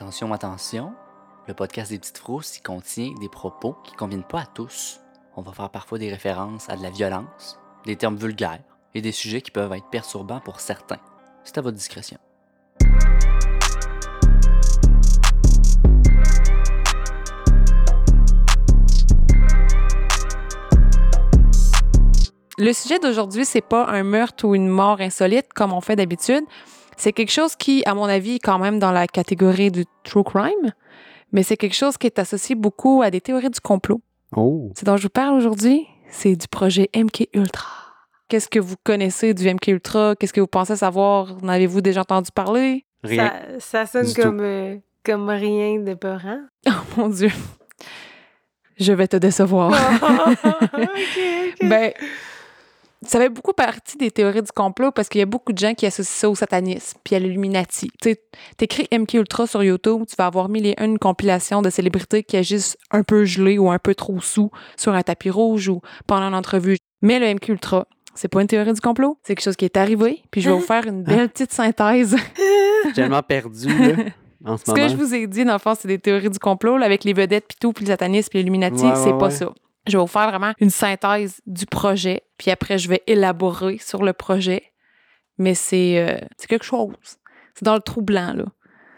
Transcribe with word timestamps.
Attention, 0.00 0.32
attention, 0.32 0.92
le 1.48 1.54
podcast 1.54 1.90
des 1.90 1.98
petites 1.98 2.18
frousses 2.18 2.60
contient 2.60 3.12
des 3.18 3.28
propos 3.28 3.74
qui 3.82 3.94
ne 3.94 3.96
conviennent 3.96 4.22
pas 4.22 4.42
à 4.42 4.46
tous. 4.46 5.00
On 5.34 5.42
va 5.42 5.50
faire 5.50 5.70
parfois 5.70 5.98
des 5.98 6.08
références 6.08 6.70
à 6.70 6.76
de 6.76 6.84
la 6.84 6.90
violence, 6.90 7.58
des 7.84 7.96
termes 7.96 8.14
vulgaires 8.14 8.60
et 8.94 9.02
des 9.02 9.10
sujets 9.10 9.42
qui 9.42 9.50
peuvent 9.50 9.72
être 9.72 9.90
perturbants 9.90 10.38
pour 10.38 10.60
certains. 10.60 11.00
C'est 11.42 11.58
à 11.58 11.62
votre 11.62 11.76
discrétion. 11.76 12.16
Le 22.56 22.72
sujet 22.72 23.00
d'aujourd'hui, 23.00 23.44
c'est 23.44 23.60
pas 23.60 23.86
un 23.86 24.04
meurtre 24.04 24.46
ou 24.46 24.54
une 24.54 24.68
mort 24.68 25.00
insolite 25.00 25.52
comme 25.52 25.72
on 25.72 25.80
fait 25.80 25.96
d'habitude. 25.96 26.44
C'est 26.98 27.12
quelque 27.12 27.30
chose 27.30 27.54
qui, 27.54 27.84
à 27.86 27.94
mon 27.94 28.04
avis, 28.04 28.34
est 28.34 28.40
quand 28.40 28.58
même 28.58 28.80
dans 28.80 28.90
la 28.90 29.06
catégorie 29.06 29.70
du 29.70 29.84
true 30.02 30.24
crime, 30.24 30.72
mais 31.30 31.44
c'est 31.44 31.56
quelque 31.56 31.76
chose 31.76 31.96
qui 31.96 32.08
est 32.08 32.18
associé 32.18 32.56
beaucoup 32.56 33.02
à 33.02 33.10
des 33.10 33.20
théories 33.20 33.50
du 33.50 33.60
complot. 33.60 34.00
Oh. 34.36 34.72
C'est 34.74 34.84
dont 34.84 34.96
je 34.96 35.04
vous 35.04 35.08
parle 35.08 35.36
aujourd'hui, 35.36 35.86
c'est 36.10 36.34
du 36.34 36.48
projet 36.48 36.90
MK 36.96 37.28
Ultra. 37.34 37.70
Qu'est-ce 38.28 38.48
que 38.48 38.58
vous 38.58 38.74
connaissez 38.82 39.32
du 39.32 39.48
MK 39.48 39.68
Ultra? 39.68 40.16
Qu'est-ce 40.16 40.32
que 40.32 40.40
vous 40.40 40.48
pensez 40.48 40.74
savoir? 40.74 41.36
En 41.40 41.48
avez-vous 41.48 41.80
déjà 41.80 42.00
entendu 42.00 42.30
parler? 42.34 42.84
Rien. 43.04 43.32
Ça, 43.60 43.86
ça 43.86 44.02
sonne 44.04 44.12
comme, 44.12 44.40
euh, 44.40 44.76
comme 45.04 45.30
rien 45.30 45.78
de 45.78 45.94
peurant. 45.94 46.40
Oh 46.68 46.72
mon 46.96 47.08
Dieu. 47.10 47.30
Je 48.76 48.92
vais 48.92 49.06
te 49.06 49.16
décevoir. 49.16 49.70
ok. 50.74 51.68
Ben, 51.68 51.92
ça 53.06 53.18
fait 53.20 53.28
beaucoup 53.28 53.52
partie 53.52 53.96
des 53.96 54.10
théories 54.10 54.42
du 54.42 54.50
complot 54.52 54.90
parce 54.90 55.08
qu'il 55.08 55.20
y 55.20 55.22
a 55.22 55.26
beaucoup 55.26 55.52
de 55.52 55.58
gens 55.58 55.74
qui 55.74 55.86
associent 55.86 56.20
ça 56.20 56.30
au 56.30 56.34
satanisme 56.34 56.98
puis 57.04 57.14
à 57.14 57.18
l'Illuminati. 57.18 57.90
Tu 58.02 58.10
sais, 58.10 58.22
t'écris 58.56 58.88
MK 58.92 59.14
Ultra 59.14 59.46
sur 59.46 59.62
YouTube, 59.62 60.02
tu 60.08 60.16
vas 60.18 60.26
avoir 60.26 60.48
mille 60.48 60.66
et 60.66 60.74
une 60.82 60.98
compilations 60.98 61.62
de 61.62 61.70
célébrités 61.70 62.24
qui 62.24 62.36
agissent 62.36 62.76
un 62.90 63.02
peu 63.02 63.24
gelées 63.24 63.58
ou 63.58 63.70
un 63.70 63.78
peu 63.78 63.94
trop 63.94 64.20
sous 64.20 64.50
sur 64.76 64.94
un 64.94 65.02
tapis 65.02 65.30
rouge 65.30 65.68
ou 65.68 65.80
pendant 66.06 66.26
une 66.28 66.34
entrevue. 66.34 66.76
Mais 67.02 67.18
le 67.20 67.32
MK 67.34 67.48
Ultra, 67.48 67.86
c'est 68.14 68.28
pas 68.28 68.40
une 68.40 68.48
théorie 68.48 68.72
du 68.72 68.80
complot, 68.80 69.16
c'est 69.22 69.34
quelque 69.36 69.44
chose 69.44 69.54
qui 69.56 69.64
est 69.64 69.76
arrivé. 69.76 70.22
Puis 70.32 70.40
je 70.40 70.50
vais 70.50 70.56
vous 70.56 70.60
faire 70.62 70.84
une 70.86 71.04
belle 71.04 71.28
petite 71.28 71.52
synthèse. 71.52 72.16
Je 72.82 72.86
suis 72.88 72.94
tellement 72.94 73.22
perdu, 73.22 73.66
là, 73.68 74.04
en 74.44 74.56
ce 74.56 74.64
Ce 74.66 74.72
que 74.72 74.88
je 74.88 74.94
vous 74.96 75.12
ai 75.14 75.26
dit, 75.26 75.44
dans 75.44 75.52
le 75.54 75.58
fond, 75.58 75.74
c'est 75.78 75.88
des 75.88 75.98
théories 75.98 76.30
du 76.30 76.38
complot 76.38 76.78
là, 76.78 76.86
avec 76.86 77.02
les 77.04 77.12
vedettes 77.12 77.46
puis 77.48 77.56
tout, 77.60 77.72
puis 77.72 77.84
le 77.84 77.90
satanisme 77.90 78.28
puis 78.30 78.38
l'Illuminati, 78.38 78.84
Ouais, 78.84 78.94
c'est 78.94 79.10
pas 79.18 79.26
ouais. 79.26 79.30
ça. 79.30 79.52
Je 79.88 79.96
vais 79.96 80.00
vous 80.00 80.06
faire 80.06 80.28
vraiment 80.28 80.52
une 80.60 80.70
synthèse 80.70 81.40
du 81.46 81.66
projet, 81.66 82.22
puis 82.36 82.50
après, 82.50 82.78
je 82.78 82.88
vais 82.88 83.02
élaborer 83.06 83.78
sur 83.78 84.04
le 84.04 84.12
projet. 84.12 84.62
Mais 85.38 85.54
c'est 85.54 85.98
euh, 85.98 86.18
quelque 86.48 86.64
chose. 86.64 86.94
C'est 87.54 87.64
dans 87.64 87.74
le 87.74 87.80
trou 87.80 88.02
blanc, 88.02 88.34
là. 88.34 88.44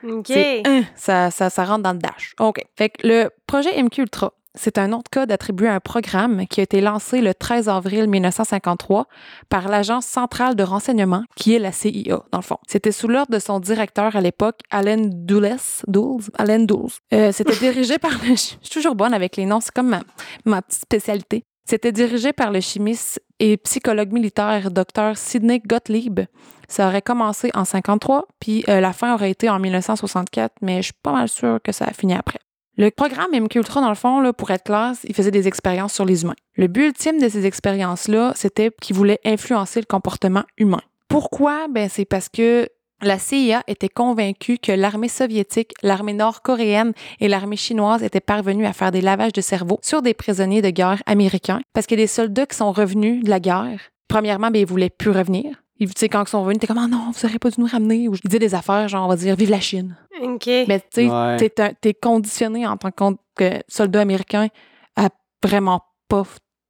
Ok. 0.03 0.27
C'est 0.29 0.63
ça, 0.95 1.31
ça, 1.31 1.51
ça 1.51 1.65
rentre 1.65 1.83
dans 1.83 1.93
le 1.93 1.99
dash. 1.99 2.35
OK. 2.41 2.65
Fait 2.77 2.89
que 2.89 3.07
le 3.07 3.31
projet 3.47 3.83
MQ 3.83 4.03
Ultra, 4.03 4.33
c'est 4.55 4.79
un 4.79 4.89
nom 4.89 4.99
de 4.99 5.09
code 5.11 5.31
attribué 5.31 5.69
à 5.69 5.75
un 5.75 5.81
programme 5.81 6.47
qui 6.47 6.61
a 6.61 6.63
été 6.65 6.81
lancé 6.81 7.21
le 7.21 7.35
13 7.35 7.69
avril 7.69 8.09
1953 8.09 9.07
par 9.49 9.69
l'Agence 9.69 10.07
centrale 10.07 10.57
de 10.57 10.63
renseignement, 10.63 11.25
qui 11.37 11.55
est 11.55 11.59
la 11.59 11.73
CIA, 11.73 12.23
dans 12.33 12.39
le 12.39 12.43
fond. 12.43 12.59
C'était 12.67 12.93
sous 12.93 13.09
l'ordre 13.09 13.33
de 13.33 13.39
son 13.39 13.61
directeur 13.61 14.17
à 14.17 14.21
l'époque, 14.21 14.61
Allen 14.71 15.25
Dulles. 15.27 15.57
Dulles? 15.87 16.31
Allen 16.37 16.67
Dulles. 16.67 16.91
Euh, 17.13 17.33
C'était 17.33 17.57
dirigé 17.61 17.99
par 17.99 18.13
le... 18.13 18.31
Je 18.31 18.35
suis 18.35 18.59
toujours 18.73 18.95
bonne 18.95 19.15
avec 19.15 19.37
les 19.37 19.47
noms, 19.47 19.61
c'est 19.61 19.73
comme 19.75 19.89
ma, 19.89 20.01
ma 20.45 20.63
petite 20.63 20.83
spécialité. 20.83 21.45
C'était 21.65 21.93
dirigé 21.93 22.33
par 22.33 22.51
le 22.51 22.61
chimiste 22.61 23.23
et 23.39 23.57
psychologue 23.59 24.13
militaire 24.13 24.73
Dr. 24.73 25.17
Sidney 25.17 25.61
Gottlieb. 25.65 26.21
Ça 26.67 26.89
aurait 26.89 27.03
commencé 27.03 27.51
en 27.55 27.65
53, 27.65 28.27
puis 28.41 28.65
euh, 28.69 28.81
la 28.81 28.93
fin 28.93 29.15
aurait 29.15 29.31
été 29.31 29.49
en 29.49 29.61
1964, 29.61 30.55
mais 30.63 30.79
je 30.79 30.87
suis 30.87 30.93
pas 31.01 31.13
mal 31.13 31.29
sûre 31.29 31.59
que 31.63 31.71
ça 31.73 31.85
a 31.85 31.93
fini 31.93 32.15
après. 32.15 32.41
Le 32.77 32.91
programme 32.91 33.33
MK 33.33 33.57
Ultra, 33.57 33.81
dans 33.81 33.89
le 33.89 33.95
fond, 33.95 34.21
là, 34.21 34.33
pour 34.33 34.51
être 34.51 34.65
classe, 34.65 35.01
il 35.05 35.15
faisait 35.15 35.31
des 35.31 35.49
expériences 35.49 35.93
sur 35.93 36.05
les 36.05 36.23
humains. 36.23 36.37
Le 36.55 36.67
but 36.67 36.87
ultime 36.87 37.21
de 37.21 37.29
ces 37.29 37.45
expériences-là, 37.47 38.33
c'était 38.37 38.71
qu'il 38.81 38.97
voulait 38.97 39.21
influencer 39.25 39.81
le 39.81 39.87
comportement 39.87 40.45
humain. 40.57 40.81
Pourquoi? 41.09 41.67
Ben, 41.69 41.89
c'est 41.89 42.05
parce 42.05 42.29
que 42.29 42.69
la 43.03 43.19
CIA 43.19 43.63
était 43.67 43.89
convaincue 43.89 44.59
que 44.59 44.73
l'armée 44.73 45.09
soviétique, 45.09 45.73
l'armée 45.83 46.13
nord-coréenne 46.13 46.93
et 47.19 47.29
l'armée 47.29 47.57
chinoise 47.57 48.03
étaient 48.03 48.21
parvenues 48.21 48.67
à 48.67 48.73
faire 48.73 48.93
des 48.93 49.01
lavages 49.01 49.33
de 49.33 49.41
cerveau 49.41 49.79
sur 49.83 50.03
des 50.03 50.15
prisonniers 50.15 50.63
de 50.63 50.71
guerre 50.71 51.03
américains 51.07 51.61
parce 51.73 51.87
que 51.87 51.95
des 51.95 52.07
soldats 52.07 52.47
qui 52.47 52.57
sont 52.57 52.73
revenus 52.73 53.25
de 53.25 53.31
la 53.31 53.41
guerre, 53.41 53.81
premièrement, 54.09 54.51
ben, 54.51 54.61
ils 54.61 54.67
voulaient 54.67 54.91
plus 54.91 55.11
revenir. 55.11 55.63
Ils, 55.81 55.93
tu 55.95 55.99
sais, 55.99 56.09
quand 56.09 56.23
ils 56.23 56.29
sont 56.29 56.43
revenus, 56.43 56.61
t'es 56.61 56.67
comme, 56.67 56.79
ah 56.79 56.87
non, 56.87 57.11
vous 57.13 57.25
auriez 57.25 57.39
pas 57.39 57.51
dû 57.51 57.61
nous 57.61 57.67
ramener. 57.67 58.07
Ou 58.09 58.15
ils 58.15 58.29
disaient 58.29 58.39
des 58.39 58.55
affaires, 58.55 58.87
genre, 58.89 59.07
on 59.07 59.09
va 59.09 59.17
dire, 59.17 59.35
vive 59.35 59.51
la 59.51 59.61
Chine. 59.61 59.97
Ok. 60.23 60.47
Mais 60.47 60.81
tu 60.81 60.87
sais, 61.07 61.09
Ouais. 61.11 61.37
t'es 61.49 61.75
t'es 61.81 61.95
conditionné 61.95 62.67
en 62.67 62.77
tant 62.77 62.91
que 62.93 63.51
soldat 63.69 64.01
américain 64.03 64.49
à 64.97 65.09
vraiment 65.43 65.81
pas 66.09 66.25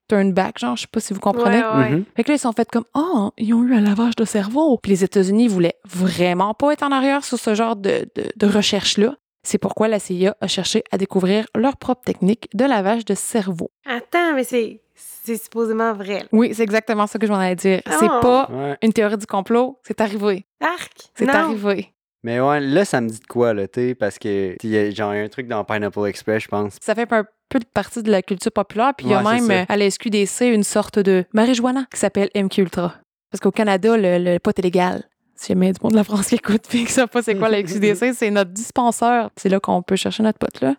turn 0.09 0.33
back, 0.33 0.59
genre, 0.59 0.77
je 0.77 0.83
sais 0.83 0.89
pas 0.91 1.01
si 1.01 1.13
vous 1.13 1.21
comprenez. 1.21 1.59
Ouais, 1.59 1.77
ouais. 1.77 1.91
Mhm. 1.91 2.05
Fait 2.17 2.25
que 2.25 2.31
là, 2.31 2.35
ils 2.37 2.39
sont 2.41 2.53
faits 2.53 2.69
comme, 2.71 2.85
oh, 2.95 3.31
ils 3.39 3.53
ont 3.55 3.63
eu 3.65 3.75
un 3.75 3.81
lavage 3.81 4.17
de 4.17 4.25
cerveau. 4.25 4.79
Puis 4.83 4.91
les 4.91 5.05
États-Unis 5.05 5.49
voulaient 5.49 5.77
vraiment 5.89 6.55
pas 6.55 6.73
être 6.73 6.83
en 6.83 6.91
arrière 6.93 7.25
sur 7.25 7.39
ce 7.39 7.55
genre 7.55 7.77
de, 7.77 8.09
de, 8.17 8.25
de 8.37 8.47
recherche-là. 8.47 9.15
C'est 9.43 9.59
pourquoi 9.59 9.89
la 9.89 9.99
CIA 9.99 10.37
a 10.41 10.47
cherché 10.49 10.85
à 10.91 10.99
découvrir 10.99 11.47
leur 11.57 11.77
propre 11.79 12.03
technique 12.05 12.49
de 12.55 12.65
lavage 12.67 13.05
de 13.07 13.15
cerveau. 13.15 13.71
Attends, 13.87 14.35
mais 14.35 14.45
c'est 14.45 14.83
c'est 15.25 15.37
supposément 15.37 15.93
vrai. 15.93 16.21
là. 16.21 16.25
Oui, 16.33 16.53
c'est 16.55 16.63
exactement 16.63 17.07
ça 17.07 17.19
que 17.19 17.27
je 17.27 17.33
m'en 17.33 17.39
allais 17.39 17.57
dire. 17.57 17.81
Ah. 17.87 17.97
C'est 18.01 18.09
pas 18.09 18.49
Ouais. 18.51 18.77
une 18.83 18.93
théorie 18.93 19.17
du 19.19 19.27
complot, 19.27 19.79
c'est 19.87 20.01
arrivé. 20.01 20.47
Arc! 20.61 21.11
C'est 21.15 21.27
non. 21.27 21.35
arrivé. 21.35 21.93
Mais 22.23 22.39
ouais, 22.41 22.61
là, 22.61 22.85
ça 22.85 23.01
me 23.01 23.09
dit 23.09 23.19
de 23.19 23.27
quoi, 23.27 23.55
là, 23.55 23.67
tu 23.67 23.81
sais, 23.81 23.95
parce 23.95 24.19
que 24.19 24.55
il 24.63 24.71
y 24.71 24.77
a 24.77 24.91
genre 24.91 25.11
un 25.13 25.27
truc 25.29 25.49
dans 25.49 25.65
Pineapple 25.65 26.07
Express, 26.07 26.43
je 26.43 26.49
pense. 26.49 26.77
Ça 26.81 26.95
fait 26.95 27.11
un 27.13 27.25
peu 27.49 27.59
de 27.59 27.65
partie 27.65 28.03
de 28.03 28.11
la 28.11 28.21
culture 28.23 28.53
populaire. 28.53 28.93
Puis 28.97 29.07
il 29.07 29.11
y 29.11 29.15
a 29.15 29.23
même 29.23 29.51
euh, 29.51 29.65
à 29.69 29.77
la 29.77 29.91
SQDC 29.91 30.43
une 30.53 30.63
sorte 30.65 30.99
de 30.99 31.25
marijuana 31.33 31.87
qui 31.93 31.99
s'appelle 31.99 32.29
MQ 32.35 32.59
Ultra. 32.63 32.95
Parce 33.31 33.41
qu'au 33.41 33.51
Canada, 33.51 33.97
le, 33.97 34.19
le 34.19 34.39
pot 34.39 34.57
est 34.59 34.63
légal. 34.63 35.05
Si 35.35 35.49
jamais 35.49 35.67
il 35.67 35.69
y 35.69 35.71
a 35.71 35.73
du 35.73 35.79
monde 35.83 35.93
de 35.93 35.97
la 35.97 36.05
France 36.05 36.27
qui 36.27 36.35
écoute 36.35 36.63
puis 36.69 36.81
qui 36.81 36.85
ne 36.85 36.91
savent 36.91 37.09
pas 37.09 37.23
c'est 37.23 37.35
quoi 37.37 37.49
la 37.49 37.67
SQDC, 37.67 38.13
c'est 38.15 38.31
notre 38.31 38.51
dispenseur. 38.51 39.31
C'est 39.37 39.49
là 39.49 39.59
qu'on 39.59 39.81
peut 39.83 39.97
chercher 39.97 40.23
notre 40.23 40.39
pot 40.39 40.61
là. 40.61 40.75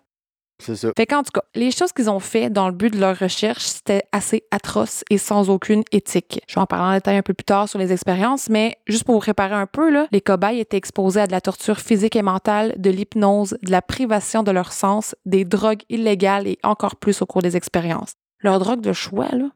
C'est 0.64 0.76
ça. 0.76 0.90
Fait 0.96 1.06
qu'en 1.06 1.22
tout 1.22 1.32
cas, 1.32 1.42
les 1.54 1.70
choses 1.70 1.92
qu'ils 1.92 2.08
ont 2.08 2.20
fait 2.20 2.48
dans 2.50 2.68
le 2.68 2.74
but 2.74 2.92
de 2.92 2.98
leur 3.00 3.18
recherche, 3.18 3.64
c'était 3.64 4.02
assez 4.12 4.44
atroce 4.50 5.04
et 5.10 5.18
sans 5.18 5.50
aucune 5.50 5.82
éthique. 5.92 6.40
Je 6.48 6.54
vais 6.54 6.60
en 6.60 6.66
parler 6.66 6.92
en 6.92 6.94
détail 6.96 7.16
un 7.16 7.22
peu 7.22 7.34
plus 7.34 7.44
tard 7.44 7.68
sur 7.68 7.78
les 7.78 7.92
expériences, 7.92 8.48
mais 8.48 8.76
juste 8.86 9.04
pour 9.04 9.14
vous 9.16 9.20
préparer 9.20 9.54
un 9.54 9.66
peu, 9.66 9.90
là, 9.90 10.06
les 10.12 10.20
cobayes 10.20 10.60
étaient 10.60 10.76
exposés 10.76 11.20
à 11.20 11.26
de 11.26 11.32
la 11.32 11.40
torture 11.40 11.78
physique 11.80 12.16
et 12.16 12.22
mentale, 12.22 12.74
de 12.78 12.90
l'hypnose, 12.90 13.56
de 13.62 13.70
la 13.70 13.82
privation 13.82 14.42
de 14.42 14.50
leur 14.50 14.72
sens, 14.72 15.14
des 15.26 15.44
drogues 15.44 15.82
illégales 15.88 16.46
et 16.46 16.58
encore 16.62 16.96
plus 16.96 17.20
au 17.22 17.26
cours 17.26 17.42
des 17.42 17.56
expériences. 17.56 18.12
Leur 18.40 18.58
drogue 18.58 18.80
de 18.80 18.92
choix, 18.92 19.28
là, 19.32 19.50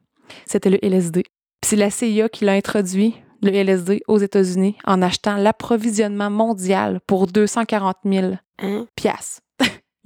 c'était 0.45 0.71
le 0.71 0.79
LSD. 0.85 1.23
Puis 1.23 1.69
c'est 1.71 1.77
la 1.77 1.91
CIA 1.91 2.29
qui 2.29 2.45
l'a 2.45 2.53
introduit, 2.53 3.15
le 3.43 3.51
LSD, 3.53 4.01
aux 4.09 4.19
États-Unis 4.19 4.77
en 4.85 5.03
achetant 5.03 5.37
l'approvisionnement 5.37 6.31
mondial 6.31 7.01
pour 7.07 7.27
240 7.27 7.97
000 8.05 8.33
Hein? 8.59 8.87
piastres. 8.97 9.41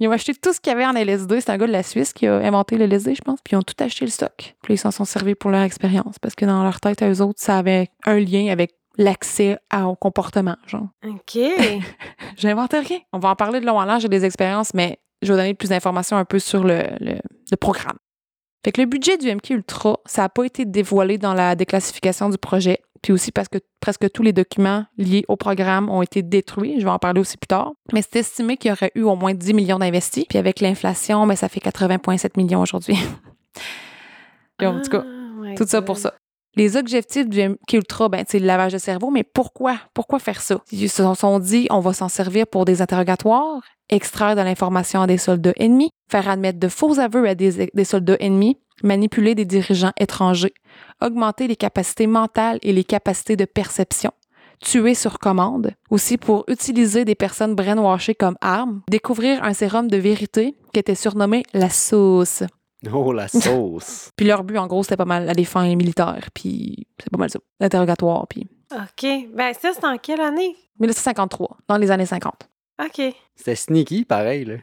Ils 0.01 0.07
ont 0.07 0.11
acheté 0.11 0.33
tout 0.33 0.51
ce 0.51 0.59
qu'il 0.59 0.71
y 0.71 0.75
avait 0.75 0.85
en 0.85 0.93
LSD. 0.93 1.39
C'est 1.41 1.51
un 1.51 1.57
gars 1.57 1.67
de 1.67 1.71
la 1.71 1.83
Suisse 1.83 2.11
qui 2.11 2.25
a 2.27 2.37
inventé 2.37 2.75
le 2.77 2.85
LSD, 2.85 3.15
je 3.15 3.21
pense. 3.21 3.39
Puis 3.43 3.53
ils 3.53 3.57
ont 3.57 3.61
tout 3.61 3.75
acheté 3.81 4.03
le 4.03 4.11
stock. 4.11 4.55
Puis 4.63 4.73
ils 4.73 4.77
s'en 4.77 4.89
sont 4.91 5.05
servis 5.05 5.35
pour 5.35 5.51
leur 5.51 5.61
expérience. 5.61 6.17
Parce 6.19 6.35
que 6.35 6.43
dans 6.45 6.63
leur 6.63 6.79
tête, 6.79 7.01
à 7.03 7.09
eux 7.09 7.21
autres, 7.21 7.39
ça 7.41 7.57
avait 7.59 7.87
un 8.05 8.19
lien 8.19 8.47
avec 8.51 8.71
l'accès 8.97 9.57
au 9.73 9.95
comportement, 9.95 10.57
genre. 10.67 10.87
Ok. 11.07 11.37
J'invente 12.37 12.73
rien. 12.73 12.99
On 13.13 13.19
va 13.19 13.29
en 13.29 13.35
parler 13.35 13.59
de 13.59 13.65
long 13.65 13.77
en 13.79 13.85
large 13.85 14.05
des 14.05 14.25
expériences, 14.25 14.73
mais 14.73 14.97
je 15.21 15.27
vais 15.27 15.33
vous 15.33 15.39
donner 15.39 15.53
plus 15.53 15.69
d'informations 15.69 16.17
un 16.17 16.25
peu 16.25 16.39
sur 16.39 16.63
le, 16.63 16.83
le- 16.99 17.19
le 17.51 17.57
programme. 17.57 17.97
Fait 18.65 18.71
que 18.71 18.81
le 18.81 18.87
budget 18.87 19.17
du 19.17 19.33
MK 19.33 19.49
Ultra, 19.51 19.97
ça 20.05 20.23
n'a 20.23 20.29
pas 20.29 20.43
été 20.45 20.65
dévoilé 20.65 21.17
dans 21.17 21.33
la 21.33 21.55
déclassification 21.55 22.29
du 22.29 22.37
projet, 22.37 22.79
puis 23.01 23.13
aussi 23.13 23.31
parce 23.31 23.47
que 23.47 23.57
presque 23.79 24.11
tous 24.11 24.23
les 24.23 24.33
documents 24.33 24.85
liés 24.97 25.25
au 25.27 25.35
programme 25.35 25.89
ont 25.89 26.01
été 26.01 26.21
détruits. 26.21 26.79
Je 26.79 26.85
vais 26.85 26.91
en 26.91 26.99
parler 26.99 27.19
aussi 27.19 27.37
plus 27.37 27.47
tard. 27.47 27.73
Mais 27.93 28.01
c'est 28.01 28.19
estimé 28.19 28.57
qu'il 28.57 28.69
y 28.69 28.71
aurait 28.71 28.91
eu 28.95 29.01
au 29.01 29.15
moins 29.15 29.33
10 29.33 29.53
millions 29.53 29.79
d'investis. 29.79 30.25
Puis 30.29 30.37
avec 30.37 30.59
l'inflation, 30.59 31.25
mais 31.25 31.35
ça 31.35 31.49
fait 31.49 31.59
80,7 31.59 32.31
millions 32.37 32.61
aujourd'hui. 32.61 32.97
En 34.63 34.79
tout 34.79 34.91
cas, 34.91 35.03
my 35.03 35.55
tout 35.55 35.65
ça 35.67 35.81
pour 35.81 35.97
ça. 35.97 36.13
Les 36.55 36.75
objectifs 36.75 37.27
du 37.27 37.57
Ultra, 37.73 38.09
ben, 38.09 38.25
c'est 38.27 38.37
le 38.37 38.45
lavage 38.45 38.73
de 38.73 38.77
cerveau, 38.77 39.09
mais 39.09 39.23
pourquoi? 39.23 39.77
Pourquoi 39.93 40.19
faire 40.19 40.41
ça? 40.41 40.61
Ils 40.71 40.89
se 40.89 41.13
sont 41.15 41.39
dit, 41.39 41.67
on 41.69 41.79
va 41.79 41.93
s'en 41.93 42.09
servir 42.09 42.45
pour 42.45 42.65
des 42.65 42.81
interrogatoires, 42.81 43.61
extraire 43.89 44.35
de 44.35 44.41
l'information 44.41 45.01
à 45.01 45.07
des 45.07 45.17
soldats 45.17 45.53
ennemis, 45.55 45.89
faire 46.11 46.29
admettre 46.29 46.59
de 46.59 46.67
faux 46.67 46.99
aveux 46.99 47.27
à 47.27 47.35
des, 47.35 47.71
des 47.73 47.83
soldats 47.83 48.17
ennemis, 48.19 48.57
manipuler 48.83 49.35
des 49.35 49.45
dirigeants 49.45 49.93
étrangers, 49.99 50.53
augmenter 51.01 51.47
les 51.47 51.55
capacités 51.55 52.07
mentales 52.07 52.59
et 52.61 52.73
les 52.73 52.83
capacités 52.83 53.35
de 53.35 53.45
perception, 53.45 54.11
tuer 54.61 54.95
sur 54.95 55.19
commande, 55.19 55.71
aussi 55.89 56.17
pour 56.17 56.45
utiliser 56.47 57.05
des 57.05 57.15
personnes 57.15 57.55
brainwashées 57.55 58.15
comme 58.15 58.37
armes, 58.41 58.81
découvrir 58.89 59.43
un 59.43 59.53
sérum 59.53 59.87
de 59.87 59.97
vérité 59.97 60.55
qui 60.73 60.79
était 60.79 60.95
surnommé 60.95 61.43
la 61.53 61.69
sauce. 61.69 62.43
Oh, 62.91 63.13
la 63.13 63.27
sauce. 63.27 64.11
Puis 64.15 64.25
leur 64.25 64.43
but, 64.43 64.57
en 64.57 64.67
gros, 64.67 64.83
c'était 64.83 64.97
pas 64.97 65.05
mal 65.05 65.29
à 65.29 65.33
des 65.33 65.45
fins 65.45 65.75
militaires. 65.75 66.29
Puis 66.33 66.87
c'est 66.99 67.09
pas 67.11 67.17
mal 67.17 67.29
ça. 67.29 67.39
L'interrogatoire. 67.59 68.27
Puis 68.27 68.47
OK. 68.71 69.29
Ben, 69.33 69.53
ça, 69.53 69.71
c'est 69.73 69.85
en 69.85 69.97
quelle 69.97 70.21
année? 70.21 70.55
1953, 70.79 71.57
dans 71.67 71.77
les 71.77 71.91
années 71.91 72.05
50. 72.05 72.33
OK. 72.83 73.13
C'était 73.35 73.55
sneaky, 73.55 74.05
pareil, 74.05 74.45
là. 74.45 74.55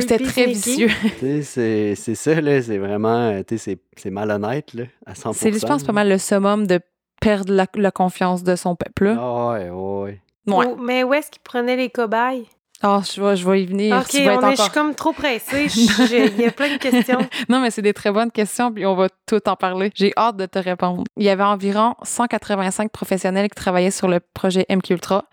C'était 0.00 0.18
très 0.24 0.46
vicieux. 0.46 0.88
Tu 1.18 1.18
sais, 1.20 1.42
c'est- 1.42 1.94
c'est 1.94 2.14
ça, 2.14 2.40
là. 2.40 2.62
C'est 2.62 2.78
vraiment, 2.78 3.30
euh, 3.30 3.42
tu 3.46 3.58
sais, 3.58 3.72
c'est- 3.72 3.80
c'est 3.96 4.10
malhonnête, 4.10 4.72
là, 4.74 4.84
à 5.06 5.14
100%. 5.14 5.32
C'est, 5.34 5.52
je 5.52 5.66
pense, 5.66 5.82
pas 5.84 5.92
mal 5.92 6.08
le 6.08 6.18
summum 6.18 6.66
de 6.66 6.80
perdre 7.20 7.52
la, 7.52 7.66
la 7.76 7.90
confiance 7.90 8.42
de 8.42 8.56
son 8.56 8.76
peuple. 8.76 9.04
là. 9.06 9.16
Ah 9.18 9.52
ouais, 9.52 9.70
ouais, 9.70 10.20
ouais. 10.46 10.74
Mais 10.78 11.04
où 11.04 11.14
est-ce 11.14 11.30
qu'ils 11.30 11.42
prenaient 11.42 11.76
les 11.76 11.90
cobayes? 11.90 12.46
Ah, 12.82 13.00
je 13.02 13.22
vais, 13.22 13.34
je 13.36 13.48
vais 13.48 13.62
y 13.62 13.66
venir. 13.66 13.96
OK, 13.96 14.08
tu 14.08 14.24
vas 14.24 14.34
être 14.34 14.44
on 14.44 14.50
est, 14.50 14.56
je 14.56 14.62
suis 14.62 14.70
comme 14.72 14.94
trop 14.94 15.12
pressée. 15.12 15.68
Il 15.74 16.40
y 16.40 16.44
a 16.44 16.50
plein 16.50 16.74
de 16.74 16.76
questions. 16.78 17.20
Non, 17.48 17.60
mais 17.60 17.70
c'est 17.70 17.80
des 17.80 17.94
très 17.94 18.10
bonnes 18.10 18.30
questions, 18.32 18.70
puis 18.72 18.84
on 18.84 18.94
va 18.94 19.08
tout 19.26 19.40
en 19.48 19.56
parler. 19.56 19.90
J'ai 19.94 20.12
hâte 20.18 20.36
de 20.36 20.44
te 20.44 20.58
répondre. 20.58 21.04
Il 21.16 21.22
y 21.24 21.30
avait 21.30 21.44
environ 21.44 21.94
185 22.02 22.90
professionnels 22.90 23.48
qui 23.48 23.54
travaillaient 23.54 23.90
sur 23.92 24.08
le 24.08 24.20
projet 24.20 24.66
MKUltra. 24.68 25.24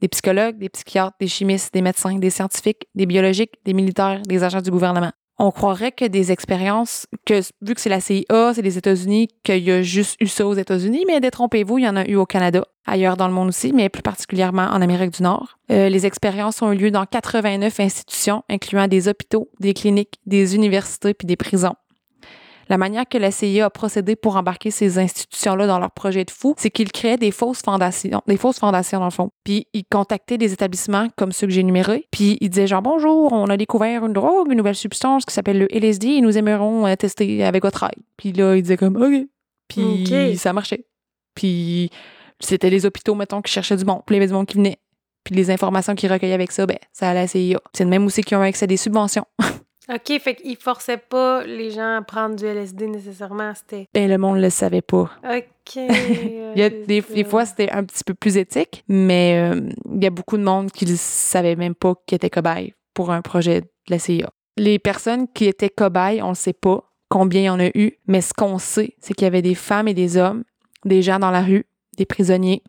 Des 0.00 0.08
psychologues, 0.08 0.58
des 0.58 0.68
psychiatres, 0.68 1.16
des 1.20 1.28
chimistes, 1.28 1.72
des 1.74 1.82
médecins, 1.82 2.16
des 2.16 2.30
scientifiques, 2.30 2.86
des 2.94 3.06
biologiques, 3.06 3.54
des 3.64 3.72
militaires, 3.72 4.22
des 4.22 4.44
agents 4.44 4.60
du 4.60 4.70
gouvernement. 4.70 5.12
On 5.40 5.52
croirait 5.52 5.92
que 5.92 6.04
des 6.04 6.32
expériences, 6.32 7.06
que 7.24 7.40
vu 7.62 7.74
que 7.74 7.80
c'est 7.80 7.88
la 7.88 8.00
CIA, 8.00 8.54
c'est 8.54 8.62
les 8.62 8.76
États-Unis, 8.76 9.28
qu'il 9.44 9.62
y 9.62 9.70
a 9.70 9.82
juste 9.82 10.16
eu 10.20 10.26
ça 10.26 10.44
aux 10.44 10.54
États-Unis, 10.54 11.04
mais 11.06 11.20
détrompez-vous, 11.20 11.78
il 11.78 11.84
y 11.84 11.88
en 11.88 11.94
a 11.94 12.04
eu 12.04 12.16
au 12.16 12.26
Canada, 12.26 12.64
ailleurs 12.86 13.16
dans 13.16 13.28
le 13.28 13.34
monde 13.34 13.48
aussi, 13.48 13.72
mais 13.72 13.88
plus 13.88 14.02
particulièrement 14.02 14.64
en 14.64 14.82
Amérique 14.82 15.12
du 15.12 15.22
Nord. 15.22 15.58
Euh, 15.70 15.88
les 15.88 16.06
expériences 16.06 16.60
ont 16.60 16.72
eu 16.72 16.76
lieu 16.76 16.90
dans 16.90 17.06
89 17.06 17.78
institutions, 17.78 18.42
incluant 18.50 18.88
des 18.88 19.06
hôpitaux, 19.06 19.48
des 19.60 19.74
cliniques, 19.74 20.18
des 20.26 20.56
universités 20.56 21.14
puis 21.14 21.26
des 21.26 21.36
prisons. 21.36 21.74
La 22.68 22.76
manière 22.76 23.08
que 23.08 23.16
la 23.16 23.30
CIA 23.30 23.66
a 23.66 23.70
procédé 23.70 24.14
pour 24.14 24.36
embarquer 24.36 24.70
ces 24.70 24.98
institutions-là 24.98 25.66
dans 25.66 25.78
leur 25.78 25.90
projet 25.90 26.24
de 26.24 26.30
fou, 26.30 26.54
c'est 26.58 26.70
qu'ils 26.70 26.92
créaient 26.92 27.16
des 27.16 27.30
fausses 27.30 27.62
fondations, 27.62 28.20
des 28.26 28.36
fausses 28.36 28.58
fondations 28.58 28.98
dans 28.98 29.06
le 29.06 29.10
fond. 29.10 29.30
Puis 29.44 29.66
ils 29.72 29.84
contactaient 29.84 30.36
des 30.36 30.52
établissements 30.52 31.08
comme 31.16 31.32
ceux 31.32 31.46
que 31.46 31.52
j'ai 31.52 31.60
énumérés, 31.60 32.06
puis 32.10 32.36
ils 32.40 32.50
disaient 32.50 32.66
genre 32.66 32.82
bonjour, 32.82 33.32
on 33.32 33.48
a 33.48 33.56
découvert 33.56 34.04
une 34.04 34.12
drogue, 34.12 34.50
une 34.50 34.58
nouvelle 34.58 34.74
substance 34.74 35.24
qui 35.24 35.32
s'appelle 35.32 35.58
le 35.58 35.74
LSD 35.74 36.08
et 36.08 36.20
nous 36.20 36.36
aimerons 36.36 36.86
euh, 36.86 36.94
tester 36.94 37.42
avec 37.44 37.62
votre 37.62 37.84
aide. 37.84 38.02
Puis 38.16 38.32
là 38.32 38.54
ils 38.54 38.62
disaient 38.62 38.76
comme 38.76 38.96
ok, 38.96 39.26
puis 39.68 40.36
ça 40.36 40.52
marchait. 40.52 40.84
Puis 41.34 41.90
c'était 42.40 42.70
les 42.70 42.84
hôpitaux 42.84 43.14
mettons 43.14 43.40
qui 43.40 43.52
cherchaient 43.52 43.76
du 43.76 43.84
monde, 43.84 44.02
puis 44.04 44.14
il 44.14 44.18
y 44.18 44.20
avait 44.20 44.28
du 44.28 44.34
monde 44.34 44.46
qui 44.46 44.56
venait. 44.56 44.78
Puis 45.24 45.34
les 45.34 45.50
informations 45.50 45.94
qu'ils 45.94 46.12
recueillaient 46.12 46.34
avec 46.34 46.52
ça, 46.52 46.66
ben 46.66 46.78
ça 46.92 47.10
allait 47.10 47.20
à 47.20 47.22
la 47.22 47.28
CIA. 47.28 47.60
C'est 47.72 47.84
de 47.84 47.90
même 47.90 48.04
aussi 48.04 48.22
qui 48.22 48.34
ont 48.34 48.42
accès 48.42 48.64
à 48.64 48.66
des 48.66 48.76
subventions. 48.76 49.24
OK, 49.90 50.20
fait 50.20 50.34
qu'ils 50.34 50.56
forçaient 50.56 50.98
pas 50.98 51.44
les 51.44 51.70
gens 51.70 51.96
à 51.96 52.02
prendre 52.02 52.36
du 52.36 52.44
LSD 52.44 52.88
nécessairement. 52.88 53.52
C'était 53.54 53.86
Ben 53.94 54.08
le 54.08 54.18
monde 54.18 54.38
le 54.38 54.50
savait 54.50 54.82
pas. 54.82 55.10
OK. 55.24 55.76
Il 55.76 56.52
y 56.56 56.62
a 56.62 56.70
des, 56.70 57.00
des 57.00 57.24
fois, 57.24 57.46
c'était 57.46 57.70
un 57.70 57.84
petit 57.84 58.04
peu 58.04 58.14
plus 58.14 58.36
éthique, 58.36 58.84
mais 58.88 59.50
euh, 59.52 59.68
il 59.94 60.02
y 60.02 60.06
a 60.06 60.10
beaucoup 60.10 60.38
de 60.38 60.42
monde 60.42 60.72
qui 60.72 60.86
ne 60.86 60.96
savait 60.96 61.56
même 61.56 61.74
pas 61.74 61.94
qu'ils 62.06 62.16
étaient 62.16 62.30
cobayes 62.30 62.74
pour 62.94 63.10
un 63.10 63.20
projet 63.20 63.60
de 63.60 63.66
la 63.88 63.98
CIA. 63.98 64.30
Les 64.56 64.78
personnes 64.78 65.28
qui 65.28 65.44
étaient 65.44 65.68
cobayes, 65.68 66.22
on 66.22 66.30
ne 66.30 66.34
sait 66.34 66.54
pas 66.54 66.90
combien 67.08 67.40
il 67.42 67.44
y 67.44 67.50
en 67.50 67.60
a 67.60 67.68
eu, 67.74 67.98
mais 68.06 68.22
ce 68.22 68.32
qu'on 68.32 68.58
sait, 68.58 68.94
c'est 69.00 69.14
qu'il 69.14 69.24
y 69.24 69.28
avait 69.28 69.42
des 69.42 69.54
femmes 69.54 69.88
et 69.88 69.94
des 69.94 70.16
hommes, 70.16 70.42
des 70.84 71.02
gens 71.02 71.18
dans 71.18 71.30
la 71.30 71.42
rue, 71.42 71.66
des 71.96 72.06
prisonniers, 72.06 72.62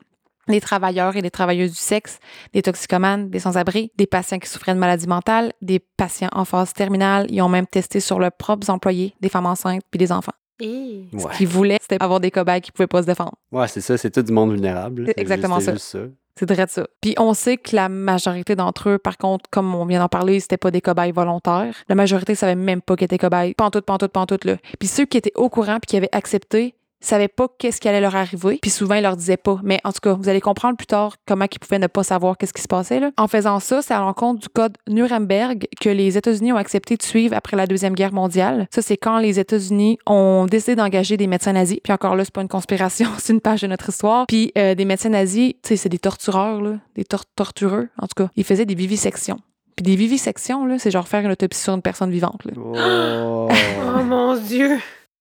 des 0.52 0.62
travailleurs 0.62 1.16
et 1.16 1.22
des 1.22 1.32
travailleuses 1.32 1.72
du 1.72 1.78
sexe, 1.78 2.20
des 2.54 2.62
toxicomanes, 2.62 3.30
des 3.30 3.40
sans-abri, 3.40 3.92
des 3.98 4.08
patients 4.08 4.40
qui 4.40 4.50
souffraient 4.50 4.74
de 4.74 4.80
maladies 4.80 5.08
mentales, 5.08 5.54
des 5.62 5.80
patients 5.80 6.30
en 6.34 6.46
phase 6.46 6.74
terminale. 6.74 7.28
Ils 7.30 7.42
ont 7.42 7.50
même 7.50 7.68
testé 7.68 8.00
sur 8.00 8.20
leurs 8.20 8.32
propres 8.32 8.70
employés, 8.70 9.14
des 9.22 9.30
femmes 9.30 9.46
enceintes 9.46 9.84
puis 9.90 9.98
des 9.98 10.12
enfants. 10.12 10.34
Ouais. 10.62 11.08
Ce 11.14 11.38
qu'ils 11.38 11.48
voulaient, 11.48 11.78
c'était 11.82 12.04
avoir 12.04 12.20
des 12.20 12.32
cobayes 12.32 12.60
qui 12.62 12.72
pouvaient 12.72 12.88
pas 12.88 13.02
se 13.02 13.08
défendre. 13.08 13.36
Ouais, 13.52 13.68
c'est 13.70 13.82
ça, 13.82 13.98
c'est 13.98 14.12
tout 14.12 14.22
du 14.22 14.34
monde 14.34 14.52
vulnérable. 14.52 15.06
C'est 15.08 15.20
exactement 15.20 15.60
juste- 15.60 15.66
ça. 15.66 15.72
c'est 15.72 15.78
juste 15.78 15.92
ça. 15.92 16.00
C'est 16.38 16.50
vrai 16.54 16.66
de 16.66 16.70
ça. 16.72 16.88
Puis 17.02 17.16
on 17.18 17.34
sait 17.34 17.58
que 17.58 17.76
la 17.76 17.90
majorité 17.90 18.56
d'entre 18.56 18.90
eux, 18.92 18.98
par 18.98 19.18
contre, 19.18 19.50
comme 19.50 19.76
on 19.76 19.86
vient 19.86 20.00
d'en 20.00 20.08
parler, 20.08 20.40
c'était 20.40 20.56
pas 20.56 20.72
des 20.72 20.80
cobayes 20.80 21.12
volontaires. 21.12 21.74
La 21.90 21.96
majorité 21.96 22.34
savait 22.34 22.56
même 22.56 22.82
pas 22.82 22.96
qu'ils 22.96 23.06
étaient 23.06 23.18
cobayes. 23.18 23.54
Pantoute, 23.56 23.84
pantoute, 23.86 24.14
pantoute, 24.14 24.46
là. 24.46 24.56
Puis 24.80 24.88
ceux 24.88 25.06
qui 25.06 25.18
étaient 25.18 25.34
au 25.36 25.50
courant 25.50 25.80
puis 25.82 25.88
qui 25.88 25.98
avaient 25.98 26.08
accepté, 26.14 26.76
savaient 27.02 27.28
pas 27.28 27.48
qu'est-ce 27.58 27.80
qui 27.80 27.88
allait 27.88 28.02
leur 28.02 28.16
arriver. 28.16 28.60
Puis 28.62 28.72
souvent, 28.72 28.96
ils 28.96 29.02
leur 29.04 29.16
disaient 29.18 29.38
pas. 29.38 29.60
Mais 29.64 29.80
en 29.84 29.92
tout 29.92 30.00
cas, 30.02 30.14
vous 30.14 30.28
allez 30.30 30.42
comprendre 30.42 30.76
plus 30.78 30.88
tard 30.88 31.16
comment 31.28 31.46
ils 31.52 31.60
pouvaient 31.60 31.80
ne 31.80 31.88
pas 31.88 32.04
savoir 32.04 32.38
qu'est-ce 32.38 32.54
qui 32.54 32.62
se 32.62 32.68
passait, 32.68 33.00
là. 33.00 33.12
En 33.18 33.28
faisant 33.28 33.60
ça, 33.60 33.82
c'est 33.82 33.94
à 33.94 34.00
l'encontre 34.00 34.42
du 34.42 34.50
code 34.50 34.78
Nuremberg 34.88 35.68
que 35.80 35.90
les 35.90 36.18
États-Unis 36.18 36.52
ont 36.54 36.58
accepté 36.58 36.96
de 36.98 37.04
suivre 37.04 37.36
après 37.36 37.56
la 37.58 37.68
Deuxième 37.68 37.94
Guerre 37.94 38.14
mondiale. 38.14 38.68
Ça, 38.74 38.82
c'est 38.82 38.98
quand 38.98 39.18
les 39.20 39.40
États-Unis 39.40 39.98
ont 40.06 40.46
décidé 40.46 40.76
d'engager 40.76 41.16
des 41.18 41.28
médecins 41.28 41.54
nazis. 41.54 41.80
Puis 41.84 41.94
encore 41.94 42.16
là, 42.16 42.26
c'est 42.26 42.34
pas 42.34 42.42
une 42.42 42.48
conspiration, 42.48 43.08
c'est 43.18 43.34
une 43.34 43.42
page 43.42 43.62
de 43.62 43.68
notre 43.68 43.90
histoire. 43.90 44.26
Puis 44.28 44.52
euh, 44.58 44.76
des 44.76 44.86
médecins 44.86 45.10
nazis, 45.10 45.54
tu 45.54 45.70
sais, 45.70 45.76
c'est 45.78 45.90
des 45.90 46.00
tortureurs, 46.00 46.62
là, 46.62 46.74
des 46.96 47.06
tor- 47.06 47.26
tortureux, 47.36 47.90
en 48.02 48.08
tout 48.08 48.24
cas. 48.24 48.30
Ils 48.36 48.44
faisaient 48.44 48.66
des 48.66 48.76
vivisections. 48.76 49.40
Puis 49.76 49.84
des 49.84 49.96
vivisections, 49.96 50.66
là, 50.66 50.78
c'est 50.78 50.92
genre 50.92 51.08
faire 51.08 51.22
une 51.24 51.32
autopsie 51.32 51.62
sur 51.64 51.74
une 51.74 51.82
personne 51.82 52.12
vivante, 52.12 52.44
là. 52.46 52.52
Oh. 52.58 53.48
Oh 54.00 54.04
mon 54.04 54.36
Dieu! 54.36 54.78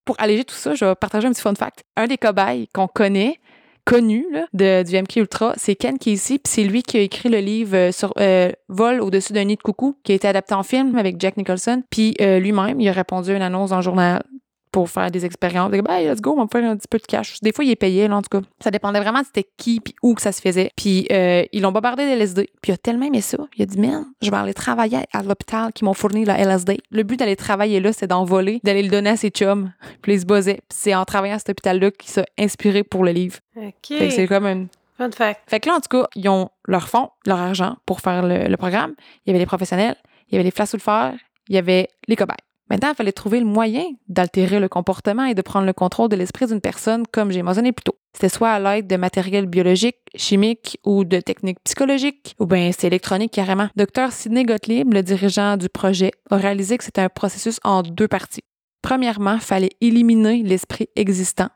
Pour 0.09 0.17
alléger 0.21 0.47
tout 0.47 0.55
ça, 0.55 0.75
je 0.75 0.87
vais 0.87 0.95
partager 0.95 1.29
un 1.29 1.33
petit 1.33 1.43
fun 1.43 1.55
fact. 1.55 1.85
Un 1.95 2.07
des 2.07 2.17
cobayes 2.17 2.67
qu'on 2.73 2.89
connaît, 2.89 3.39
connu 3.85 4.25
de, 4.55 4.83
du 4.83 4.97
MK 4.97 5.17
Ultra, 5.17 5.53
c'est 5.59 5.75
Ken 5.75 5.99
Casey, 5.99 6.39
puis 6.39 6.51
c'est 6.51 6.65
lui 6.65 6.83
qui 6.83 6.97
a 6.97 7.03
écrit 7.03 7.29
le 7.29 7.41
livre 7.41 7.77
euh, 7.77 7.93
sur 7.93 8.15
euh, 8.19 8.51
Vol 8.71 9.03
au-dessus 9.03 9.35
d'un 9.35 9.45
nid 9.45 9.57
de 9.57 9.61
coucou, 9.61 9.99
qui 10.05 10.13
a 10.13 10.15
été 10.15 10.27
adapté 10.27 10.55
en 10.55 10.63
film 10.63 10.97
avec 10.97 11.21
Jack 11.21 11.37
Nicholson. 11.37 11.83
Puis 11.91 12.15
euh, 12.23 12.39
lui-même, 12.39 12.81
il 12.81 12.89
a 12.89 12.93
répondu 12.93 13.33
à 13.33 13.37
une 13.37 13.43
annonce 13.43 13.69
dans 13.69 13.77
le 13.77 13.83
journal 13.83 14.23
pour 14.71 14.89
faire 14.91 15.11
des 15.11 15.25
expériences. 15.25 15.71
Ben, 15.71 16.11
let's 16.11 16.21
go, 16.21 16.33
on 16.33 16.37
va 16.37 16.43
me 16.45 16.49
faire 16.49 16.71
un 16.71 16.77
petit 16.77 16.89
peu 16.89 16.99
de 16.99 17.07
cash. 17.07 17.41
Des 17.41 17.53
fois, 17.53 17.65
il 17.65 17.71
est 17.71 17.77
payé, 17.77 18.09
là, 18.09 18.17
en 18.17 18.23
tout 18.23 18.41
cas. 18.41 18.47
Ça 18.61 18.71
dépendait 18.71 19.01
vraiment 19.01 19.21
de 19.21 19.27
c'était 19.27 19.49
qui 19.57 19.81
puis 19.81 19.95
où 20.03 20.15
que 20.15 20.23
ça 20.23 20.33
se 20.33 20.41
faisait. 20.41 20.71
Puis 20.77 21.07
euh, 21.11 21.45
ils 21.53 21.63
l'ont 21.63 21.73
bombardé 21.73 22.05
de 22.05 22.11
LSD. 22.13 22.51
Puis 22.63 22.73
il 22.73 22.75
a 22.75 22.79
tellement 22.79 23.07
aimé 23.07 23.21
ça. 23.21 23.39
Il 23.57 23.63
a 23.63 23.67
dit, 23.67 23.79
man, 23.79 24.07
je 24.23 24.31
vais 24.31 24.37
aller 24.37 24.55
travailler 24.55 25.01
à 25.13 25.23
l'hôpital 25.23 25.73
qui 25.73 25.85
m'ont 25.85 25.95
fourni 25.95 26.25
la 26.25 26.39
LSD. 26.39 26.79
Le 26.91 27.03
but 27.03 27.19
d'aller 27.19 27.37
travailler 27.37 27.81
là, 27.81 27.93
c'est 27.93 28.07
d'en 28.07 28.25
voler, 28.25 28.61
d'aller 28.65 28.83
le 28.83 28.91
donner 28.91 29.11
à 29.11 29.17
ses 29.17 29.31
chums. 29.31 29.73
Puis 30.03 30.15
ils 30.15 30.21
se. 30.21 30.25
Puis 30.27 30.61
c'est 30.69 30.95
en 30.95 31.05
travaillant 31.05 31.37
à 31.37 31.39
cet 31.39 31.51
hôpital-là 31.51 31.91
qu'il 31.91 32.11
s'est 32.11 32.27
inspiré 32.39 32.85
pour 32.85 33.05
le 33.05 33.13
livre. 33.13 33.39
OK. 33.57 33.73
C'est 33.89 34.27
comme 34.27 34.47
une 34.47 34.69
Fun 34.97 35.11
fact. 35.13 35.43
fait 35.47 35.61
que 35.61 35.69
là, 35.69 35.77
en 35.77 35.81
tout 35.81 35.97
cas, 35.97 36.09
ils 36.17 36.29
ont 36.29 36.51
leur 36.67 36.89
fonds, 36.89 37.11
leur 37.25 37.39
argent 37.39 37.77
pour 37.87 38.01
faire 38.01 38.27
le, 38.27 38.49
le 38.49 38.57
programme. 38.57 38.95
Il 39.25 39.29
y 39.29 39.31
avait 39.31 39.39
les 39.39 39.47
professionnels, 39.47 39.95
il 40.29 40.35
y 40.35 40.37
avait 40.37 40.45
les 40.45 40.51
flashs 40.51 40.71
sous 40.71 40.77
le 40.77 40.83
fer, 40.83 41.15
il 41.49 41.55
y 41.55 41.59
avait 41.59 41.89
les 42.09 42.17
cobayes. 42.17 42.35
Maintenant, 42.71 42.91
il 42.91 42.95
fallait 42.95 43.13
trouver 43.13 43.41
le 43.41 43.47
moyen 43.47 43.85
d'altérer 44.09 44.61
le 44.61 44.69
comportement 44.69 45.25
et 45.25 45.35
de 45.35 45.43
prendre 45.43 45.67
le 45.67 45.73
contrôle 45.73 46.09
de 46.09 46.17
l'esprit 46.17 46.47
d'une 46.47 46.61
personne, 46.61 47.07
comme 47.07 47.31
j'ai 47.31 47.43
mentionné 47.43 47.73
plus 47.73 47.85
tôt. 47.85 47.99
C'était 48.13 48.29
soit 48.29 48.51
à 48.51 48.59
l'aide 48.59 48.87
de 48.87 48.97
matériel 48.97 49.47
biologique, 49.47 49.97
chimique 50.15 50.79
ou 50.85 51.05
de 51.05 51.21
techniques 51.21 51.59
psychologiques, 51.65 52.35
ou 52.39 52.47
bien 52.47 52.71
c'était 52.73 52.89
électronique 52.89 53.33
carrément. 53.33 53.69
Dr 53.77 54.11
Sidney 54.11 54.45
Gottlieb, 54.45 54.93
le 54.93 55.03
dirigeant 55.03 55.57
du 55.57 55.69
projet, 55.69 56.11
a 56.31 56.37
réalisé 56.37 56.77
que 56.79 56.85
c'était 56.85 57.01
un 57.01 57.09
processus 57.09 57.59
en 57.65 57.83
deux 57.83 58.09
parties. 58.09 58.45
Premièrement, 58.83 59.35
il 59.35 59.41
fallait 59.41 59.71
éliminer 59.81 60.43
l'esprit 60.43 60.89
existant. 60.97 61.49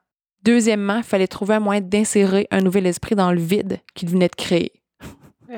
Deuxièmement, 0.45 0.99
il 0.99 1.05
fallait 1.05 1.29
trouver 1.29 1.55
un 1.55 1.61
moyen 1.61 1.81
d'insérer 1.81 2.49
un 2.51 2.61
nouvel 2.61 2.87
esprit 2.87 3.15
dans 3.15 3.33
le 3.33 3.41
vide 3.41 3.79
qu'il 3.95 4.09
venait 4.09 4.29
de 4.29 4.35
créer. 4.35 4.82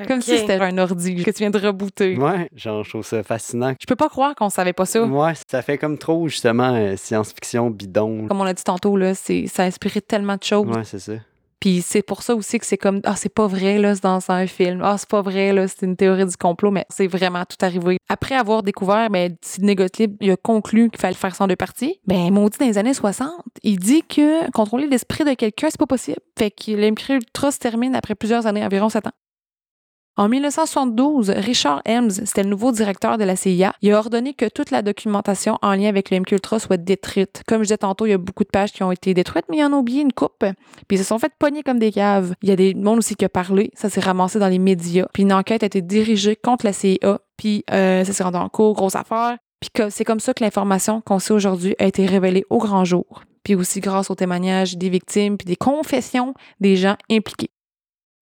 Comme 0.07 0.21
si 0.21 0.37
c'était 0.37 0.59
un 0.59 0.77
ordi 0.77 1.23
que 1.23 1.31
tu 1.31 1.39
viens 1.39 1.49
de 1.49 1.59
rebooter. 1.59 2.17
Ouais, 2.17 2.49
genre, 2.55 2.83
je 2.83 2.89
trouve 2.89 3.05
ça 3.05 3.23
fascinant. 3.23 3.73
Je 3.79 3.85
peux 3.85 3.95
pas 3.95 4.09
croire 4.09 4.35
qu'on 4.35 4.49
savait 4.49 4.73
pas 4.73 4.85
ça. 4.85 5.03
Ouais, 5.03 5.33
ça 5.49 5.61
fait 5.61 5.77
comme 5.77 5.97
trop, 5.97 6.27
justement, 6.27 6.73
euh, 6.75 6.95
science-fiction 6.97 7.69
bidon. 7.69 8.27
Comme 8.27 8.41
on 8.41 8.45
a 8.45 8.53
dit 8.53 8.63
tantôt, 8.63 8.97
là, 8.97 9.13
c'est, 9.15 9.47
ça 9.47 9.63
a 9.63 9.65
inspiré 9.65 10.01
tellement 10.01 10.37
de 10.37 10.43
choses. 10.43 10.67
Ouais, 10.67 10.83
c'est 10.83 10.99
ça. 10.99 11.13
Puis 11.59 11.81
c'est 11.81 12.03
pour 12.03 12.21
ça 12.21 12.35
aussi 12.35 12.59
que 12.59 12.65
c'est 12.65 12.77
comme 12.77 13.01
Ah, 13.05 13.15
c'est 13.15 13.33
pas 13.33 13.47
vrai, 13.47 13.79
là, 13.79 13.95
c'est 13.95 14.03
dans 14.03 14.19
un 14.29 14.45
film. 14.45 14.81
Ah, 14.83 14.97
c'est 14.97 15.09
pas 15.09 15.21
vrai, 15.21 15.53
là, 15.53 15.67
c'est 15.67 15.83
une 15.83 15.95
théorie 15.95 16.25
du 16.25 16.37
complot, 16.37 16.69
mais 16.69 16.85
c'est 16.89 17.07
vraiment 17.07 17.43
tout 17.45 17.57
arrivé. 17.61 17.97
Après 18.09 18.35
avoir 18.35 18.61
découvert, 18.61 19.09
ben, 19.09 19.35
Sidney 19.41 19.73
Gottlieb, 19.73 20.15
il 20.21 20.31
a 20.31 20.37
conclu 20.37 20.89
qu'il 20.89 20.99
fallait 20.99 21.15
faire 21.15 21.33
ça 21.33 21.45
en 21.45 21.47
deux 21.47 21.55
parties. 21.55 21.99
Ben, 22.05 22.29
maudit 22.31 22.57
dans 22.59 22.67
les 22.67 22.77
années 22.77 22.93
60, 22.93 23.29
il 23.63 23.79
dit 23.79 24.03
que 24.03 24.51
contrôler 24.51 24.87
l'esprit 24.87 25.23
de 25.23 25.33
quelqu'un, 25.33 25.69
c'est 25.71 25.79
pas 25.79 25.87
possible. 25.87 26.19
Fait 26.37 26.51
que 26.51 26.71
l'MK 26.71 27.09
Ultra 27.09 27.51
se 27.51 27.57
termine 27.57 27.95
après 27.95 28.15
plusieurs 28.15 28.45
années, 28.45 28.63
environ 28.63 28.89
sept 28.89 29.07
ans. 29.07 29.13
En 30.17 30.29
1972, 30.29 31.29
Richard 31.29 31.81
Helms, 31.83 32.09
c'était 32.09 32.43
le 32.43 32.49
nouveau 32.49 32.71
directeur 32.71 33.17
de 33.17 33.25
la 33.25 33.35
CIA, 33.35 33.73
il 33.81 33.91
a 33.91 33.99
ordonné 33.99 34.33
que 34.33 34.47
toute 34.47 34.71
la 34.71 34.81
documentation 34.81 35.57
en 35.61 35.75
lien 35.75 35.89
avec 35.89 36.09
le 36.09 36.21
MKUltra 36.21 36.57
soit 36.59 36.77
détruite. 36.77 37.43
Comme 37.45 37.59
je 37.59 37.63
disais 37.63 37.79
tantôt, 37.79 38.05
il 38.05 38.11
y 38.11 38.13
a 38.13 38.17
beaucoup 38.17 38.45
de 38.45 38.49
pages 38.49 38.71
qui 38.71 38.81
ont 38.81 38.93
été 38.93 39.13
détruites, 39.13 39.43
mais 39.49 39.57
il 39.57 39.59
y 39.59 39.63
en 39.65 39.73
a 39.73 39.75
oublié 39.75 40.01
une 40.01 40.13
coupe. 40.13 40.45
Puis 40.87 40.95
ils 40.95 40.99
se 40.99 41.03
sont 41.03 41.19
fait 41.19 41.33
pogner 41.37 41.63
comme 41.63 41.79
des 41.79 41.91
caves. 41.91 42.33
Il 42.41 42.47
y 42.47 42.53
a 42.53 42.55
des 42.55 42.73
monde 42.75 42.99
aussi 42.99 43.17
qui 43.17 43.25
a 43.25 43.29
parlé, 43.29 43.71
ça 43.75 43.89
s'est 43.89 43.99
ramassé 43.99 44.39
dans 44.39 44.47
les 44.47 44.57
médias. 44.57 45.07
Puis 45.11 45.23
une 45.23 45.33
enquête 45.33 45.63
a 45.63 45.65
été 45.65 45.81
dirigée 45.81 46.37
contre 46.37 46.65
la 46.65 46.71
CIA, 46.71 47.19
puis 47.35 47.65
euh, 47.73 48.05
ça 48.05 48.13
s'est 48.13 48.23
rendu 48.23 48.37
en 48.37 48.47
cours, 48.47 48.73
grosse 48.73 48.95
affaire. 48.95 49.37
Puis 49.59 49.69
c'est 49.89 50.05
comme 50.05 50.21
ça 50.21 50.33
que 50.33 50.45
l'information 50.45 51.01
qu'on 51.01 51.19
sait 51.19 51.33
aujourd'hui 51.33 51.75
a 51.77 51.87
été 51.87 52.05
révélée 52.05 52.45
au 52.49 52.59
grand 52.59 52.85
jour. 52.85 53.23
Puis 53.43 53.53
aussi 53.53 53.81
grâce 53.81 54.09
aux 54.09 54.15
témoignages 54.15 54.77
des 54.77 54.89
victimes, 54.89 55.35
puis 55.35 55.45
des 55.45 55.57
confessions 55.57 56.33
des 56.61 56.77
gens 56.77 56.95
impliqués. 57.11 57.51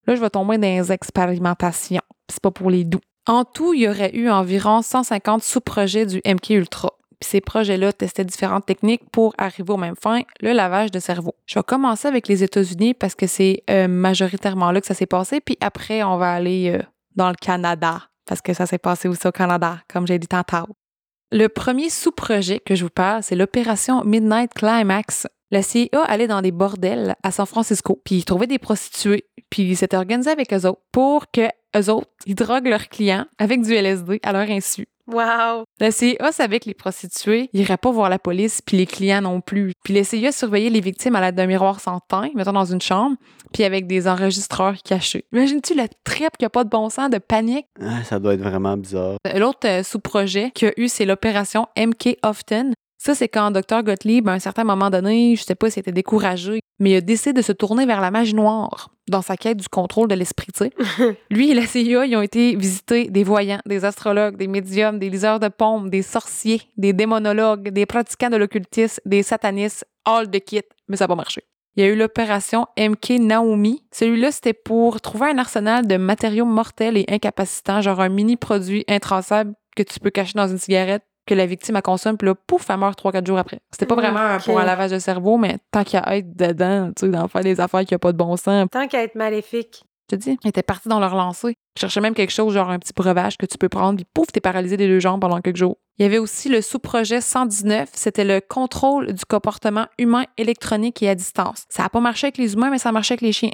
Là, 0.08 0.16
je 0.16 0.22
vais 0.22 0.30
tomber 0.30 0.58
dans 0.58 0.68
les 0.68 0.92
expérimentations. 0.92 2.02
C'est 2.30 2.42
pas 2.42 2.52
pour 2.52 2.70
les 2.70 2.84
doux. 2.84 3.00
En 3.26 3.46
tout, 3.46 3.74
il 3.74 3.82
y 3.82 3.88
aurait 3.88 4.14
eu 4.14 4.30
environ 4.30 4.82
150 4.82 5.44
sous-projets 5.44 6.06
du 6.06 6.22
MK 6.26 6.50
Ultra. 6.50 6.92
Puis 7.22 7.30
ces 7.30 7.42
projets-là 7.42 7.94
testaient 7.94 8.26
différentes 8.26 8.66
techniques 8.66 9.10
pour 9.12 9.34
arriver 9.38 9.72
aux 9.72 9.78
mêmes 9.78 9.96
fins, 9.96 10.24
le 10.42 10.52
lavage 10.52 10.92
de 10.92 11.00
cerveau. 11.00 11.36
Je 11.46 11.58
vais 11.58 11.64
commencer 11.64 12.08
avec 12.08 12.28
les 12.28 12.44
États-Unis 12.44 12.94
parce 12.94 13.16
que 13.16 13.28
c'est 13.28 13.64
euh, 13.70 13.88
majoritairement 13.88 14.72
là 14.72 14.82
que 14.82 14.88
ça 14.88 14.94
s'est 14.94 15.06
passé, 15.06 15.40
puis 15.40 15.58
après, 15.62 16.04
on 16.04 16.18
va 16.18 16.34
aller 16.34 16.72
euh, 16.76 16.84
dans 17.16 17.30
le 17.30 17.36
Canada 17.36 18.02
parce 18.26 18.42
que 18.42 18.54
ça 18.54 18.66
s'est 18.66 18.78
passé 18.78 19.08
aussi 19.08 19.26
au 19.26 19.32
Canada, 19.32 19.80
comme 19.88 20.06
j'ai 20.06 20.20
dit 20.20 20.28
tantôt. 20.28 20.76
Le 21.36 21.50
premier 21.50 21.90
sous-projet 21.90 22.60
que 22.60 22.76
je 22.76 22.84
vous 22.84 22.92
parle, 22.92 23.24
c'est 23.24 23.36
l'opération 23.36 24.04
Midnight 24.04 24.54
Climax. 24.54 25.26
La 25.50 25.64
CIA 25.64 26.04
allait 26.06 26.28
dans 26.28 26.44
des 26.44 26.52
bordels 26.52 27.16
à 27.24 27.32
San 27.32 27.48
Francisco, 27.48 28.00
puis 28.06 28.18
ils 28.18 28.24
trouvaient 28.24 28.46
des 28.46 28.60
prostituées, 28.60 29.26
puis 29.50 29.64
ils 29.64 29.76
s'étaient 29.76 29.98
organisés 29.98 30.30
avec 30.30 30.54
eux 30.54 30.68
autres 30.68 30.84
pour 30.92 31.32
que 31.32 31.48
eux 31.76 31.90
autres, 31.90 32.12
ils 32.28 32.36
droguent 32.36 32.68
leurs 32.68 32.88
clients 32.88 33.26
avec 33.40 33.64
du 33.64 33.74
LSD 33.74 34.20
à 34.22 34.32
leur 34.32 34.48
insu. 34.48 34.88
Wow! 35.08 35.64
La 35.80 35.92
CIA 35.92 36.32
savait 36.32 36.60
que 36.60 36.68
les 36.68 36.74
prostituées 36.74 37.50
n'iraient 37.54 37.78
pas 37.78 37.92
voir 37.92 38.10
la 38.10 38.20
police, 38.20 38.62
puis 38.62 38.78
les 38.78 38.86
clients 38.86 39.22
non 39.22 39.42
plus. 39.42 39.74
Puis 39.84 39.94
la 39.94 40.04
CIA 40.04 40.32
surveillait 40.32 40.70
les 40.70 40.80
victimes 40.80 41.16
à 41.16 41.22
l'aide 41.22 41.36
d'un 41.36 41.46
miroir 41.46 41.80
sans 41.80 42.00
teint, 42.00 42.30
mettons 42.36 42.54
dans 42.54 42.66
une 42.66 42.82
chambre, 42.82 43.18
puis 43.52 43.64
avec 43.64 43.88
des 43.88 44.08
enregistreurs 44.08 44.76
cachés. 44.84 45.26
Imagines-tu 45.34 45.76
la 45.76 45.88
tripe 46.04 46.38
qui 46.38 46.46
a 46.46 46.50
pas 46.50 46.64
de 46.64 46.70
bon 46.70 46.90
sens, 46.90 47.10
de 47.10 47.18
panique? 47.18 47.68
Ah, 47.82 48.04
ça 48.04 48.20
doit 48.20 48.34
être 48.34 48.42
vraiment 48.42 48.78
bizarre. 48.78 49.18
L'autre 49.36 49.68
euh, 49.68 49.84
sous-projet 49.84 50.52
qu'il 50.52 50.70
y 50.70 50.72
a 50.72 50.74
eu, 50.78 50.88
c'est 50.88 51.06
l'opération 51.06 51.68
MK 51.78 52.18
Often. 52.24 52.74
Ça, 52.98 53.14
c'est 53.16 53.28
quand 53.28 53.52
Dr. 53.52 53.84
Gottlieb, 53.84 54.30
à 54.30 54.32
un 54.32 54.40
certain 54.40 54.64
moment 54.64 54.90
donné, 54.90 55.36
je 55.36 55.44
sais 55.44 55.56
pas 55.56 55.70
s'il 55.70 55.82
était 55.82 55.92
découragé, 55.92 56.62
mais 56.80 56.92
il 56.92 56.96
a 56.96 57.02
décidé 57.02 57.34
de 57.34 57.42
se 57.42 57.52
tourner 57.52 57.86
vers 57.86 58.02
la 58.02 58.12
magie 58.12 58.36
noire 58.36 58.90
dans 59.10 59.22
sa 59.22 59.38
quête 59.38 59.58
du 59.58 59.68
contrôle 59.68 60.08
de 60.08 60.16
l'esprit. 60.16 60.52
Lui 61.30 61.52
et 61.52 61.54
la 61.54 61.66
CIA, 61.66 62.06
ils 62.06 62.16
ont 62.16 62.22
été 62.22 62.56
visiter 62.56 63.10
des 63.10 63.24
voyants, 63.24 63.60
des 63.66 63.86
astrologues, 63.86 64.38
des 64.38 64.48
médiums, 64.48 65.00
des 65.00 65.10
liseurs 65.10 65.40
de 65.40 65.50
pommes, 65.50 65.90
des 65.90 66.02
sorciers, 66.02 66.62
des 66.78 66.94
démonologues, 66.94 67.70
des 67.70 67.86
pratiquants 67.86 68.30
de 68.30 68.38
l'occultisme, 68.38 69.02
des 69.06 69.24
satanistes, 69.24 69.86
all 70.06 70.30
the 70.30 70.40
kit, 70.40 70.62
mais 70.88 70.98
ça 70.98 71.06
n'a 71.06 71.10
pas 71.10 71.16
marché. 71.16 71.44
Il 71.76 71.84
y 71.84 71.88
a 71.88 71.90
eu 71.90 71.96
l'opération 71.96 72.68
MK 72.78 73.20
Naomi. 73.20 73.84
Celui-là, 73.92 74.32
c'était 74.32 74.54
pour 74.54 75.02
trouver 75.02 75.32
un 75.32 75.40
arsenal 75.40 75.88
de 75.88 75.98
matériaux 75.98 76.46
mortels 76.46 76.98
et 76.98 77.06
incapacitants, 77.08 77.82
genre 77.82 78.00
un 78.00 78.10
mini 78.10 78.38
produit 78.38 78.84
intraçable 78.88 79.56
que 79.76 79.82
tu 79.82 80.00
peux 80.00 80.12
cacher 80.12 80.34
dans 80.36 80.48
une 80.48 80.60
cigarette 80.60 81.04
que 81.26 81.34
la 81.34 81.46
victime 81.46 81.76
a 81.78 81.82
consomme, 81.82 82.18
puis 82.18 82.28
là, 82.28 82.36
pouf, 82.36 82.70
elle 82.70 82.78
meurt 82.78 82.98
3-4 83.02 83.26
jours 83.26 83.38
après. 83.38 83.60
C'était 83.72 83.86
pas 83.86 83.96
vraiment 83.96 84.20
un- 84.20 84.38
Ok. 84.38 84.44
pour 84.46 84.60
un 84.60 84.66
lavage 84.66 84.92
de 84.92 85.00
cerveau, 85.00 85.38
mais 85.38 85.58
tant 85.72 85.84
qu'il 85.84 86.00
y 86.00 86.04
a 86.04 86.18
être 86.18 86.36
dedans, 86.36 86.92
tu 86.96 87.06
sais, 87.06 87.12
d'en 87.12 87.28
faire 87.28 87.42
des 87.44 87.60
affaires 87.62 87.86
qui 87.86 87.94
a 87.94 88.00
pas 88.00 88.12
de 88.12 88.18
bon 88.18 88.36
sens. 88.38 88.68
Tant 88.72 88.88
qu'à 88.88 89.04
être 89.04 89.16
maléfique. 89.16 89.84
Je 90.12 90.18
te 90.18 90.22
dis, 90.22 90.38
ils 90.44 90.50
étaient 90.50 90.64
partis 90.64 90.90
dans 90.90 91.00
leur 91.00 91.16
lancée. 91.16 91.56
Ils 91.78 91.80
cherchaient 91.80 92.02
même 92.02 92.14
quelque 92.14 92.34
chose, 92.34 92.54
genre 92.54 92.70
un 92.70 92.78
petit 92.78 92.92
breuvage 92.94 93.38
que 93.38 93.46
tu 93.46 93.58
peux 93.58 93.70
prendre, 93.70 93.96
puis 93.96 94.06
pouf, 94.14 94.28
t'es 94.34 94.42
paralysé 94.42 94.76
des 94.76 94.86
deux 94.88 95.00
jambes 95.00 95.22
pendant 95.22 95.40
quelques 95.40 95.56
jours. 95.58 95.78
Il 95.98 96.04
y 96.04 96.06
avait 96.06 96.18
aussi 96.18 96.50
le 96.50 96.62
sous-projet 96.62 97.22
119, 97.22 97.90
c'était 97.94 98.26
le 98.26 98.42
contrôle 98.42 99.14
du 99.14 99.24
comportement 99.26 99.86
humain 99.98 100.26
électronique 100.38 101.02
et 101.04 101.10
à 101.10 101.16
distance. 101.16 101.64
Ça 101.70 101.86
a 101.86 101.90
pas 101.90 102.02
marché 102.02 102.28
avec 102.28 102.38
les 102.38 102.54
humains, 102.54 102.70
mais 102.70 102.80
ça 102.80 102.90
a 102.90 102.92
marché 102.92 103.14
avec 103.14 103.22
les 103.22 103.32
chiens. 103.32 103.52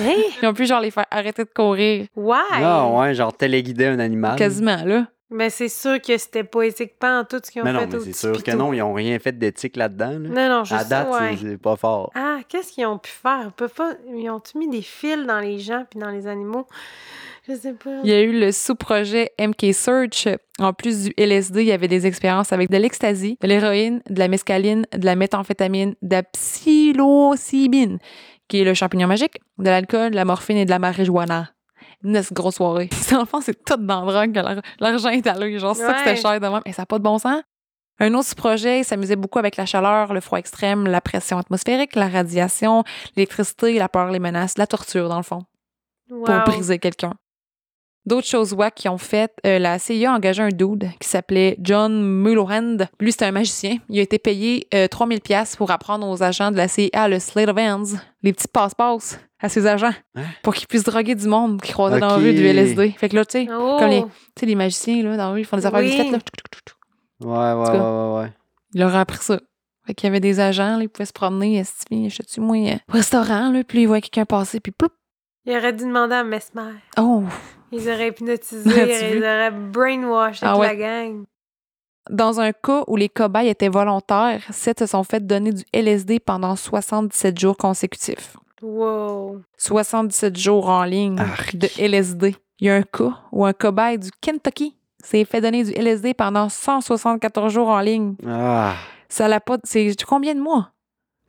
Hey! 0.00 0.24
Ils 0.42 0.46
ont 0.48 0.54
pu 0.54 0.64
genre 0.66 0.80
les 0.80 0.90
faire 0.90 1.06
arrêter 1.10 1.44
de 1.44 1.50
courir. 1.54 2.06
Why? 2.16 2.38
Ah 2.62 2.86
ouais, 2.88 3.14
genre 3.14 3.36
téléguider 3.36 3.86
un 3.86 3.98
animal. 3.98 4.36
Quasiment, 4.36 4.82
là. 4.84 5.06
Mais 5.32 5.48
c'est 5.48 5.68
sûr 5.68 6.00
que 6.00 6.16
c'était 6.18 6.42
pas 6.44 6.62
éthique 6.62 6.98
pas 6.98 7.20
en 7.20 7.24
tout 7.24 7.40
ce 7.44 7.50
qu'ils 7.50 7.62
ont 7.62 7.64
Mais 7.64 7.72
non, 7.72 7.80
fait 7.80 7.86
mais 7.86 7.94
au 7.96 8.00
c'est 8.00 8.12
sûr 8.12 8.42
que 8.42 8.50
non, 8.50 8.72
ils 8.72 8.82
ont 8.82 8.92
rien 8.94 9.18
fait 9.20 9.30
d'éthique 9.38 9.76
là-dedans. 9.76 10.10
là. 10.18 10.18
Non, 10.18 10.48
non, 10.48 10.60
À 10.62 10.64
juste 10.64 10.88
date, 10.88 11.08
ouais. 11.08 11.36
c'est- 11.36 11.48
c'est 11.50 11.56
pas 11.58 11.76
fort. 11.76 12.10
Ah, 12.16 12.38
qu'est-ce 12.48 12.72
qu'ils 12.72 12.86
ont 12.86 12.98
pu 12.98 13.10
faire? 13.10 13.44
Ils, 13.46 13.52
peuvent 13.52 13.72
pas... 13.72 13.92
Ils 14.12 14.28
ont-tu 14.28 14.58
mis 14.58 14.68
des 14.68 14.82
fils 14.82 15.24
dans 15.26 15.38
les 15.38 15.58
gens 15.60 15.84
puis 15.88 16.00
dans 16.00 16.10
les 16.10 16.26
animaux? 16.26 16.66
Je 17.48 17.54
sais 17.54 17.72
pas. 17.72 17.90
Il 18.04 18.10
y 18.10 18.12
a 18.12 18.20
eu 18.22 18.38
le 18.38 18.52
sous-projet 18.52 19.30
MK 19.40 19.72
Search. 19.72 20.28
En 20.58 20.72
plus 20.72 21.04
du 21.04 21.14
LSD, 21.16 21.62
il 21.62 21.68
y 21.68 21.72
avait 21.72 21.88
des 21.88 22.06
expériences 22.06 22.52
avec 22.52 22.68
de 22.68 22.76
l'ecstasy, 22.76 23.38
de 23.40 23.46
l'héroïne, 23.48 24.02
de 24.10 24.18
la 24.18 24.28
mescaline, 24.28 24.84
de 24.96 25.04
la 25.06 25.16
méthamphétamine, 25.16 25.94
de 26.02 26.10
la 26.16 26.22
psilocybine, 26.24 27.98
qui 28.48 28.60
est 28.60 28.64
le 28.64 28.74
champignon 28.74 29.06
magique, 29.08 29.40
de 29.58 29.64
l'alcool, 29.70 30.10
de 30.10 30.16
la 30.16 30.24
morphine 30.24 30.56
et 30.58 30.64
de 30.64 30.70
la 30.70 30.78
marijuana. 30.78 31.50
Une 32.02 32.20
grosse 32.32 32.56
soirée. 32.56 32.88
Dans 33.10 33.20
le 33.20 33.24
fond, 33.26 33.40
c'est 33.40 33.62
tout 33.64 33.76
dans 33.76 34.04
le 34.06 34.12
drogue 34.12 34.32
que 34.32 34.40
l'ar- 34.40 34.62
l'argent 34.78 35.10
est 35.10 35.26
allé. 35.26 35.58
Genre, 35.58 35.76
c'est 35.76 35.84
ça 35.86 35.92
que 35.94 35.98
c'était 36.00 36.16
cher 36.16 36.40
de 36.40 36.46
même. 36.48 36.62
Et 36.64 36.72
ça 36.72 36.82
n'a 36.82 36.86
pas 36.86 36.98
de 36.98 37.04
bon 37.04 37.18
sens. 37.18 37.42
Un 38.02 38.14
autre 38.14 38.34
projet, 38.34 38.78
il 38.80 38.84
s'amusait 38.84 39.16
beaucoup 39.16 39.38
avec 39.38 39.56
la 39.58 39.66
chaleur, 39.66 40.14
le 40.14 40.20
froid 40.20 40.38
extrême, 40.38 40.86
la 40.86 41.02
pression 41.02 41.36
atmosphérique, 41.36 41.94
la 41.96 42.08
radiation, 42.08 42.82
l'électricité, 43.14 43.74
la 43.78 43.90
peur, 43.90 44.10
les 44.10 44.18
menaces, 44.18 44.56
la 44.56 44.66
torture, 44.66 45.08
dans 45.10 45.18
le 45.18 45.22
fond 45.22 45.42
Wow. 46.08 46.24
pour 46.24 46.34
briser 46.54 46.78
quelqu'un. 46.78 47.12
D'autres 48.06 48.26
choses 48.26 48.54
wack 48.54 48.74
qui 48.74 48.88
ont 48.88 48.96
fait, 48.98 49.30
euh, 49.46 49.58
la 49.58 49.78
CIA 49.78 50.10
a 50.10 50.16
engagé 50.16 50.42
un 50.42 50.48
dude 50.48 50.90
qui 50.98 51.06
s'appelait 51.08 51.56
John 51.60 52.02
Mulholland. 52.02 52.88
Lui, 52.98 53.12
c'était 53.12 53.26
un 53.26 53.30
magicien. 53.32 53.76
Il 53.90 53.98
a 53.98 54.02
été 54.02 54.18
payé 54.18 54.66
euh, 54.74 54.88
3000 54.88 55.20
pièces 55.20 55.54
pour 55.54 55.70
apprendre 55.70 56.08
aux 56.08 56.22
agents 56.22 56.50
de 56.50 56.56
la 56.56 56.66
CIA 56.66 57.06
le 57.08 57.18
slate 57.20 57.50
of 57.50 57.58
hands, 57.58 57.98
les 58.22 58.32
petits 58.32 58.48
passe-passe 58.48 59.20
à 59.40 59.48
ses 59.48 59.66
agents, 59.66 59.92
Hein? 60.14 60.22
pour 60.42 60.54
qu'ils 60.54 60.66
puissent 60.68 60.84
droguer 60.84 61.14
du 61.14 61.26
monde 61.28 61.60
qui 61.62 61.72
croisait 61.72 61.98
dans 62.00 62.08
la 62.08 62.14
rue 62.16 62.34
du 62.34 62.44
LSD. 62.46 62.90
Fait 62.98 63.08
que 63.08 63.16
là, 63.16 63.24
tu 63.24 63.44
sais, 63.44 63.48
Oh! 63.52 63.76
comme 63.78 63.88
les, 63.90 64.02
tu 64.02 64.08
sais, 64.38 64.46
les 64.46 64.54
magiciens 64.54 65.02
là, 65.02 65.16
dans 65.16 65.24
la 65.28 65.30
rue, 65.30 65.40
ils 65.40 65.44
font 65.46 65.56
des 65.56 65.66
affaires 65.66 65.80
Oui. 65.80 65.90
vite 65.90 66.12
là. 66.12 66.18
Ouais, 67.22 67.28
ouais, 67.62 67.70
ouais, 67.70 67.78
ouais, 67.78 68.20
ouais. 68.22 68.32
Il 68.74 68.80
leur 68.80 68.94
a 68.94 69.00
appris 69.00 69.18
ça. 69.18 69.38
Fait 69.86 69.94
qu'il 69.94 70.06
y 70.06 70.08
avait 70.08 70.20
des 70.20 70.40
agents, 70.40 70.76
là, 70.76 70.82
ils 70.82 70.88
pouvaient 70.88 71.06
se 71.06 71.12
promener, 71.12 71.62
je 71.64 72.22
sais 72.26 72.40
moi, 72.40 72.56
euh, 72.56 72.74
au 72.88 72.92
restaurant, 72.92 73.50
là, 73.50 73.64
puis 73.64 73.82
ils 73.82 73.86
voyaient 73.86 74.02
quelqu'un 74.02 74.24
passer, 74.26 74.60
puis 74.60 74.72
ploup, 74.72 74.90
Il 75.46 75.56
aurait 75.56 75.72
dû 75.72 75.84
demander 75.84 76.14
à 76.16 76.22
Mesmer. 76.24 76.74
oh, 76.98 77.24
Ils 77.72 77.88
auraient 77.88 78.08
hypnotisé, 78.08 78.62
ils 79.14 79.18
auraient 79.22 79.50
brainwashed 79.50 80.40
Ah 80.42 80.52
toute 80.52 80.60
ouais. 80.60 80.66
la 80.68 80.76
gang. 80.76 81.24
Dans 82.10 82.40
un 82.40 82.52
cas 82.52 82.84
où 82.88 82.96
les 82.96 83.08
cobayes 83.08 83.48
étaient 83.48 83.68
volontaires, 83.68 84.42
sept 84.50 84.80
se 84.80 84.86
sont 84.86 85.04
fait 85.04 85.24
donner 85.26 85.52
du 85.52 85.64
LSD 85.72 86.18
pendant 86.20 86.56
77 86.56 87.38
jours 87.38 87.56
consécutifs. 87.56 88.36
Wow. 88.62 89.40
77 89.58 90.36
jours 90.36 90.68
en 90.68 90.84
ligne 90.84 91.18
Arc. 91.18 91.56
de 91.56 91.68
LSD. 91.78 92.36
Il 92.60 92.66
y 92.66 92.70
a 92.70 92.74
un 92.74 92.82
cas 92.82 93.12
où 93.32 93.44
un 93.46 93.52
cobaye 93.52 93.98
du 93.98 94.10
Kentucky 94.20 94.76
s'est 95.02 95.24
fait 95.24 95.40
donner 95.40 95.64
du 95.64 95.70
LSD 95.72 96.12
pendant 96.14 96.48
174 96.48 97.52
jours 97.52 97.68
en 97.68 97.80
ligne. 97.80 98.14
Ah, 98.26 98.74
Ça 99.08 99.28
l'a 99.28 99.40
pas. 99.40 99.56
C'est 99.64 99.94
combien 100.06 100.34
de 100.34 100.40
mois? 100.40 100.70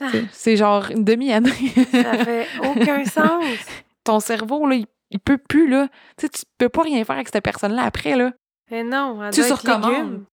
Ah. 0.02 0.08
C'est- 0.32 0.58
genre 0.58 0.90
une 0.92 1.04
demi-année. 1.06 1.52
Ça 1.92 2.18
fait 2.26 2.48
aucun 2.68 3.06
sens. 3.06 3.44
Ton 4.04 4.20
cerveau, 4.20 4.68
là, 4.68 4.76
il, 4.76 4.88
il 5.12 5.20
peut 5.20 5.38
plus, 5.38 5.70
là. 5.70 5.88
Tu 6.18 6.26
sais, 6.26 6.30
tu 6.30 6.42
peux 6.58 6.70
pas 6.70 6.82
rien 6.82 7.04
faire 7.06 7.16
avec 7.16 7.30
cette 7.32 7.44
personne-là 7.44 7.84
après, 7.84 8.16
là. 8.16 8.32
Mais 8.72 8.84
non, 8.84 9.24
elle 9.24 9.32
Tu 9.34 9.42
doit 9.42 9.50
être 9.50 9.88
légume. 9.90 10.26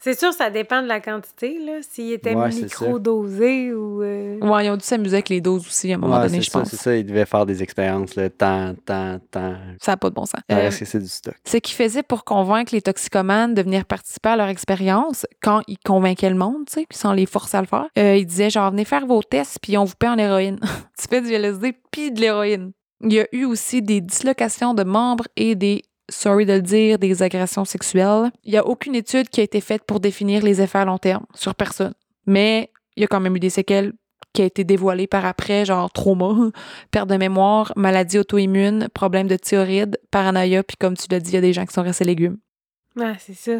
C'est 0.00 0.16
sûr, 0.18 0.32
ça 0.32 0.48
dépend 0.50 0.80
de 0.82 0.86
la 0.86 1.00
quantité, 1.00 1.58
là. 1.58 1.78
S'il 1.82 2.12
était 2.12 2.34
Ouais, 2.34 2.50
micro-dosé 2.50 3.72
ou... 3.74 4.02
euh, 4.02 4.38
Ouais, 4.40 4.66
ils 4.66 4.70
ont 4.70 4.76
dû 4.76 4.84
s'amuser 4.84 5.16
avec 5.16 5.28
les 5.28 5.40
doses 5.40 5.66
aussi 5.66 5.92
à 5.92 5.96
un 5.96 5.98
moment 5.98 6.16
ouais, 6.20 6.26
donné, 6.28 6.40
je 6.40 6.50
ça, 6.50 6.60
pense. 6.60 6.70
c'est 6.70 6.76
ça. 6.76 6.96
Ils 6.96 7.04
devaient 7.04 7.26
faire 7.26 7.44
des 7.46 7.62
expériences, 7.62 8.14
là, 8.14 8.30
tant, 8.30 8.74
tant, 8.84 9.18
tant. 9.30 9.56
Ça 9.80 9.92
n'a 9.92 9.96
pas 9.96 10.10
de 10.10 10.14
bon 10.14 10.24
sens. 10.24 10.40
Euh, 10.52 10.68
Est-ce 10.68 10.80
que 10.80 10.84
c'est 10.84 11.00
du 11.00 11.08
stock? 11.08 11.34
ce 11.44 11.56
qu'ils 11.56 11.74
faisaient 11.76 12.02
pour 12.02 12.24
convaincre 12.24 12.74
les 12.74 12.82
toxicomanes 12.82 13.54
de 13.54 13.62
venir 13.62 13.84
participer 13.84 14.28
à 14.30 14.36
leur 14.36 14.48
expérience, 14.48 15.26
quand 15.42 15.62
ils 15.66 15.78
convainquaient 15.84 16.30
le 16.30 16.36
monde, 16.36 16.66
tu 16.68 16.74
sais, 16.74 16.86
puis 16.88 16.96
sans 16.98 17.12
les 17.12 17.26
forcer 17.26 17.56
à 17.56 17.60
le 17.60 17.66
faire, 17.66 17.88
euh, 17.98 18.16
ils 18.16 18.26
disaient 18.26 18.50
genre, 18.50 18.70
venez 18.70 18.84
faire 18.84 19.06
vos 19.06 19.22
tests, 19.22 19.58
puis 19.60 19.76
on 19.76 19.84
vous 19.84 19.96
paie 19.98 20.08
en 20.08 20.18
héroïne. 20.18 20.58
tu 20.98 21.06
fais 21.08 21.20
du 21.20 21.32
LSD, 21.32 21.74
puis 21.90 22.12
de 22.12 22.20
l'héroïne. 22.20 22.72
Il 23.00 23.12
y 23.12 23.20
a 23.20 23.26
eu 23.32 23.44
aussi 23.44 23.80
des 23.80 24.00
dislocations 24.00 24.74
de 24.74 24.82
membres 24.82 25.24
et 25.36 25.54
des, 25.54 25.82
sorry 26.08 26.46
de 26.46 26.54
le 26.54 26.62
dire, 26.62 26.98
des 26.98 27.22
agressions 27.22 27.64
sexuelles. 27.64 28.30
Il 28.44 28.52
n'y 28.52 28.58
a 28.58 28.66
aucune 28.66 28.94
étude 28.94 29.28
qui 29.28 29.40
a 29.40 29.44
été 29.44 29.60
faite 29.60 29.84
pour 29.84 30.00
définir 30.00 30.42
les 30.42 30.60
effets 30.60 30.78
à 30.78 30.84
long 30.84 30.98
terme 30.98 31.24
sur 31.34 31.54
personne. 31.54 31.94
Mais 32.26 32.70
il 32.96 33.02
y 33.02 33.04
a 33.04 33.06
quand 33.06 33.20
même 33.20 33.36
eu 33.36 33.40
des 33.40 33.50
séquelles 33.50 33.92
qui 34.34 34.42
a 34.42 34.44
été 34.44 34.62
dévoilées 34.64 35.06
par 35.06 35.24
après, 35.24 35.64
genre 35.64 35.90
trauma, 35.90 36.50
perte 36.90 37.08
de 37.08 37.16
mémoire, 37.16 37.72
maladie 37.76 38.18
auto-immune, 38.18 38.88
problème 38.92 39.26
de 39.26 39.36
thyroïde, 39.36 39.98
paranoïa, 40.10 40.62
puis 40.62 40.76
comme 40.76 40.96
tu 40.96 41.06
l'as 41.10 41.20
dit, 41.20 41.30
il 41.30 41.34
y 41.34 41.38
a 41.38 41.40
des 41.40 41.52
gens 41.52 41.64
qui 41.64 41.72
sont 41.72 41.82
restés 41.82 42.04
légumes. 42.04 42.38
Ouais, 42.96 43.14
c'est 43.18 43.34
ça. 43.34 43.52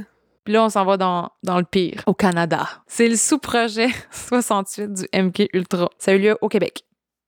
Puis 0.44 0.54
là, 0.54 0.64
on 0.64 0.68
s'en 0.70 0.84
va 0.84 0.96
dans, 0.96 1.30
dans 1.42 1.58
le 1.58 1.64
pire, 1.64 2.02
au 2.06 2.14
Canada. 2.14 2.66
C'est 2.86 3.08
le 3.08 3.16
sous-projet 3.16 3.88
68 4.10 4.92
du 4.92 5.02
MK 5.14 5.48
Ultra. 5.52 5.90
Ça 5.98 6.10
a 6.10 6.14
eu 6.14 6.18
lieu 6.18 6.38
au 6.40 6.48
Québec. 6.48 6.82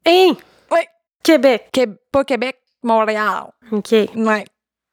Hey! 0.05 0.33
Ouais. 0.71 0.87
Québec. 1.23 1.69
Qué- 1.73 1.87
pas 2.13 2.25
Québec, 2.25 2.57
Montréal. 2.83 3.53
OK. 3.73 3.93
Ouais. 4.17 4.45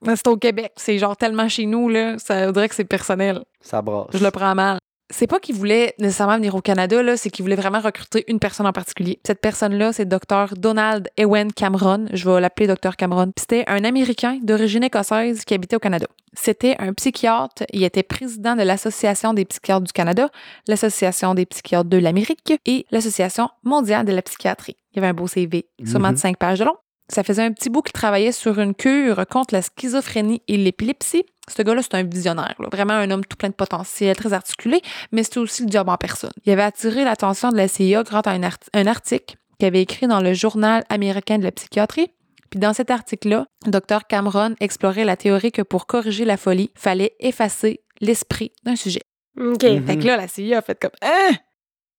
C'est 0.06 0.28
au 0.28 0.38
Québec. 0.38 0.72
C'est 0.76 0.98
genre 0.98 1.18
tellement 1.18 1.50
chez 1.50 1.66
nous, 1.66 1.90
là, 1.90 2.18
ça 2.20 2.46
voudrait 2.48 2.70
que 2.70 2.76
c'est 2.76 2.84
personnel. 2.86 3.42
Ça 3.62 3.82
brasse. 3.82 4.08
Je 4.14 4.24
le 4.24 4.32
prends 4.32 4.56
mal. 4.56 4.78
C'est 5.10 5.26
pas 5.26 5.40
qu'ils 5.40 5.56
voulaient 5.56 5.96
nécessairement 6.00 6.36
venir 6.36 6.54
au 6.54 6.60
Canada, 6.60 7.02
là, 7.02 7.16
c'est 7.16 7.30
qu'ils 7.30 7.44
voulaient 7.44 7.56
vraiment 7.56 7.80
recruter 7.80 8.26
une 8.28 8.40
personne 8.40 8.68
en 8.68 8.74
particulier. 8.74 9.22
Cette 9.26 9.40
personne-là, 9.40 9.94
c'est 9.94 10.06
Dr. 10.06 10.48
Donald 10.58 11.08
Ewen 11.16 11.54
Cameron. 11.54 12.08
Je 12.12 12.30
vais 12.30 12.42
l'appeler 12.42 12.68
Dr. 12.68 12.98
Cameron. 12.98 13.32
C'était 13.40 13.64
un 13.68 13.86
Américain 13.86 14.38
d'origine 14.44 14.84
écossaise 14.84 15.46
qui 15.46 15.54
habitait 15.54 15.78
au 15.78 15.80
Canada. 15.80 16.08
C'était 16.34 16.76
un 16.80 16.92
psychiatre. 16.92 17.64
Il 17.72 17.86
était 17.86 18.04
président 18.04 18.58
de 18.58 18.64
l'Association 18.64 19.34
des 19.34 19.46
psychiatres 19.46 19.86
du 19.86 19.94
Canada, 19.94 20.28
l'Association 20.68 21.34
des 21.36 21.46
psychiatres 21.46 21.90
de 21.90 21.98
l'Amérique 21.98 22.54
et 22.66 22.86
l'Association 22.92 23.48
mondiale 23.64 24.06
de 24.06 24.12
la 24.12 24.22
psychiatrie. 24.22 24.76
Il 24.92 24.98
y 24.98 25.00
avait 25.00 25.08
un 25.08 25.14
beau 25.14 25.28
CV, 25.28 25.68
sûrement 25.86 26.10
de 26.10 26.14
Mhm. 26.16 26.18
cinq 26.18 26.38
pages 26.38 26.60
de 26.60 26.66
long. 26.66 26.76
Ça 27.10 27.24
faisait 27.24 27.44
un 27.44 27.52
petit 27.54 27.70
bout 27.70 27.82
qu'il 27.82 27.94
travaillait 27.94 28.32
sur 28.32 28.60
une 28.60 28.74
cure 28.76 29.26
contre 29.28 29.54
la 29.54 29.62
schizophrénie 29.62 30.42
et 30.48 30.58
l'épilepsie. 30.58 31.26
Ce 31.50 31.62
gars-là, 31.62 31.82
c'est 31.82 31.96
un 31.96 32.04
visionnaire, 32.04 32.56
là. 32.60 32.68
vraiment 32.72 32.94
un 32.94 33.10
homme 33.10 33.24
tout 33.26 33.38
plein 33.38 33.48
de 33.50 33.54
potentiel, 33.54 34.16
très 34.18 34.34
articulé, 34.34 34.82
mais 35.14 35.24
c'était 35.24 35.38
aussi 35.40 35.64
le 35.66 35.72
job 35.72 35.88
en 35.88 35.96
personne. 35.96 36.32
Il 36.46 36.52
avait 36.52 36.64
attiré 36.64 37.06
l'attention 37.06 37.50
de 37.52 37.56
la 37.58 37.70
CIA 37.70 38.04
grâce 38.04 38.28
à 38.28 38.32
un, 38.32 38.44
art- 38.44 38.58
un 38.74 38.86
article 38.88 39.38
qu'il 39.58 39.68
avait 39.68 39.82
écrit 39.82 40.08
dans 40.08 40.20
le 40.20 40.34
Journal 40.34 40.84
américain 40.90 41.38
de 41.38 41.44
la 41.44 41.52
psychiatrie, 41.52 42.10
Puis 42.50 42.60
dans 42.60 42.74
cet 42.74 42.92
article-là, 42.92 43.46
Dr. 43.66 44.06
Cameron 44.08 44.56
explorait 44.60 45.04
la 45.06 45.16
théorie 45.18 45.52
que 45.54 45.62
pour 45.62 45.86
corriger 45.88 46.26
la 46.26 46.36
folie, 46.38 46.70
fallait 46.76 47.16
effacer 47.22 47.82
l'esprit 48.02 48.52
d'un 48.64 48.76
sujet. 48.76 49.02
OK. 49.40 49.62
Fait 49.62 49.98
que 49.98 50.06
là, 50.06 50.18
la 50.18 50.28
CIA 50.28 50.58
a 50.60 50.62
fait 50.62 50.80
comme 50.80 50.92
Hein? 51.02 51.36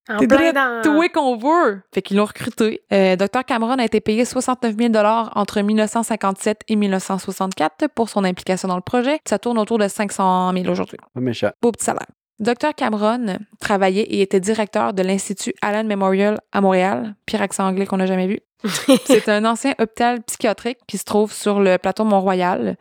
En 0.09 0.19
T'es 0.19 0.27
dans... 0.27 0.83
tout 0.83 1.03
est 1.03 1.11
qu'on 1.11 1.37
veut. 1.37 1.83
Fait 1.93 2.03
qu'ils 2.03 2.17
l'ont 2.17 2.25
recruté. 2.25 2.83
Euh, 2.93 3.17
Dr. 3.17 3.45
Cameron 3.47 3.79
a 3.79 3.85
été 3.85 4.01
payé 4.01 4.25
69 4.25 4.75
000 4.79 4.93
entre 5.35 5.61
1957 5.61 6.63
et 6.69 6.77
1964 6.77 7.89
pour 7.95 8.09
son 8.09 8.25
implication 8.25 8.69
dans 8.69 8.77
le 8.77 8.83
projet. 8.83 9.21
Ça 9.29 9.39
tourne 9.39 9.59
autour 9.59 9.79
de 9.79 9.89
500 9.89 10.53
000 10.55 10.69
aujourd'hui. 10.69 10.99
Pas 11.15 11.21
méchant. 11.21 11.51
Beau 11.61 11.73
petit 11.73 11.85
salaire. 11.85 12.07
Dr. 12.41 12.73
Cameron 12.77 13.39
travaillait 13.61 14.03
et 14.03 14.23
était 14.23 14.41
directeur 14.41 14.95
de 14.95 15.03
l'Institut 15.03 15.55
Allen 15.61 15.87
Memorial 15.87 16.39
à 16.53 16.61
Montréal. 16.61 17.15
Pire 17.27 17.43
accent 17.43 17.67
anglais 17.67 17.85
qu'on 17.85 17.97
n'a 17.97 18.07
jamais 18.07 18.29
vu. 18.29 18.41
C'est 19.05 19.29
un 19.29 19.45
ancien 19.45 19.75
hôpital 19.79 20.23
psychiatrique 20.23 20.79
qui 20.87 20.99
se 20.99 21.05
trouve 21.05 21.33
sur 21.33 21.61
le 21.61 21.79
plateau 21.79 22.05
Mont-Royal. 22.05 22.77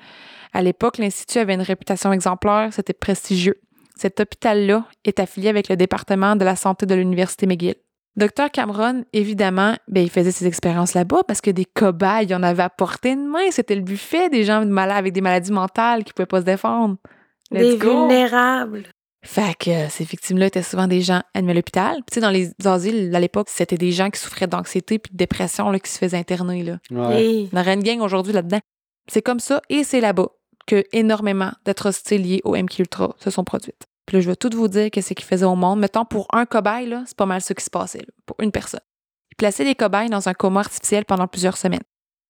À 0.53 0.61
l'époque, 0.61 0.97
l'Institut 0.97 1.39
avait 1.39 1.53
une 1.53 1.61
réputation 1.61 2.11
exemplaire, 2.13 2.69
c'était 2.71 2.93
prestigieux. 2.93 3.59
Cet 3.97 4.19
hôpital-là 4.19 4.85
est 5.03 5.19
affilié 5.19 5.49
avec 5.49 5.69
le 5.69 5.75
département 5.75 6.35
de 6.35 6.45
la 6.45 6.55
santé 6.55 6.85
de 6.85 6.95
l'Université 6.95 7.47
McGill. 7.47 7.75
Dr. 8.15 8.49
Cameron, 8.51 9.05
évidemment, 9.13 9.75
ben, 9.87 10.01
il 10.03 10.09
faisait 10.09 10.31
ses 10.31 10.47
expériences 10.47 10.95
là-bas 10.95 11.21
parce 11.27 11.39
que 11.39 11.51
des 11.51 11.65
cobayes, 11.65 12.25
il 12.25 12.35
en 12.35 12.41
avait 12.41 12.63
à 12.63 12.69
portée 12.69 13.15
de 13.15 13.21
main. 13.21 13.51
C'était 13.51 13.75
le 13.75 13.81
buffet 13.81 14.29
des 14.29 14.43
gens 14.43 14.65
malades 14.65 14.97
avec 14.97 15.13
des 15.13 15.21
maladies 15.21 15.51
mentales 15.51 16.03
qui 16.03 16.09
ne 16.09 16.13
pouvaient 16.13 16.25
pas 16.25 16.41
se 16.41 16.45
défendre. 16.45 16.97
Let's 17.51 17.61
Des 17.61 17.77
go! 17.77 18.07
vulnérables. 18.07 18.83
Fait 19.23 19.55
que 19.59 19.69
euh, 19.69 19.89
ces 19.89 20.03
victimes-là 20.03 20.47
étaient 20.47 20.63
souvent 20.63 20.87
des 20.87 21.01
gens 21.01 21.21
admis 21.35 21.51
à 21.51 21.53
l'hôpital. 21.53 21.97
Tu 22.07 22.15
sais, 22.15 22.21
dans 22.21 22.29
les 22.29 22.51
asiles, 22.65 23.15
à 23.15 23.19
l'époque, 23.19 23.49
c'était 23.49 23.77
des 23.77 23.91
gens 23.91 24.09
qui 24.09 24.19
souffraient 24.19 24.47
d'anxiété 24.47 24.99
puis 24.99 25.11
de 25.11 25.17
dépression 25.17 25.69
là, 25.69 25.79
qui 25.79 25.91
se 25.91 25.97
faisaient 25.97 26.17
interner. 26.17 26.63
Là. 26.63 26.77
Ouais. 26.89 27.21
Hey. 27.21 27.49
On 27.53 27.59
aurait 27.59 27.73
une 27.73 27.83
gang 27.83 28.01
aujourd'hui 28.01 28.33
là-dedans. 28.33 28.59
C'est 29.11 29.21
comme 29.21 29.39
ça, 29.39 29.61
et 29.69 29.83
c'est 29.83 30.01
là-bas 30.01 30.29
que 30.67 30.83
énormément 30.91 31.51
d'atrocités 31.65 32.17
liées 32.19 32.41
au 32.43 32.55
MK 32.55 32.79
Ultra 32.79 33.15
se 33.17 33.31
sont 33.31 33.43
produites. 33.43 33.87
Puis 34.05 34.17
là, 34.17 34.21
je 34.21 34.29
vais 34.29 34.35
tout 34.35 34.49
vous 34.53 34.67
dire 34.67 34.91
qu'est-ce 34.91 35.13
qu'ils 35.13 35.25
faisaient 35.25 35.45
au 35.45 35.55
monde. 35.55 35.79
Mettons, 35.79 36.05
pour 36.05 36.27
un 36.31 36.45
cobaye, 36.45 36.95
c'est 37.05 37.17
pas 37.17 37.25
mal 37.25 37.41
ce 37.41 37.53
qui 37.53 37.63
se 37.63 37.69
passait, 37.69 38.05
pour 38.25 38.37
une 38.39 38.51
personne. 38.51 38.81
Ils 39.31 39.35
plaçaient 39.35 39.63
les 39.63 39.75
cobayes 39.75 40.09
dans 40.09 40.29
un 40.29 40.33
coma 40.33 40.61
artificiel 40.61 41.05
pendant 41.05 41.27
plusieurs 41.27 41.57
semaines. 41.57 41.83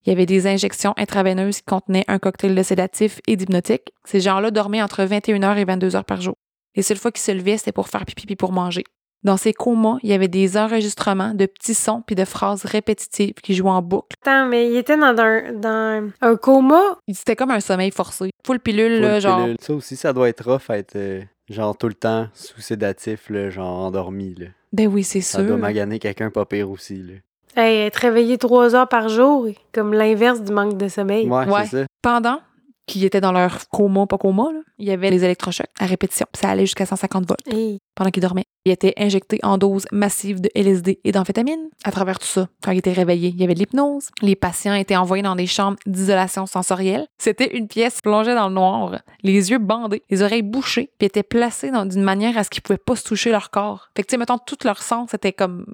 Il 0.05 0.09
y 0.09 0.13
avait 0.13 0.25
des 0.25 0.47
injections 0.47 0.93
intraveineuses 0.97 1.57
qui 1.57 1.65
contenaient 1.65 2.05
un 2.07 2.17
cocktail 2.17 2.55
de 2.55 2.63
sédatifs 2.63 3.19
et 3.27 3.35
d'hypnotiques. 3.35 3.91
Ces 4.05 4.21
gens-là 4.21 4.51
dormaient 4.51 4.81
entre 4.81 5.03
21h 5.03 5.57
et 5.57 5.65
22h 5.65 6.03
par 6.03 6.21
jour. 6.21 6.35
Les 6.75 6.81
seules 6.81 6.97
fois 6.97 7.11
qu'ils 7.11 7.23
se 7.23 7.31
levaient, 7.31 7.57
c'était 7.57 7.71
pour 7.71 7.89
faire 7.89 8.05
pipi 8.05 8.35
pour 8.35 8.51
manger. 8.51 8.85
Dans 9.23 9.35
ces 9.37 9.51
comas, 9.51 9.97
il 10.03 10.09
y 10.09 10.13
avait 10.13 10.27
des 10.27 10.57
enregistrements 10.57 11.33
de 11.33 11.45
petits 11.47 11.73
sons 11.73 12.03
puis 12.05 12.15
de 12.15 12.23
phrases 12.23 12.63
répétitives 12.65 13.33
qui 13.43 13.55
jouaient 13.55 13.71
en 13.71 13.81
boucle. 13.81 14.15
Attends, 14.21 14.45
mais 14.47 14.69
il 14.69 14.77
était 14.77 14.95
dans 14.97 15.15
un, 15.17 15.53
dans 15.53 16.09
un 16.21 16.35
coma? 16.37 16.81
C'était 17.11 17.35
comme 17.35 17.51
un 17.51 17.59
sommeil 17.59 17.91
forcé. 17.91 18.29
Full 18.45 18.59
pilule, 18.59 18.93
Full 18.97 19.01
là, 19.01 19.19
genre. 19.19 19.41
pilule. 19.43 19.57
Ça 19.59 19.73
aussi, 19.73 19.95
ça 19.95 20.13
doit 20.13 20.29
être 20.29 20.49
rough 20.49 20.69
à 20.69 20.77
être 20.77 20.95
euh, 20.95 21.21
genre 21.49 21.75
tout 21.77 21.87
le 21.87 21.93
temps 21.95 22.27
sous 22.33 22.61
sédatif, 22.61 23.29
là, 23.29 23.49
genre 23.49 23.79
endormi. 23.85 24.35
Là. 24.37 24.45
Ben 24.71 24.87
oui, 24.87 25.03
c'est 25.03 25.21
Ça 25.21 25.39
sûr. 25.39 25.47
doit 25.47 25.57
maganer 25.57 25.97
quelqu'un 25.99 26.29
pas 26.29 26.45
pire 26.45 26.69
aussi. 26.69 27.01
Là. 27.01 27.13
Hey, 27.61 27.87
être 27.87 27.95
réveillé 27.95 28.37
trois 28.37 28.75
heures 28.75 28.87
par 28.87 29.09
jour, 29.09 29.47
comme 29.73 29.93
l'inverse 29.93 30.41
du 30.43 30.53
manque 30.53 30.77
de 30.77 30.87
sommeil. 30.87 31.27
Ouais, 31.27 31.45
Ouais. 31.47 31.65
c'est 31.65 31.81
ça. 31.81 31.85
Pendant 32.03 32.39
qu'ils 32.87 33.03
étaient 33.05 33.21
dans 33.21 33.31
leur 33.31 33.67
coma, 33.69 34.07
pas 34.07 34.17
coma, 34.17 34.51
là, 34.53 34.59
il 34.79 34.87
y 34.87 34.91
avait 34.91 35.09
les 35.11 35.23
électrochocs 35.23 35.67
à 35.79 35.85
répétition. 35.85 36.25
Ça 36.33 36.49
allait 36.49 36.65
jusqu'à 36.65 36.85
150 36.85 37.27
volts 37.27 37.39
Hey. 37.53 37.79
pendant 37.95 38.09
qu'ils 38.11 38.23
dormaient. 38.23 38.45
Ils 38.65 38.71
étaient 38.71 38.93
injectés 38.97 39.39
en 39.43 39.57
doses 39.57 39.85
massives 39.91 40.41
de 40.41 40.49
LSD 40.55 40.99
et 41.03 41.11
d'amphétamine. 41.11 41.69
À 41.83 41.91
travers 41.91 42.17
tout 42.19 42.27
ça, 42.27 42.47
quand 42.63 42.71
ils 42.71 42.79
étaient 42.79 42.91
réveillés, 42.93 43.29
il 43.29 43.39
y 43.39 43.43
avait 43.43 43.53
de 43.53 43.59
l'hypnose. 43.59 44.09
Les 44.21 44.35
patients 44.35 44.73
étaient 44.73 44.95
envoyés 44.95 45.23
dans 45.23 45.35
des 45.35 45.47
chambres 45.47 45.77
d'isolation 45.85 46.45
sensorielle. 46.45 47.07
C'était 47.17 47.55
une 47.57 47.67
pièce 47.67 48.01
plongée 48.01 48.35
dans 48.35 48.47
le 48.49 48.55
noir, 48.55 48.99
les 49.23 49.51
yeux 49.51 49.57
bandés, 49.59 50.03
les 50.09 50.21
oreilles 50.21 50.41
bouchées, 50.41 50.89
puis 50.97 51.05
étaient 51.07 51.23
placés 51.23 51.71
dans- 51.71 51.85
d'une 51.85 52.03
manière 52.03 52.37
à 52.37 52.43
ce 52.43 52.49
qu'ils 52.49 52.61
pouvaient 52.63 52.77
pas 52.77 52.95
se 52.95 53.03
toucher 53.03 53.31
leur 53.31 53.51
corps. 53.51 53.89
Fait 53.95 54.03
que, 54.03 54.07
tu 54.07 54.11
sais, 54.13 54.17
mettons, 54.17 54.37
tout 54.37 54.57
leur 54.65 54.81
sens 54.81 55.13
était 55.13 55.33
comme 55.33 55.65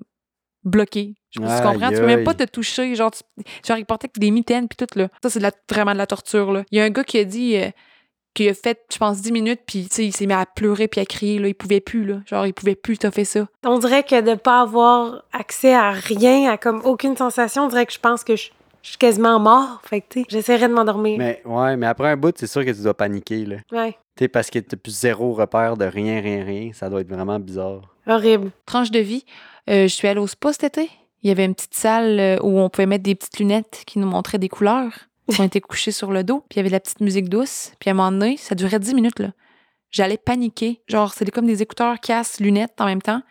bloqué. 0.64 1.16
Je 1.32 1.40
sais 1.42 1.46
pas 1.48 1.56
si 1.58 1.62
tu 1.62 1.68
comprends? 1.68 1.90
Tu 1.90 1.96
peux 1.96 2.06
même 2.06 2.24
pas 2.24 2.34
te 2.34 2.44
toucher. 2.44 2.96
Genre, 2.96 3.12
tu- 3.12 3.44
genre 3.68 3.78
ils 3.78 3.86
portaient 3.86 4.10
des 4.18 4.32
mitaines 4.32 4.68
puis 4.68 4.78
tout, 4.78 4.98
là. 5.00 5.08
Ça, 5.24 5.30
c'est 5.30 5.40
de 5.40 5.44
la- 5.44 5.52
vraiment 5.70 5.94
de 5.94 5.98
la 5.98 6.08
torture, 6.08 6.52
là. 6.52 6.64
Il 6.72 6.78
y 6.78 6.82
a 6.82 6.84
un 6.84 6.90
gars 6.90 7.04
qui 7.04 7.18
a 7.18 7.24
dit 7.24 7.56
euh, 7.58 7.70
qu'il 8.36 8.50
a 8.50 8.54
fait, 8.54 8.80
je 8.92 8.98
pense, 8.98 9.22
10 9.22 9.32
minutes, 9.32 9.62
puis, 9.66 9.88
tu 9.88 9.96
sais, 9.96 10.06
il 10.06 10.12
s'est 10.16 10.26
mis 10.26 10.34
à 10.34 10.46
pleurer 10.46 10.88
puis 10.88 11.00
à 11.02 11.06
crier, 11.06 11.40
là. 11.40 11.48
Il 11.48 11.54
pouvait 11.56 11.82
plus, 11.82 12.04
là. 12.06 12.16
Genre, 12.26 12.46
il 12.48 12.54
pouvait 12.54 12.76
plus 12.76 12.98
fait 13.12 13.26
ça. 13.26 13.46
On 13.66 13.78
dirait 13.80 14.04
que 14.04 14.22
de 14.22 14.34
pas 14.36 14.62
avoir 14.62 15.24
accès 15.34 15.74
à 15.74 15.92
rien, 15.92 16.52
à 16.52 16.58
comme 16.58 16.82
aucune 16.84 17.16
sensation, 17.18 17.66
on 17.66 17.68
dirait 17.68 17.86
que 17.86 17.94
je 17.94 18.00
pense 18.00 18.24
que 18.24 18.36
je, 18.36 18.50
je 18.82 18.90
suis 18.90 18.98
quasiment 18.98 19.40
mort. 19.40 19.82
Fait 19.86 20.02
que, 20.02 20.06
tu 20.10 20.20
sais, 20.22 20.26
j'essaierai 20.30 20.68
de 20.68 20.74
m'endormir. 20.74 21.18
Mais 21.20 21.42
ouais, 21.46 21.78
mais 21.78 21.86
après 21.88 22.10
un 22.10 22.18
bout, 22.18 22.34
c'est 22.38 22.48
sûr 22.48 22.66
que 22.66 22.72
tu 22.72 22.82
dois 22.82 22.94
paniquer. 22.96 23.46
Là. 23.46 23.58
Ouais. 23.72 23.96
Tu 24.16 24.26
sais, 24.26 24.28
parce 24.28 24.50
que 24.50 24.60
t'as 24.60 24.78
plus 24.78 24.92
zéro 24.96 25.34
repère 25.34 25.76
de 25.78 25.86
rien, 25.86 26.22
rien, 26.22 26.44
rien. 26.44 26.72
Ça 26.74 26.90
doit 26.90 27.02
être 27.02 27.10
vraiment 27.10 27.40
bizarre. 27.40 27.82
Horrible. 28.08 28.52
Tranche 28.66 28.92
de 28.92 29.00
vie. 29.00 29.26
euh, 29.70 29.84
je 29.84 29.88
suis 29.94 30.08
allée 30.08 30.20
au 30.20 30.28
spa 30.28 30.54
cet 30.54 30.64
été. 30.78 30.90
Il 31.24 31.30
y 31.30 31.32
avait 31.32 31.46
une 31.46 31.56
petite 31.56 31.74
salle 31.74 32.20
euh, 32.20 32.38
où 32.42 32.60
on 32.60 32.70
pouvait 32.70 32.86
mettre 32.86 33.04
des 33.04 33.16
petites 33.16 33.40
lunettes 33.40 33.84
qui 33.88 33.98
nous 33.98 34.08
montraient 34.08 34.38
des 34.40 34.50
couleurs. 34.50 34.92
On 35.40 35.44
était 35.46 35.62
couchés 35.62 35.92
sur 35.92 36.12
le 36.12 36.24
dos, 36.24 36.42
puis 36.50 36.56
il 36.56 36.58
y 36.58 36.60
avait 36.60 36.70
de 36.70 36.74
la 36.74 36.80
petite 36.82 37.00
musique 37.00 37.30
douce. 37.30 37.72
Puis 37.80 37.90
à 37.90 37.94
un 37.94 37.96
moment 37.96 38.12
donné, 38.12 38.38
ça 38.38 38.56
durait 38.56 38.80
10 38.80 38.94
minutes, 38.94 39.20
là. 39.20 39.32
J'allais 39.90 40.18
paniquer. 40.18 40.82
Genre, 40.88 41.14
c'était 41.14 41.32
comme 41.32 41.46
des 41.46 41.62
écouteurs, 41.62 42.00
casse, 42.00 42.40
lunettes 42.40 42.80
en 42.80 42.86
même 42.86 43.02
temps. 43.02 43.22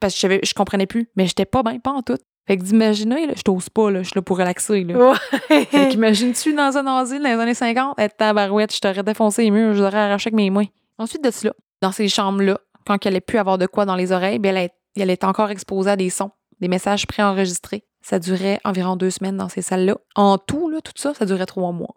Parce 0.00 0.14
que 0.14 0.16
je, 0.16 0.20
savais, 0.20 0.40
je 0.44 0.52
comprenais 0.54 0.86
plus. 0.86 1.08
Mais 1.16 1.26
j'étais 1.26 1.44
pas 1.44 1.62
bien, 1.62 1.78
pas 1.78 1.92
en 1.92 2.02
tout. 2.02 2.18
Fait 2.46 2.56
que 2.56 2.62
d'imaginer, 2.64 3.26
là, 3.26 3.32
je 3.36 3.42
t'ose 3.42 3.68
pas, 3.68 3.90
là. 3.90 4.02
Je 4.02 4.08
suis 4.08 4.16
là 4.18 4.22
pour 4.22 4.36
relaxer, 4.38 4.82
là. 4.84 5.14
Fait 5.48 5.68
Ouais. 5.72 5.88
qu'imagine-tu 5.90 6.54
dans 6.54 6.76
un 6.76 6.86
asile 6.98 7.22
dans 7.22 7.28
les 7.28 7.40
années 7.40 7.54
50, 7.54 7.98
être 7.98 8.16
tabarouette, 8.16 8.74
je 8.74 8.80
t'aurais 8.80 9.02
défoncé 9.04 9.42
les 9.42 9.50
murs, 9.50 9.74
je 9.74 9.82
l'aurais 9.82 9.98
arraché 9.98 10.28
avec 10.28 10.34
mes 10.34 10.50
mains. 10.50 10.66
Ensuite 10.98 11.22
de 11.22 11.30
cela, 11.30 11.52
dans 11.80 11.92
ces 11.92 12.08
chambres-là, 12.08 12.58
quand 12.86 13.04
il 13.04 13.08
allait 13.08 13.20
plus 13.20 13.38
avoir 13.38 13.58
de 13.58 13.66
quoi 13.66 13.84
dans 13.84 13.94
les 13.96 14.10
oreilles, 14.12 14.38
bien, 14.40 14.54
elle, 14.56 14.70
elle 14.96 15.10
était 15.10 15.24
encore 15.26 15.50
exposée 15.50 15.90
à 15.90 15.96
des 15.96 16.10
sons, 16.10 16.32
des 16.60 16.68
messages 16.68 17.06
préenregistrés. 17.06 17.84
Ça 18.02 18.18
durait 18.18 18.58
environ 18.64 18.96
deux 18.96 19.10
semaines 19.10 19.36
dans 19.36 19.48
ces 19.48 19.62
salles-là. 19.62 19.96
En 20.16 20.36
tout, 20.36 20.68
là, 20.68 20.80
tout 20.80 20.92
ça, 20.96 21.14
ça 21.14 21.24
durait 21.24 21.46
trois 21.46 21.70
mois. 21.70 21.94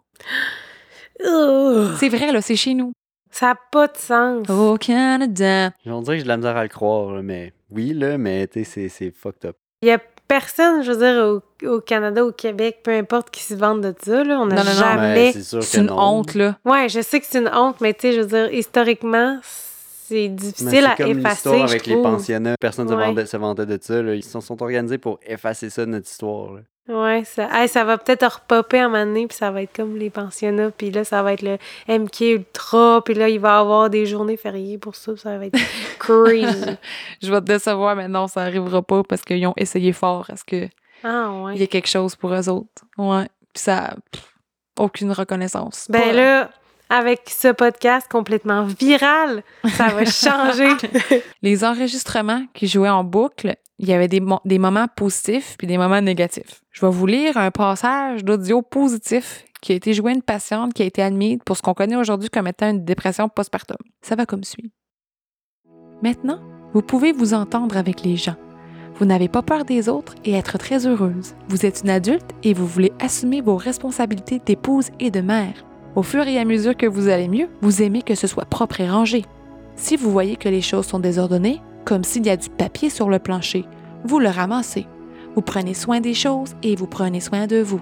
C'est 1.98 2.08
vrai, 2.08 2.30
là, 2.32 2.40
c'est 2.40 2.56
chez 2.56 2.74
nous. 2.74 2.92
Ça 3.30 3.46
n'a 3.48 3.58
pas 3.72 3.88
de 3.88 3.96
sens. 3.96 4.48
Au 4.48 4.76
Canada. 4.76 5.70
On 5.86 6.00
dirait 6.02 6.16
que 6.16 6.18
j'ai 6.18 6.22
de 6.24 6.28
la 6.28 6.36
misère 6.36 6.56
à 6.56 6.62
le 6.62 6.68
croire, 6.68 7.10
là, 7.12 7.22
mais 7.22 7.52
oui, 7.70 7.92
là, 7.92 8.16
mais 8.18 8.46
tu 8.46 8.60
sais, 8.60 8.64
c'est- 8.64 8.88
c'est 8.88 9.10
fucked 9.10 9.44
up. 9.46 9.56
Il 9.82 9.88
y 9.88 9.90
a 9.90 9.98
personne, 10.28 10.82
je 10.82 10.92
veux 10.92 10.98
dire, 10.98 11.40
au, 11.64 11.66
au 11.76 11.80
Canada, 11.80 12.24
au 12.24 12.32
Québec, 12.32 12.80
peu 12.82 12.90
importe, 12.92 13.30
qui 13.30 13.42
se 13.42 13.54
vende 13.54 13.80
de 13.82 13.94
ça. 14.04 14.24
Là. 14.24 14.38
On 14.40 14.46
n'a 14.46 14.56
Non, 14.56 14.64
non, 14.64 14.70
non. 14.70 14.76
jamais. 14.78 15.14
Ouais, 15.26 15.32
c'est 15.32 15.42
sûr 15.42 15.62
C'est 15.62 15.78
que 15.78 15.82
une 15.82 15.88
non. 15.88 15.98
honte, 15.98 16.34
là. 16.34 16.56
Ouais, 16.64 16.88
je 16.88 17.00
sais 17.00 17.20
que 17.20 17.26
c'est 17.28 17.38
une 17.38 17.50
honte, 17.52 17.80
mais 17.80 17.94
tu 17.94 18.00
sais, 18.02 18.12
je 18.12 18.20
veux 18.20 18.26
dire, 18.26 18.52
historiquement, 18.52 19.38
c'est 20.08 20.28
difficile 20.28 20.86
à 20.86 20.96
comme 20.96 21.18
effacer. 21.18 21.28
l'histoire 21.50 21.66
je 21.68 21.72
avec 21.74 21.86
les 21.86 22.02
pensionnats. 22.02 22.54
Personne 22.60 22.88
ne 22.88 22.94
Ouais. 23.14 23.26
se 23.26 23.36
vantait 23.36 23.66
de 23.66 23.78
ça. 23.80 24.02
Là. 24.02 24.14
Ils 24.14 24.22
se 24.24 24.40
sont 24.40 24.62
organisés 24.62 24.98
pour 24.98 25.18
effacer 25.26 25.70
ça 25.70 25.84
de 25.84 25.90
notre 25.90 26.08
histoire. 26.08 26.52
là. 26.54 26.60
Ouais, 26.88 27.24
ça, 27.24 27.48
hey, 27.52 27.68
ça 27.68 27.82
va 27.82 27.98
peut-être 27.98 28.24
repopper 28.42 28.78
un 28.78 28.88
moment 28.88 29.04
donné, 29.04 29.26
puis 29.26 29.36
ça 29.36 29.50
va 29.50 29.60
être 29.62 29.74
comme 29.74 29.96
les 29.96 30.08
pensionnats, 30.08 30.70
puis 30.70 30.92
là, 30.92 31.02
ça 31.02 31.20
va 31.20 31.32
être 31.32 31.42
le 31.42 31.58
MK 31.88 32.20
Ultra, 32.20 33.02
puis 33.04 33.14
là, 33.14 33.28
il 33.28 33.40
va 33.40 33.56
y 33.56 33.60
avoir 33.60 33.90
des 33.90 34.06
journées 34.06 34.36
fériées 34.36 34.78
pour 34.78 34.94
ça, 34.94 35.16
ça 35.16 35.36
va 35.36 35.46
être 35.46 35.58
crazy. 35.98 36.76
Je 37.20 37.32
vais 37.32 37.40
te 37.40 37.46
décevoir, 37.46 37.96
mais 37.96 38.06
non, 38.06 38.28
ça 38.28 38.42
arrivera 38.42 38.82
pas 38.82 39.02
parce 39.02 39.22
qu'ils 39.22 39.44
ont 39.48 39.54
essayé 39.56 39.92
fort. 39.92 40.30
Est-ce 40.30 40.44
que 40.44 40.68
ah 41.02 41.46
il 41.54 41.60
y 41.60 41.64
a 41.64 41.66
quelque 41.66 41.88
chose 41.88 42.14
pour 42.14 42.32
eux 42.32 42.48
autres? 42.48 42.84
Ouais. 42.98 43.26
Puis 43.52 43.62
ça, 43.64 43.96
pff, 44.12 44.34
aucune 44.78 45.10
reconnaissance. 45.10 45.86
Ben 45.90 46.00
Pas- 46.00 46.12
là, 46.12 46.50
avec 46.88 47.22
ce 47.28 47.48
podcast 47.52 48.06
complètement 48.10 48.64
viral, 48.64 49.42
ça 49.68 49.88
va 49.88 50.04
changer. 50.04 50.68
Les 51.42 51.64
enregistrements 51.64 52.44
qui 52.54 52.68
jouaient 52.68 52.88
en 52.88 53.02
boucle, 53.04 53.56
il 53.78 53.88
y 53.88 53.92
avait 53.92 54.08
des, 54.08 54.20
mo- 54.20 54.40
des 54.44 54.58
moments 54.58 54.86
positifs 54.94 55.56
puis 55.58 55.66
des 55.66 55.78
moments 55.78 56.00
négatifs. 56.00 56.62
Je 56.70 56.84
vais 56.86 56.92
vous 56.92 57.06
lire 57.06 57.36
un 57.36 57.50
passage 57.50 58.24
d'audio 58.24 58.62
positif 58.62 59.44
qui 59.60 59.72
a 59.72 59.74
été 59.74 59.94
joué 59.94 60.12
à 60.12 60.14
une 60.14 60.22
patiente 60.22 60.74
qui 60.74 60.82
a 60.82 60.86
été 60.86 61.02
admise 61.02 61.38
pour 61.44 61.56
ce 61.56 61.62
qu'on 61.62 61.74
connaît 61.74 61.96
aujourd'hui 61.96 62.28
comme 62.30 62.46
étant 62.46 62.70
une 62.70 62.84
dépression 62.84 63.28
postpartum. 63.28 63.76
Ça 64.02 64.14
va 64.14 64.24
comme 64.26 64.44
suit. 64.44 64.70
Maintenant, 66.02 66.40
vous 66.72 66.82
pouvez 66.82 67.12
vous 67.12 67.34
entendre 67.34 67.76
avec 67.76 68.02
les 68.02 68.16
gens. 68.16 68.36
Vous 68.98 69.04
n'avez 69.06 69.28
pas 69.28 69.42
peur 69.42 69.64
des 69.64 69.88
autres 69.88 70.14
et 70.24 70.32
être 70.34 70.56
très 70.58 70.86
heureuse. 70.86 71.34
Vous 71.48 71.66
êtes 71.66 71.82
une 71.84 71.90
adulte 71.90 72.30
et 72.42 72.54
vous 72.54 72.66
voulez 72.66 72.92
assumer 73.00 73.40
vos 73.40 73.56
responsabilités 73.56 74.38
d'épouse 74.38 74.88
et 75.00 75.10
de 75.10 75.20
mère. 75.20 75.64
Au 75.96 76.02
fur 76.02 76.28
et 76.28 76.38
à 76.38 76.44
mesure 76.44 76.76
que 76.76 76.84
vous 76.84 77.08
allez 77.08 77.26
mieux, 77.26 77.48
vous 77.62 77.80
aimez 77.80 78.02
que 78.02 78.14
ce 78.14 78.26
soit 78.26 78.44
propre 78.44 78.82
et 78.82 78.88
rangé. 78.88 79.24
Si 79.76 79.96
vous 79.96 80.10
voyez 80.10 80.36
que 80.36 80.50
les 80.50 80.60
choses 80.60 80.86
sont 80.86 80.98
désordonnées, 80.98 81.62
comme 81.86 82.04
s'il 82.04 82.26
y 82.26 82.28
a 82.28 82.36
du 82.36 82.50
papier 82.50 82.90
sur 82.90 83.08
le 83.08 83.18
plancher, 83.18 83.64
vous 84.04 84.18
le 84.18 84.28
ramassez. 84.28 84.86
Vous 85.34 85.40
prenez 85.40 85.72
soin 85.72 86.00
des 86.00 86.12
choses 86.12 86.54
et 86.62 86.76
vous 86.76 86.86
prenez 86.86 87.20
soin 87.20 87.46
de 87.46 87.62
vous. 87.62 87.80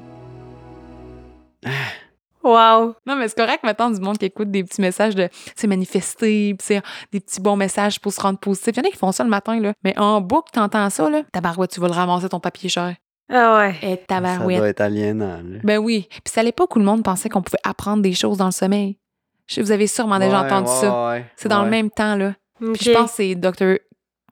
wow. 2.45 2.95
Non, 3.05 3.17
mais 3.17 3.27
c'est 3.27 3.37
correct 3.37 3.65
maintenant 3.65 3.91
du 3.91 4.01
monde 4.01 4.19
qui 4.19 4.27
écoute 4.27 4.49
des 4.53 4.63
petits 4.63 4.81
messages 4.81 5.17
de 5.17 5.29
c'est 5.57 5.67
manifester, 5.67 6.55
pis 6.55 6.81
des 7.11 7.19
petits 7.19 7.41
bons 7.41 7.57
messages 7.57 7.99
pour 7.99 8.13
se 8.13 8.21
rendre 8.21 8.39
positif. 8.39 8.75
Il 8.77 8.79
y 8.79 8.81
en 8.81 8.89
a 8.89 8.93
qui 8.93 8.97
font 8.97 9.11
ça 9.11 9.25
le 9.25 9.31
matin, 9.31 9.59
là. 9.59 9.73
Mais 9.83 9.99
en 9.99 10.21
boucle, 10.21 10.53
t'entends 10.53 10.89
ça, 10.89 11.11
là. 11.11 11.23
Tabarouette, 11.33 11.73
tu 11.73 11.81
vas 11.81 11.89
le 11.89 11.95
ramasser 11.95 12.29
ton 12.29 12.39
papier 12.39 12.69
cher. 12.69 12.95
Ah 13.31 13.57
ouais. 13.59 13.75
Et 13.83 13.97
Ça 13.97 14.03
tabarouette. 14.09 14.59
doit 14.59 14.69
être 14.69 14.81
aliénant, 14.81 15.41
là. 15.43 15.59
Ben 15.65 15.79
oui. 15.79 16.07
Puis 16.11 16.21
c'est 16.27 16.41
à 16.41 16.43
Ça 16.43 16.43
l'époque 16.43 16.71
doit 16.75 16.75
être 16.75 16.75
aliénant, 16.75 16.75
là. 16.75 16.75
Ben 16.75 16.75
oui. 16.75 16.75
Puis 16.75 16.75
c'est 16.75 16.75
à 16.75 16.75
l'époque 16.75 16.77
où 16.77 16.79
le 16.79 16.85
monde 16.85 17.03
pensait 17.03 17.29
qu'on 17.29 17.43
pouvait 17.43 17.59
apprendre 17.65 18.03
des 18.03 18.13
choses 18.13 18.39
dans 18.39 18.47
le 18.47 18.51
sommeil. 18.53 18.99
Je- 19.47 19.61
Vous 19.61 19.71
avez 19.73 19.87
sûrement 19.87 20.19
déjà 20.19 20.41
Ouais, 20.43 20.47
entendu 20.47 20.71
ouais, 20.71 20.81
ça. 20.81 21.09
ouais, 21.11 21.27
C'est 21.37 21.49
dans 21.49 21.65
le 21.65 21.71
même 21.71 21.91
temps, 21.91 22.17
là. 22.17 22.35
Puis 22.59 22.85
je 22.85 22.93
pense 22.93 23.11
que 23.11 23.17
c'est 23.17 23.35
Dr. 23.35 23.79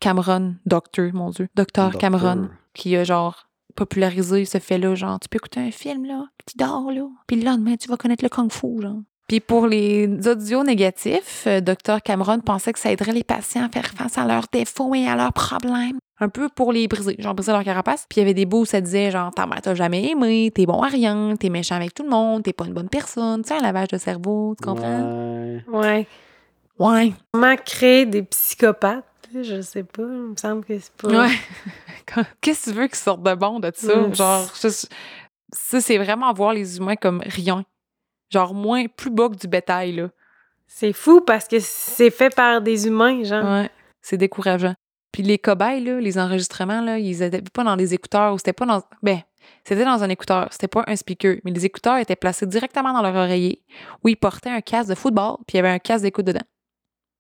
Cameron, 0.00 0.54
Docteur, 0.66 1.10
mon 1.12 1.30
Dieu, 1.30 1.48
Docteur 1.54 1.90
Docteur. 1.90 2.00
Cameron, 2.00 2.48
qui 2.74 2.96
a 2.96 3.04
genre 3.04 3.48
popularisé 3.76 4.44
ce 4.44 4.58
fait-là. 4.58 4.94
Genre, 4.94 5.18
tu 5.20 5.28
peux 5.28 5.36
écouter 5.36 5.60
un 5.60 5.70
film, 5.70 6.04
là, 6.06 6.24
puis 6.38 6.52
tu 6.52 6.58
dors, 6.58 6.90
là. 6.90 7.06
Puis 7.26 7.36
le 7.38 7.44
lendemain, 7.44 7.76
tu 7.76 7.88
vas 7.88 7.96
connaître 7.96 8.24
le 8.24 8.28
kung-fu, 8.30 8.80
genre. 8.82 9.00
Puis 9.28 9.40
pour 9.40 9.66
les 9.66 10.08
audios 10.28 10.62
négatifs, 10.64 11.44
euh, 11.46 11.60
Dr. 11.60 12.02
Cameron 12.04 12.40
pensait 12.40 12.72
que 12.72 12.78
ça 12.78 12.90
aiderait 12.92 13.12
les 13.12 13.24
patients 13.24 13.64
à 13.64 13.68
faire 13.68 13.86
face 13.96 14.18
à 14.18 14.26
leurs 14.26 14.46
défauts 14.52 14.94
et 14.94 15.06
à 15.08 15.16
leurs 15.16 15.32
problèmes. 15.32 15.98
Un 16.20 16.28
peu 16.28 16.48
pour 16.48 16.72
les 16.72 16.86
briser, 16.86 17.16
genre 17.18 17.34
briser 17.34 17.50
leur 17.52 17.64
carapace. 17.64 18.04
Puis 18.08 18.18
il 18.18 18.20
y 18.20 18.22
avait 18.22 18.34
des 18.34 18.46
bouts 18.46 18.60
où 18.60 18.64
ça 18.66 18.80
disait 18.80 19.10
genre 19.10 19.32
ta 19.32 19.46
mère 19.46 19.60
t'a 19.62 19.74
jamais 19.74 20.10
aimé, 20.10 20.52
t'es 20.54 20.66
bon 20.66 20.82
à 20.82 20.88
rien, 20.88 21.34
t'es 21.38 21.48
méchant 21.48 21.74
avec 21.76 21.94
tout 21.94 22.02
le 22.04 22.10
monde, 22.10 22.42
t'es 22.44 22.52
pas 22.52 22.66
une 22.66 22.74
bonne 22.74 22.88
personne, 22.88 23.42
tu 23.42 23.48
sais, 23.48 23.54
un 23.56 23.60
lavage 23.62 23.88
de 23.88 23.98
cerveau, 23.98 24.54
tu 24.60 24.64
comprends? 24.68 25.00
Ouais. 25.00 25.64
Ouais. 25.72 26.06
Ouais. 26.78 27.12
Comment 27.32 27.56
créer 27.56 28.06
des 28.06 28.22
psychopathes? 28.22 29.04
Je 29.34 29.62
sais 29.62 29.82
pas. 29.82 30.02
Il 30.02 30.08
me 30.08 30.36
semble 30.36 30.62
que 30.64 30.78
c'est 30.78 30.92
pas. 30.92 31.08
Ouais. 31.08 31.30
Qu'est-ce 32.42 32.66
que 32.66 32.70
tu 32.70 32.76
veux 32.76 32.86
qu'ils 32.86 32.96
sortent 32.96 33.22
de 33.22 33.34
bon 33.34 33.60
de 33.60 33.72
ça? 33.74 34.12
Genre, 34.12 34.46
je- 34.62 34.68
ça, 35.54 35.80
c'est 35.80 35.98
vraiment 35.98 36.32
voir 36.34 36.52
les 36.52 36.76
humains 36.76 36.96
comme 36.96 37.22
rien. 37.24 37.64
Genre, 38.32 38.54
moins, 38.54 38.86
plus 38.86 39.10
bas 39.10 39.28
que 39.28 39.36
du 39.36 39.46
bétail, 39.46 39.92
là. 39.92 40.08
C'est 40.66 40.94
fou 40.94 41.20
parce 41.20 41.46
que 41.46 41.58
c'est 41.60 42.10
fait 42.10 42.34
par 42.34 42.62
des 42.62 42.86
humains, 42.86 43.22
genre. 43.24 43.44
Ouais. 43.44 43.70
C'est 44.00 44.16
décourageant. 44.16 44.74
Puis 45.12 45.22
les 45.22 45.38
cobayes, 45.38 45.84
là, 45.84 46.00
les 46.00 46.18
enregistrements, 46.18 46.80
là, 46.80 46.98
ils 46.98 47.22
étaient 47.22 47.42
pas 47.42 47.62
dans 47.62 47.76
des 47.76 47.92
écouteurs 47.92 48.32
ou 48.32 48.38
c'était 48.38 48.54
pas 48.54 48.64
dans. 48.64 48.82
Ben, 49.02 49.20
c'était 49.64 49.84
dans 49.84 50.02
un 50.02 50.08
écouteur. 50.08 50.48
C'était 50.50 50.68
pas 50.68 50.84
un 50.86 50.96
speaker. 50.96 51.36
Mais 51.44 51.50
les 51.50 51.66
écouteurs 51.66 51.98
étaient 51.98 52.16
placés 52.16 52.46
directement 52.46 52.92
dans 52.94 53.02
leur 53.02 53.14
oreiller 53.14 53.62
où 54.02 54.08
ils 54.08 54.16
portaient 54.16 54.50
un 54.50 54.62
casque 54.62 54.88
de 54.88 54.94
football 54.94 55.36
puis 55.46 55.54
il 55.54 55.56
y 55.56 55.60
avait 55.60 55.68
un 55.68 55.78
casque 55.78 56.04
d'écoute 56.04 56.24
dedans. 56.24 56.40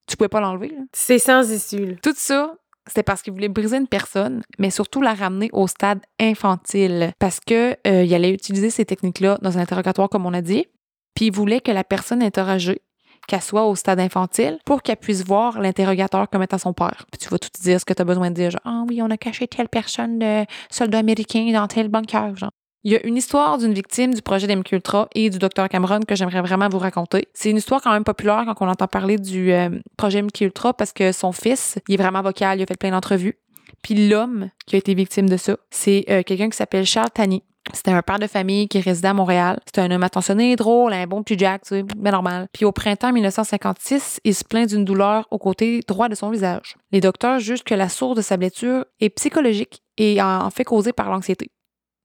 Tu 0.06 0.16
pouvais 0.16 0.28
pas 0.28 0.40
l'enlever, 0.40 0.68
là. 0.68 0.82
C'est 0.92 1.18
sans 1.18 1.50
issue, 1.50 1.86
là. 1.86 1.94
Tout 2.02 2.14
ça, 2.16 2.54
c'était 2.86 3.02
parce 3.02 3.22
qu'il 3.22 3.32
voulait 3.32 3.48
briser 3.48 3.76
une 3.76 3.86
personne, 3.86 4.42
mais 4.58 4.70
surtout 4.70 5.02
la 5.02 5.14
ramener 5.14 5.50
au 5.52 5.66
stade 5.66 6.00
infantile. 6.18 7.12
Parce 7.18 7.38
que 7.38 7.76
euh, 7.86 8.02
il 8.02 8.14
allait 8.14 8.32
utiliser 8.32 8.70
ces 8.70 8.84
techniques-là 8.84 9.38
dans 9.42 9.58
un 9.58 9.60
interrogatoire, 9.60 10.08
comme 10.08 10.26
on 10.26 10.32
a 10.32 10.40
dit. 10.40 10.66
Puis 11.14 11.26
il 11.26 11.32
voulait 11.32 11.60
que 11.60 11.70
la 11.70 11.84
personne 11.84 12.22
interrogée, 12.22 12.82
qu'elle 13.28 13.42
soit 13.42 13.64
au 13.64 13.74
stade 13.74 14.00
infantile, 14.00 14.58
pour 14.64 14.82
qu'elle 14.82 14.96
puisse 14.96 15.24
voir 15.24 15.60
l'interrogateur 15.60 16.28
comme 16.28 16.42
étant 16.42 16.58
son 16.58 16.72
père. 16.72 17.06
Puis 17.10 17.18
tu 17.18 17.28
vas 17.28 17.38
tout 17.38 17.50
dire 17.60 17.80
ce 17.80 17.84
que 17.84 17.92
tu 17.92 18.02
as 18.02 18.04
besoin 18.04 18.30
de 18.30 18.34
dire. 18.34 18.50
Ah 18.64 18.84
oui, 18.88 19.00
on 19.02 19.10
a 19.10 19.16
caché 19.16 19.46
telle 19.46 19.68
personne 19.68 20.18
de 20.18 20.44
soldat 20.70 20.98
américain 20.98 21.50
dans 21.52 21.68
tel 21.68 21.88
bunker. 21.88 22.36
Genre. 22.36 22.50
Il 22.84 22.92
y 22.92 22.96
a 22.96 23.06
une 23.06 23.16
histoire 23.16 23.58
d'une 23.58 23.72
victime 23.72 24.12
du 24.12 24.22
projet 24.22 24.48
d'MQ 24.48 24.74
Ultra 24.74 25.08
et 25.14 25.30
du 25.30 25.38
docteur 25.38 25.68
Cameron 25.68 26.00
que 26.00 26.16
j'aimerais 26.16 26.40
vraiment 26.40 26.68
vous 26.68 26.80
raconter. 26.80 27.28
C'est 27.32 27.50
une 27.50 27.58
histoire 27.58 27.80
quand 27.80 27.92
même 27.92 28.02
populaire 28.02 28.42
quand 28.44 28.66
on 28.66 28.68
entend 28.68 28.88
parler 28.88 29.18
du 29.18 29.52
euh, 29.52 29.70
projet 29.96 30.20
MQ 30.20 30.46
Ultra 30.46 30.74
parce 30.74 30.92
que 30.92 31.12
son 31.12 31.30
fils, 31.30 31.78
il 31.86 31.94
est 31.94 32.02
vraiment 32.02 32.22
vocal, 32.22 32.58
il 32.58 32.62
a 32.62 32.66
fait 32.66 32.76
plein 32.76 32.90
d'entrevues. 32.90 33.38
Puis 33.82 34.08
l'homme 34.08 34.50
qui 34.66 34.74
a 34.74 34.78
été 34.78 34.94
victime 34.94 35.28
de 35.28 35.36
ça, 35.36 35.56
c'est 35.70 36.04
euh, 36.10 36.22
quelqu'un 36.24 36.48
qui 36.48 36.56
s'appelle 36.56 36.84
Charles 36.84 37.10
Tani. 37.10 37.44
C'était 37.72 37.92
un 37.92 38.02
père 38.02 38.18
de 38.18 38.26
famille 38.26 38.68
qui 38.68 38.80
résidait 38.80 39.08
à 39.08 39.14
Montréal. 39.14 39.60
C'était 39.66 39.82
un 39.82 39.90
homme 39.90 40.02
attentionné, 40.02 40.56
drôle, 40.56 40.92
un 40.92 41.06
bon 41.06 41.22
petit 41.22 41.38
Jack, 41.38 41.62
tu 41.62 41.68
sais, 41.68 41.82
bien 41.82 42.10
normal. 42.10 42.48
Puis 42.52 42.64
au 42.64 42.72
printemps 42.72 43.12
1956, 43.12 44.20
il 44.24 44.34
se 44.34 44.44
plaint 44.44 44.68
d'une 44.68 44.84
douleur 44.84 45.28
au 45.30 45.38
côté 45.38 45.80
droit 45.86 46.08
de 46.08 46.14
son 46.14 46.30
visage. 46.30 46.76
Les 46.90 47.00
docteurs 47.00 47.38
jugent 47.38 47.62
que 47.62 47.74
la 47.74 47.88
source 47.88 48.16
de 48.16 48.22
sa 48.22 48.36
blessure 48.36 48.84
est 49.00 49.10
psychologique 49.10 49.82
et 49.96 50.20
en 50.20 50.50
fait 50.50 50.64
causée 50.64 50.92
par 50.92 51.10
l'anxiété. 51.10 51.50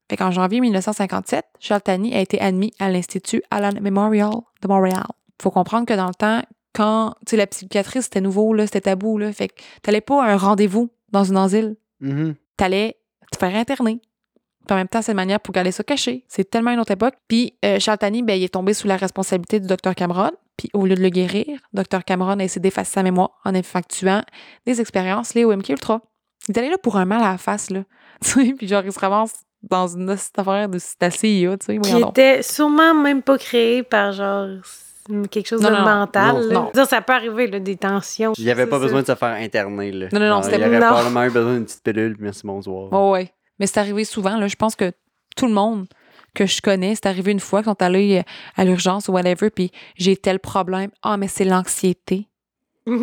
Fait 0.08 0.16
qu'en 0.16 0.30
janvier 0.30 0.60
1957, 0.60 1.44
Charles 1.58 1.82
Tani 1.82 2.14
a 2.14 2.20
été 2.20 2.40
admis 2.40 2.72
à 2.78 2.90
l'Institut 2.90 3.42
Allen 3.50 3.78
Memorial 3.80 4.30
de 4.62 4.68
Montréal. 4.68 5.06
Faut 5.42 5.50
comprendre 5.50 5.86
que 5.86 5.94
dans 5.94 6.06
le 6.06 6.14
temps, 6.14 6.42
quand, 6.72 7.14
tu 7.26 7.30
sais, 7.30 7.36
la 7.36 7.46
psychiatrie, 7.46 8.02
c'était 8.02 8.20
nouveau, 8.20 8.54
là, 8.54 8.66
c'était 8.66 8.82
tabou, 8.82 9.18
là. 9.18 9.32
Fait 9.32 9.48
que 9.48 9.54
t'allais 9.82 10.00
pas 10.00 10.24
à 10.24 10.32
un 10.32 10.36
rendez-vous 10.36 10.90
dans 11.10 11.24
une 11.24 11.36
asile. 11.36 11.76
Mhm. 12.00 12.36
T'allais 12.56 12.96
te 13.30 13.38
faire 13.38 13.54
interner. 13.54 14.00
Puis 14.68 14.74
en 14.74 14.76
même 14.76 14.86
temps, 14.88 15.00
c'est 15.02 15.12
une 15.12 15.16
manière 15.16 15.40
pour 15.40 15.52
garder 15.54 15.72
ça 15.72 15.82
caché. 15.82 16.24
C'est 16.28 16.48
tellement 16.48 16.70
une 16.72 16.78
autre 16.80 16.92
époque. 16.92 17.14
Puis 17.26 17.54
euh, 17.64 17.78
Charles 17.80 17.98
Tani, 17.98 18.22
ben, 18.22 18.34
il 18.34 18.44
est 18.44 18.52
tombé 18.52 18.74
sous 18.74 18.86
la 18.86 18.96
responsabilité 18.96 19.58
du 19.60 19.66
docteur 19.66 19.94
Cameron. 19.94 20.30
Puis 20.58 20.68
au 20.74 20.84
lieu 20.86 20.94
de 20.94 21.00
le 21.02 21.08
guérir, 21.08 21.46
docteur 21.72 22.04
Cameron 22.04 22.38
a 22.38 22.44
essayé 22.44 22.60
d'effacer 22.60 22.92
sa 22.92 23.02
mémoire 23.02 23.30
en 23.44 23.54
effectuant 23.54 24.22
des 24.66 24.80
expériences 24.80 25.34
liées 25.34 25.44
au 25.44 25.56
MK 25.56 25.70
Ultra. 25.70 26.00
Il 26.48 26.54
est 26.54 26.58
allé 26.58 26.68
là 26.68 26.76
pour 26.78 26.96
un 26.96 27.04
mal 27.06 27.22
à 27.22 27.32
la 27.32 27.38
face, 27.38 27.70
là. 27.70 27.84
Puis 28.20 28.68
genre, 28.68 28.82
il 28.84 28.92
se 28.92 28.98
ramasse 28.98 29.40
dans 29.62 29.88
une 29.88 30.10
affaire 30.10 30.68
de 30.68 30.78
la 31.00 31.10
CIA, 31.10 31.56
tu 31.56 31.66
sais. 31.66 31.78
Qui 31.78 31.92
donc. 32.00 32.10
était 32.10 32.42
sûrement 32.42 32.94
même 32.94 33.22
pas 33.22 33.38
créé 33.38 33.82
par 33.82 34.12
genre 34.12 34.48
quelque 35.30 35.46
chose 35.48 35.62
Non, 35.62 35.70
de 35.70 35.74
non, 35.76 35.82
mental. 35.84 36.48
non, 36.52 36.70
là. 36.74 36.84
ça 36.84 37.00
peut 37.00 37.14
arriver, 37.14 37.46
là, 37.46 37.58
des 37.60 37.76
tensions. 37.76 38.34
Il 38.36 38.44
n'y 38.44 38.50
avait 38.50 38.66
pas 38.66 38.76
ça. 38.76 38.82
besoin 38.82 39.00
de 39.02 39.06
se 39.06 39.14
faire 39.14 39.30
interner, 39.34 39.90
là. 39.90 40.08
Non, 40.12 40.20
non, 40.20 40.28
non, 40.28 40.42
Il 40.42 40.54
aurait 40.54 40.78
Non. 40.78 40.86
probablement 40.86 41.24
eu 41.24 41.30
besoin 41.30 41.54
d'une 41.54 41.64
petite 41.64 41.82
pilule, 41.82 42.14
puis 42.14 42.24
merci, 42.24 42.42
bonsoir. 42.44 42.88
Oh, 42.92 43.12
ouais. 43.12 43.32
Mais 43.58 43.66
c'est 43.66 43.80
arrivé 43.80 44.04
souvent, 44.04 44.36
là. 44.36 44.48
Je 44.48 44.56
pense 44.56 44.76
que 44.76 44.92
tout 45.36 45.46
le 45.46 45.52
monde 45.52 45.86
que 46.34 46.46
je 46.46 46.60
connais, 46.60 46.94
c'est 46.94 47.06
arrivé 47.06 47.32
une 47.32 47.40
fois 47.40 47.60
qu'ils 47.60 47.70
sont 47.70 47.82
allés 47.82 48.18
euh, 48.18 48.22
à 48.56 48.64
l'urgence 48.64 49.08
ou 49.08 49.12
whatever, 49.12 49.50
puis 49.50 49.70
j'ai 49.96 50.16
tel 50.16 50.38
problème. 50.38 50.90
Ah, 51.02 51.16
mais 51.16 51.28
c'est 51.28 51.44
l'anxiété. 51.44 52.28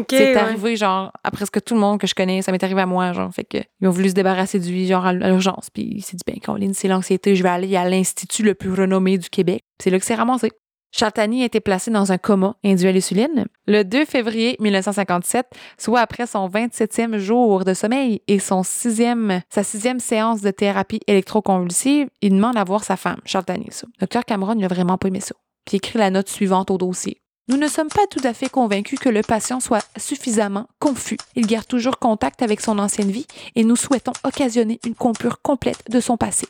C'est 0.10 0.34
ouais. 0.34 0.36
arrivé, 0.36 0.76
genre, 0.76 1.12
à 1.24 1.30
presque 1.30 1.64
tout 1.64 1.76
le 1.76 1.80
monde 1.80 2.00
que 2.00 2.08
je 2.08 2.16
connais, 2.16 2.42
ça 2.42 2.52
m'est 2.52 2.64
arrivé 2.64 2.82
à 2.82 2.86
moi, 2.86 3.14
genre. 3.14 3.32
Fait 3.32 3.44
que, 3.44 3.58
ils 3.82 3.88
ont 3.88 3.92
voulu 3.92 4.10
se 4.10 4.16
débarrasser 4.16 4.60
de 4.60 4.66
lui, 4.66 4.88
genre, 4.88 5.06
à 5.06 5.14
l'urgence. 5.14 5.70
Puis 5.72 5.84
il 5.98 6.02
s'est 6.02 6.18
dit, 6.18 6.24
ben, 6.26 6.40
Colin, 6.40 6.72
c'est 6.74 6.88
l'anxiété, 6.88 7.36
je 7.36 7.44
vais 7.44 7.50
aller 7.50 7.76
à 7.76 7.88
l'Institut 7.88 8.44
le 8.44 8.56
plus 8.56 8.74
renommé 8.74 9.18
du 9.18 9.30
Québec. 9.30 9.64
C'est 9.80 9.92
là 9.92 10.00
que 10.00 10.06
c'est 10.06 10.16
ramassé. 10.16 10.52
Chartani 10.98 11.42
a 11.42 11.46
été 11.46 11.60
placé 11.60 11.92
dans 11.92 12.14
un 12.14 12.18
coma 12.18 12.56
induit 12.64 12.88
à 12.88 12.92
l'insuline 12.94 13.48
le 13.68 13.84
2 13.84 14.06
février 14.06 14.56
1957, 14.62 15.46
soit 15.78 16.00
après 16.00 16.26
son 16.26 16.48
27e 16.48 17.18
jour 17.18 17.66
de 17.66 17.74
sommeil 17.74 18.22
et 18.30 18.40
son 18.40 18.64
sixième, 18.64 19.42
sa 19.50 19.64
sixième 19.64 20.00
séance 20.00 20.40
de 20.40 20.52
thérapie 20.52 21.02
électroconvulsive. 21.08 22.08
Il 22.22 22.36
demande 22.36 22.56
à 22.56 22.64
voir 22.64 22.86
sa 22.86 22.96
femme, 22.96 23.20
Chartani, 23.26 23.68
ça. 23.72 23.88
Docteur 24.00 24.24
Cameron, 24.24 24.56
il 24.58 24.64
a 24.64 24.70
vraiment 24.70 24.98
pas 24.98 25.10
aimé 25.10 25.20
ça. 25.20 25.36
Puis 25.66 25.78
écrit 25.78 26.00
la 26.00 26.12
note 26.12 26.30
suivante 26.30 26.72
au 26.72 26.78
dossier. 26.78 27.20
Nous 27.50 27.58
ne 27.58 27.68
sommes 27.68 27.90
pas 27.90 28.08
tout 28.10 28.26
à 28.26 28.34
fait 28.34 28.50
convaincus 28.50 28.98
que 28.98 29.10
le 29.10 29.22
patient 29.22 29.60
soit 29.60 29.86
suffisamment 29.98 30.68
confus. 30.80 31.18
Il 31.36 31.46
garde 31.46 31.68
toujours 31.68 32.00
contact 32.00 32.42
avec 32.42 32.62
son 32.62 32.80
ancienne 32.80 33.12
vie 33.12 33.28
et 33.56 33.66
nous 33.66 33.76
souhaitons 33.76 34.14
occasionner 34.24 34.80
une 34.86 34.96
coupure 34.96 35.42
complète 35.42 35.84
de 35.90 36.00
son 36.00 36.16
passé. 36.16 36.48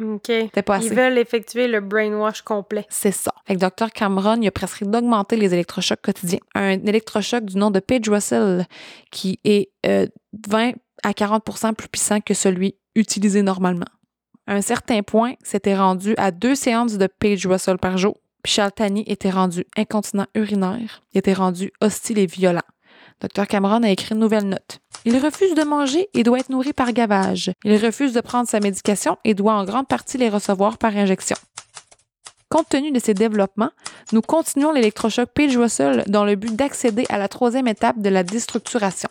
OK. 0.00 0.22
C'était 0.26 0.62
pas 0.62 0.76
assez. 0.76 0.88
Ils 0.88 0.94
veulent 0.94 1.18
effectuer 1.18 1.68
le 1.68 1.80
brainwash 1.80 2.42
complet. 2.42 2.86
C'est 2.88 3.12
ça. 3.12 3.32
Fait 3.46 3.56
que 3.56 3.60
Dr. 3.60 3.90
Cameron, 3.92 4.40
il 4.40 4.48
a 4.48 4.50
prescrit 4.50 4.86
d'augmenter 4.86 5.36
les 5.36 5.52
électrochocs 5.52 6.00
quotidiens. 6.00 6.40
Un 6.54 6.84
électrochoc 6.84 7.44
du 7.44 7.56
nom 7.56 7.70
de 7.70 7.80
Page 7.80 8.08
Russell, 8.08 8.66
qui 9.10 9.38
est 9.44 9.70
euh, 9.86 10.06
20 10.48 10.72
à 11.02 11.12
40% 11.12 11.74
plus 11.74 11.88
puissant 11.88 12.20
que 12.20 12.34
celui 12.34 12.76
utilisé 12.94 13.42
normalement. 13.42 13.86
À 14.46 14.54
un 14.54 14.60
certain 14.60 15.02
point, 15.02 15.34
c'était 15.42 15.76
rendu 15.76 16.14
à 16.16 16.30
deux 16.30 16.54
séances 16.54 16.98
de 16.98 17.06
Page 17.06 17.46
Russell 17.46 17.78
par 17.78 17.98
jour. 17.98 18.16
Puis 18.42 18.54
Charles 18.54 18.72
Tani 18.72 19.04
était 19.06 19.30
rendu 19.30 19.64
incontinent 19.76 20.26
urinaire. 20.34 21.02
Il 21.12 21.18
était 21.18 21.34
rendu 21.34 21.72
hostile 21.80 22.18
et 22.18 22.26
violent. 22.26 22.62
Dr. 23.20 23.46
Cameron 23.46 23.82
a 23.82 23.90
écrit 23.90 24.14
une 24.14 24.20
nouvelle 24.20 24.48
note. 24.48 24.80
Il 25.04 25.16
refuse 25.18 25.54
de 25.54 25.62
manger 25.62 26.08
et 26.14 26.22
doit 26.22 26.38
être 26.38 26.50
nourri 26.50 26.72
par 26.72 26.92
gavage. 26.92 27.50
Il 27.64 27.76
refuse 27.84 28.12
de 28.12 28.20
prendre 28.20 28.48
sa 28.48 28.60
médication 28.60 29.16
et 29.24 29.34
doit 29.34 29.54
en 29.54 29.64
grande 29.64 29.88
partie 29.88 30.18
les 30.18 30.28
recevoir 30.28 30.76
par 30.78 30.94
injection. 30.96 31.36
Compte 32.50 32.68
tenu 32.68 32.90
de 32.90 32.98
ces 32.98 33.14
développements, 33.14 33.70
nous 34.12 34.20
continuons 34.22 34.72
l'électrochoc 34.72 35.28
Page 35.32 35.56
Russell 35.56 36.04
dans 36.08 36.24
le 36.24 36.34
but 36.34 36.54
d'accéder 36.54 37.06
à 37.08 37.16
la 37.16 37.28
troisième 37.28 37.68
étape 37.68 38.00
de 38.00 38.08
la 38.08 38.24
déstructuration. 38.24 39.08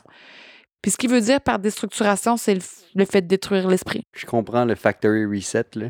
Puis 0.82 0.92
ce 0.92 0.98
qui 0.98 1.08
veut 1.08 1.22
dire 1.22 1.42
par 1.42 1.58
déstructuration, 1.60 2.38
c'est 2.38 2.56
le, 2.56 2.62
le 2.96 3.06
fait 3.06 3.22
de 3.22 3.28
détruire 3.28 3.68
l'esprit. 3.68 4.04
Je 4.14 4.26
comprends 4.26 4.66
le 4.66 4.76
factory 4.76 5.26
reset, 5.26 5.66
là. 5.76 5.88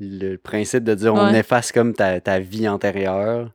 Le 0.00 0.36
principe 0.36 0.82
de 0.84 0.94
dire 0.94 1.14
on 1.14 1.30
Ouais. 1.30 1.38
efface 1.38 1.70
comme 1.70 1.92
ta, 1.92 2.20
ta 2.20 2.38
vie 2.40 2.68
antérieure, 2.68 3.50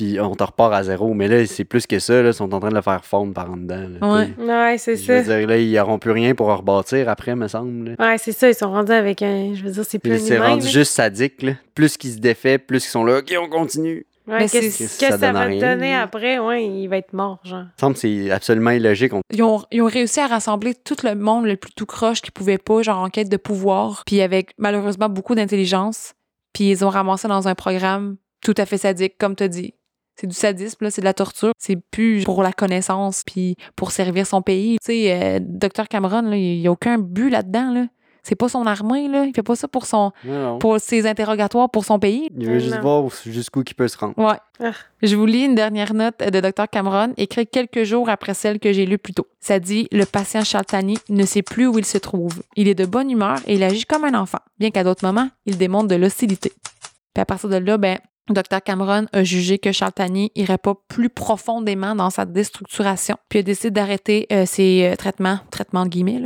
puis 0.00 0.18
on 0.20 0.34
te 0.34 0.42
repart 0.44 0.72
à 0.72 0.82
zéro. 0.82 1.12
Mais 1.14 1.28
là, 1.28 1.44
c'est 1.46 1.64
plus 1.64 1.86
que 1.86 1.98
ça, 1.98 2.22
là. 2.22 2.28
Ils 2.30 2.34
sont 2.34 2.52
en 2.54 2.60
train 2.60 2.70
de 2.70 2.74
le 2.74 2.80
faire 2.80 3.04
fondre 3.04 3.34
par 3.34 3.50
en 3.50 3.56
dedans. 3.56 3.86
là, 4.00 4.26
Ouais. 4.68 4.78
c'est 4.78 4.96
Je 4.96 5.02
ça. 5.04 5.20
veux 5.20 5.38
dire, 5.38 5.46
là, 5.48 5.58
ils 5.58 5.72
n'auront 5.74 5.98
plus 5.98 6.12
rien 6.12 6.34
pour 6.34 6.48
rebâtir 6.48 7.08
après, 7.08 7.34
me 7.36 7.48
semble. 7.48 7.90
là. 7.98 8.06
Ouais, 8.12 8.18
c'est 8.18 8.32
ça. 8.32 8.48
Ils 8.48 8.54
sont 8.54 8.70
rendus 8.70 8.92
avec 8.92 9.20
un. 9.22 9.52
Je 9.54 9.62
veux 9.62 9.70
dire, 9.70 9.84
c'est 9.86 9.98
plus 9.98 10.18
C'est 10.18 10.38
rendu 10.38 10.64
là. 10.64 10.70
juste 10.70 10.92
sadique, 10.92 11.42
là. 11.42 11.52
Plus 11.74 11.96
qu'ils 11.96 12.12
se 12.12 12.18
défait, 12.18 12.58
plus 12.58 12.80
qu'ils 12.80 12.90
sont 12.90 13.04
là, 13.04 13.18
OK, 13.18 13.34
on 13.40 13.48
continue. 13.48 14.06
Ouais, 14.28 14.40
Mais 14.40 14.48
qu'est-ce 14.48 14.86
ça 14.86 15.06
que 15.06 15.12
ça 15.12 15.18
donne 15.18 15.32
va 15.32 15.44
te 15.46 15.48
rien. 15.50 15.60
donner 15.74 15.94
après? 15.94 16.38
Ouais, 16.38 16.64
il 16.64 16.86
va 16.88 16.98
être 16.98 17.12
mort, 17.12 17.40
genre. 17.42 17.60
Il 17.62 17.64
me 17.64 17.70
semble 17.80 17.94
que 17.94 18.00
c'est 18.00 18.30
absolument 18.30 18.70
illogique. 18.70 19.12
On- 19.12 19.22
Ils 19.32 19.42
ont, 19.42 19.62
ils 19.72 19.82
ont 19.82 19.86
réussi 19.86 20.20
à 20.20 20.26
rassembler 20.28 20.74
tout 20.74 20.94
le 21.02 21.14
monde 21.16 21.46
le 21.46 21.56
plus 21.56 21.72
tout 21.72 21.86
croche 21.86 22.20
qu'ils 22.22 22.30
pouvaient 22.32 22.58
pas, 22.58 22.82
genre 22.82 22.98
en 23.02 23.08
quête 23.10 23.28
de 23.28 23.36
pouvoir, 23.36 24.02
puis 24.06 24.20
avec 24.20 24.52
malheureusement 24.56 25.08
beaucoup 25.08 25.34
d'intelligence, 25.34 26.12
puis 26.52 26.70
ils 26.70 26.84
ont 26.84 26.90
ramassé 26.90 27.26
dans 27.28 27.48
un 27.48 27.54
programme 27.56 28.16
tout 28.40 28.54
à 28.56 28.66
fait 28.66 28.78
sadique, 28.78 29.18
comme 29.18 29.34
tu 29.34 29.48
dit. 29.48 29.74
C'est 30.20 30.26
du 30.26 30.34
sadisme, 30.34 30.84
là, 30.84 30.90
c'est 30.90 31.00
de 31.00 31.06
la 31.06 31.14
torture. 31.14 31.52
C'est 31.58 31.76
plus 31.76 32.24
pour 32.24 32.42
la 32.42 32.52
connaissance, 32.52 33.22
puis 33.24 33.56
pour 33.74 33.90
servir 33.90 34.26
son 34.26 34.42
pays. 34.42 34.76
Tu 34.84 34.92
sais, 34.92 35.12
euh, 35.12 35.38
Dr. 35.40 35.88
Cameron, 35.88 36.20
là, 36.20 36.36
il 36.36 36.60
n'y 36.60 36.66
a 36.66 36.70
aucun 36.70 36.98
but 36.98 37.30
là-dedans. 37.30 37.72
Là. 37.72 37.86
C'est 38.22 38.34
pas 38.34 38.50
son 38.50 38.66
armée, 38.66 39.08
là. 39.08 39.24
Il 39.24 39.32
fait 39.34 39.42
pas 39.42 39.56
ça 39.56 39.66
pour 39.66 39.86
son 39.86 40.12
Non, 40.26 40.42
non. 40.42 40.58
pour 40.58 40.78
ses 40.78 41.06
interrogatoires 41.06 41.70
pour 41.70 41.86
son 41.86 41.98
pays. 41.98 42.28
Il 42.36 42.46
veut 42.46 42.58
juste 42.58 42.78
voir 42.80 43.08
jusqu'où 43.24 43.62
il 43.66 43.74
peut 43.74 43.88
se 43.88 43.96
rendre. 43.96 44.12
Ouais. 44.18 44.36
Ah. 44.62 44.72
Je 45.00 45.16
vous 45.16 45.24
lis 45.24 45.46
une 45.46 45.54
dernière 45.54 45.94
note 45.94 46.18
de 46.18 46.40
Dr 46.40 46.68
Cameron, 46.70 47.14
écrite 47.16 47.50
quelques 47.50 47.84
jours 47.84 48.10
après 48.10 48.34
celle 48.34 48.58
que 48.58 48.74
j'ai 48.74 48.84
lue 48.84 48.98
plus 48.98 49.14
tôt. 49.14 49.26
Ça 49.40 49.58
dit 49.58 49.88
Le 49.90 50.04
patient 50.04 50.44
Charles 50.44 50.66
Tani 50.66 50.98
ne 51.08 51.24
sait 51.24 51.40
plus 51.40 51.66
où 51.66 51.78
il 51.78 51.86
se 51.86 51.96
trouve. 51.96 52.42
Il 52.56 52.68
est 52.68 52.74
de 52.74 52.84
bonne 52.84 53.10
humeur 53.10 53.38
et 53.46 53.54
il 53.54 53.62
agit 53.62 53.86
comme 53.86 54.04
un 54.04 54.12
enfant, 54.12 54.40
bien 54.58 54.70
qu'à 54.70 54.84
d'autres 54.84 55.06
moments, 55.06 55.30
il 55.46 55.56
démontre 55.56 55.88
de 55.88 55.96
l'hostilité. 55.96 56.52
Puis 57.14 57.22
à 57.22 57.24
partir 57.24 57.48
de 57.48 57.56
là, 57.56 57.78
ben, 57.78 57.98
Dr 58.32 58.62
Cameron 58.64 59.06
a 59.12 59.24
jugé 59.24 59.58
que 59.58 59.72
Charles 59.72 59.92
Tani 59.92 60.32
irait 60.34 60.58
pas 60.58 60.74
plus 60.88 61.10
profondément 61.10 61.94
dans 61.94 62.10
sa 62.10 62.24
déstructuration, 62.24 63.16
puis 63.28 63.40
a 63.40 63.42
décidé 63.42 63.70
d'arrêter 63.70 64.26
euh, 64.32 64.46
ses 64.46 64.84
euh, 64.84 64.96
traitements, 64.96 65.40
traitements 65.50 65.84
de 65.84 65.90
guillemets, 65.90 66.22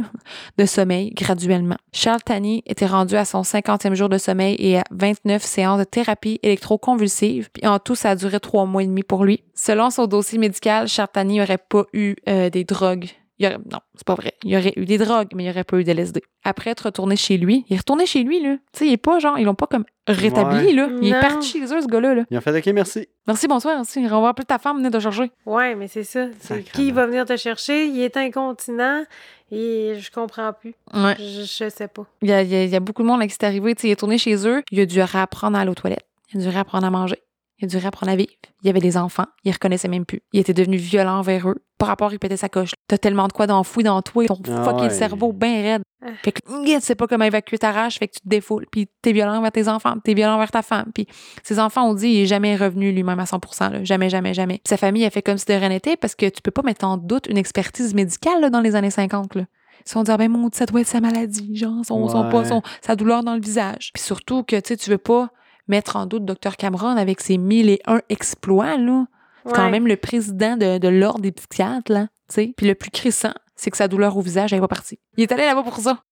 de 0.58 0.66
sommeil 0.66 1.10
graduellement. 1.10 1.76
Charles 1.92 2.20
était 2.66 2.86
rendu 2.86 3.16
à 3.16 3.24
son 3.24 3.42
50e 3.42 3.94
jour 3.94 4.08
de 4.08 4.18
sommeil 4.18 4.56
et 4.58 4.78
à 4.78 4.84
29 4.90 5.42
séances 5.42 5.78
de 5.78 5.84
thérapie 5.84 6.40
électroconvulsive. 6.42 7.50
Puis 7.52 7.66
en 7.66 7.78
tout, 7.78 7.94
ça 7.94 8.10
a 8.10 8.16
duré 8.16 8.40
trois 8.40 8.66
mois 8.66 8.82
et 8.82 8.86
demi 8.86 9.02
pour 9.02 9.24
lui. 9.24 9.42
Selon 9.54 9.90
son 9.90 10.06
dossier 10.06 10.38
médical, 10.38 10.88
Charles 10.88 11.10
n'aurait 11.24 11.58
pas 11.58 11.84
eu 11.92 12.16
euh, 12.28 12.50
des 12.50 12.64
drogues. 12.64 13.10
Il 13.40 13.46
aurait- 13.46 13.58
non, 13.58 13.80
c'est 13.96 14.06
pas 14.06 14.14
vrai. 14.14 14.34
Il 14.44 14.56
aurait 14.56 14.72
eu 14.76 14.84
des 14.84 14.96
drogues, 14.98 15.28
mais 15.34 15.44
il 15.44 15.50
aurait 15.50 15.64
pas 15.64 15.76
eu 15.78 15.84
de 15.84 15.90
LSD. 15.90 16.22
Après 16.44 16.70
être 16.70 16.82
retourné 16.82 17.16
chez 17.16 17.36
lui, 17.36 17.64
il 17.68 17.74
est 17.74 17.78
retourné 17.78 18.06
chez 18.06 18.22
lui, 18.22 18.40
là. 18.40 18.54
Tu 18.72 18.78
sais, 18.80 18.86
il 18.86 18.92
est 18.92 18.96
pas 18.96 19.18
genre, 19.18 19.38
ils 19.38 19.44
l'ont 19.44 19.56
pas 19.56 19.66
comme 19.66 19.84
rétabli, 20.06 20.66
Ouais. 20.66 20.72
là. 20.72 20.88
Il 21.02 21.08
est 21.08 21.20
parti 21.20 21.48
chez 21.48 21.62
eux, 21.64 21.80
ce 21.80 21.86
gars-là, 21.88 22.14
là. 22.14 22.22
Il 22.30 22.36
a 22.36 22.40
fait 22.40 22.56
OK, 22.56 22.66
merci. 22.72 23.08
Merci, 23.26 23.48
bonsoir, 23.48 23.74
merci. 23.74 23.98
On 24.10 24.20
va 24.22 24.28
appeler 24.28 24.44
ta 24.46 24.58
femme, 24.58 24.76
venez 24.78 24.90
te 24.90 25.00
chercher. 25.00 25.32
Ouais, 25.46 25.74
mais 25.74 25.88
c'est 25.88 26.04
ça. 26.04 26.26
C'est 26.38 26.62
qui 26.62 26.92
va 26.92 27.06
venir 27.06 27.24
te 27.24 27.36
chercher? 27.36 27.86
Il 27.86 28.00
est 28.00 28.16
incontinent 28.16 29.04
et 29.50 29.94
je 29.98 30.10
comprends 30.12 30.52
plus. 30.52 30.74
Ouais. 30.92 31.16
Je, 31.18 31.42
je 31.44 31.68
sais 31.70 31.88
pas. 31.88 32.06
Il 32.22 32.28
y 32.28 32.32
a, 32.32 32.42
il 32.42 32.48
y 32.48 32.54
a- 32.54 32.64
il 32.64 32.70
y 32.70 32.76
a 32.76 32.80
beaucoup 32.80 33.02
de 33.02 33.08
monde 33.08 33.20
là, 33.20 33.26
qui 33.26 33.32
est 33.32 33.44
arrivé. 33.44 33.74
Tu 33.74 33.82
sais, 33.82 33.88
il 33.88 33.90
est 33.92 33.96
tourné 33.96 34.18
chez 34.18 34.46
eux. 34.46 34.62
Il 34.70 34.78
a 34.80 34.86
dû 34.86 35.00
réapprendre 35.02 35.56
à 35.56 35.60
aller 35.62 35.70
aux 35.70 35.74
toilettes. 35.74 36.06
Il 36.32 36.40
a 36.40 36.42
dû 36.44 36.48
réapprendre 36.50 36.86
à 36.86 36.90
manger. 36.90 37.16
Il 37.60 37.66
a 37.66 37.68
dû 37.68 37.76
réapprendre 37.76 38.10
à 38.10 38.16
vivre. 38.16 38.32
Il 38.62 38.66
y 38.66 38.70
avait 38.70 38.80
des 38.80 38.96
enfants. 38.96 39.26
Il 39.44 39.52
reconnaissait 39.52 39.86
même 39.88 40.04
plus. 40.04 40.22
Il 40.32 40.40
était 40.40 40.52
devenu 40.54 40.76
violent 40.76 41.18
envers 41.18 41.48
eux. 41.48 41.62
Par 41.78 41.86
rapport, 41.88 42.12
il 42.12 42.18
pétait 42.18 42.36
sa 42.36 42.48
coche. 42.48 42.72
T'as 42.88 42.98
tellement 42.98 43.28
de 43.28 43.32
quoi 43.32 43.46
d'enfoui 43.46 43.84
dans 43.84 44.02
toi. 44.02 44.24
Ils 44.24 44.26
t'ont 44.26 44.38
Ah 44.48 44.74
ouais. 44.74 44.90
cerveau 44.90 45.32
bien 45.32 45.62
raide. 45.62 45.82
Ah. 46.04 46.08
Fait 46.24 46.32
que 46.32 46.40
tu 46.64 46.80
sais 46.80 46.94
pas 46.96 47.06
comment 47.06 47.24
évacuer 47.24 47.56
ta 47.58 47.70
rage. 47.70 47.96
Fait 47.98 48.08
que 48.08 48.14
tu 48.14 48.20
te 48.20 48.28
défoules. 48.28 48.66
Puis 48.72 48.88
t'es 49.02 49.12
violent 49.12 49.36
envers 49.38 49.52
tes 49.52 49.68
enfants. 49.68 49.94
T'es 50.02 50.14
violent 50.14 50.34
envers 50.34 50.50
ta 50.50 50.62
femme. 50.62 50.90
Puis 50.92 51.06
ses 51.44 51.60
enfants 51.60 51.88
ont 51.88 51.94
dit 51.94 52.08
il 52.08 52.20
est 52.22 52.26
jamais 52.26 52.56
revenu 52.56 52.90
lui-même 52.92 53.20
à 53.20 53.26
100 53.26 53.40
là. 53.70 53.84
Jamais, 53.84 54.10
jamais, 54.10 54.34
jamais. 54.34 54.54
Puis 54.56 54.68
sa 54.70 54.76
famille 54.76 55.04
a 55.04 55.10
fait 55.10 55.22
comme 55.22 55.38
si 55.38 55.46
de 55.46 55.52
rien 55.54 55.68
n'était 55.68 55.96
parce 55.96 56.14
que 56.16 56.28
tu 56.28 56.42
peux 56.42 56.50
pas 56.50 56.62
mettre 56.62 56.84
en 56.84 56.96
doute 56.96 57.28
une 57.28 57.38
expertise 57.38 57.94
médicale 57.94 58.40
là, 58.40 58.50
dans 58.50 58.60
les 58.60 58.74
années 58.74 58.90
50. 58.90 59.36
Là. 59.36 59.42
Ils 59.86 59.90
sont 59.90 60.02
dit, 60.02 60.10
ah 60.10 60.16
ben 60.16 60.28
mon 60.30 60.48
Dieu, 60.48 60.50
ça 60.58 60.66
doit 60.66 60.80
être 60.80 60.86
sa 60.88 61.00
maladie, 61.00 61.56
genre, 61.56 61.84
son, 61.84 62.08
son, 62.08 62.24
Ouais. 62.24 62.30
pas- 62.30 62.44
son- 62.44 62.62
sa 62.80 62.96
douleur 62.96 63.22
dans 63.22 63.34
le 63.34 63.40
visage. 63.40 63.90
Puis 63.94 64.02
surtout 64.02 64.42
que, 64.42 64.56
tu 64.56 64.62
sais, 64.68 64.76
tu 64.76 64.90
veux 64.90 64.98
pas 64.98 65.28
mettre 65.68 65.96
en 65.96 66.06
doute 66.06 66.24
Dr 66.24 66.56
Cameron 66.56 66.96
avec 66.96 67.20
ses 67.20 67.38
mille 67.38 67.70
et 67.70 67.80
un 67.86 68.00
exploits, 68.08 68.76
là. 68.76 69.06
C'est 69.46 69.52
quand 69.54 69.70
même 69.70 69.86
le 69.86 69.96
président 69.96 70.56
de, 70.56 70.78
de 70.78 70.88
l'ordre 70.88 71.20
des 71.20 71.32
psychiatres, 71.32 71.92
là, 71.92 72.08
tu 72.28 72.34
sais. 72.34 72.54
Puis 72.56 72.66
le 72.66 72.74
plus 72.74 72.90
crissant, 72.90 73.34
c'est 73.56 73.70
que 73.70 73.76
sa 73.76 73.88
douleur 73.88 74.16
au 74.16 74.22
visage, 74.22 74.52
elle 74.52 74.58
est 74.58 74.60
pas 74.62 74.68
partie. 74.68 74.98
Il 75.18 75.22
est 75.22 75.32
allé 75.32 75.44
là-bas 75.44 75.62
pour 75.62 75.76
ça. 75.76 76.02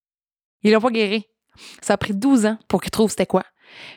Ils 0.62 0.72
l'ont 0.72 0.80
pas 0.80 0.90
guéri. 0.90 1.26
Ça 1.80 1.94
a 1.94 1.96
pris 1.96 2.12
12 2.14 2.44
ans 2.46 2.58
pour 2.68 2.82
qu'ils 2.82 2.90
trouvent 2.90 3.10
c'était 3.10 3.26
quoi. 3.26 3.42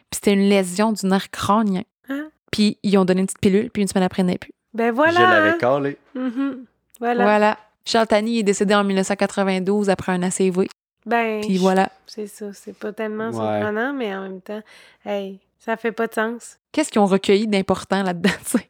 Puis 0.09 0.15
c'était 0.15 0.33
une 0.33 0.47
lésion 0.47 0.93
du 0.93 1.05
nerf 1.05 1.29
crânien. 1.31 1.83
Hein? 2.09 2.29
Puis 2.51 2.77
ils 2.83 2.97
ont 2.97 3.03
donné 3.03 3.21
une 3.21 3.27
petite 3.27 3.41
pilule, 3.41 3.69
puis 3.71 3.81
une 3.81 3.87
semaine 3.89 4.03
après, 4.05 4.21
il 4.21 4.25
n'y 4.25 4.29
en 4.29 4.33
avait 4.33 4.39
plus. 4.39 4.53
Ben 4.73 4.91
voilà. 4.93 5.19
Je 5.19 5.21
l'avais 5.21 5.57
calé. 5.57 5.97
Mhm. 6.15 6.65
Voilà. 6.99 7.23
Voilà. 7.23 7.57
Charles 7.85 8.07
Tani 8.07 8.39
est 8.39 8.43
décédé 8.43 8.73
en 8.73 8.83
1992 8.83 9.89
après 9.89 10.11
un 10.13 10.23
ACV. 10.23 10.67
Ben, 11.05 11.41
Puis 11.41 11.57
voilà. 11.57 11.89
c'est 12.07 12.27
ça. 12.27 12.51
C'est 12.53 12.77
pas 12.77 12.91
tellement 12.93 13.27
Ouais. 13.27 13.33
surprenant, 13.33 13.93
mais 13.93 14.15
en 14.15 14.23
même 14.23 14.41
temps, 14.41 14.61
hey, 15.05 15.39
ça 15.59 15.77
fait 15.77 15.91
pas 15.91 16.07
de 16.07 16.13
sens. 16.13 16.57
Qu'est-ce 16.71 16.91
qu'ils 16.91 17.01
ont 17.01 17.05
recueilli 17.05 17.47
d'important 17.47 18.01
là-dedans, 18.03 18.29
tu 18.45 18.57
sais? 18.59 18.69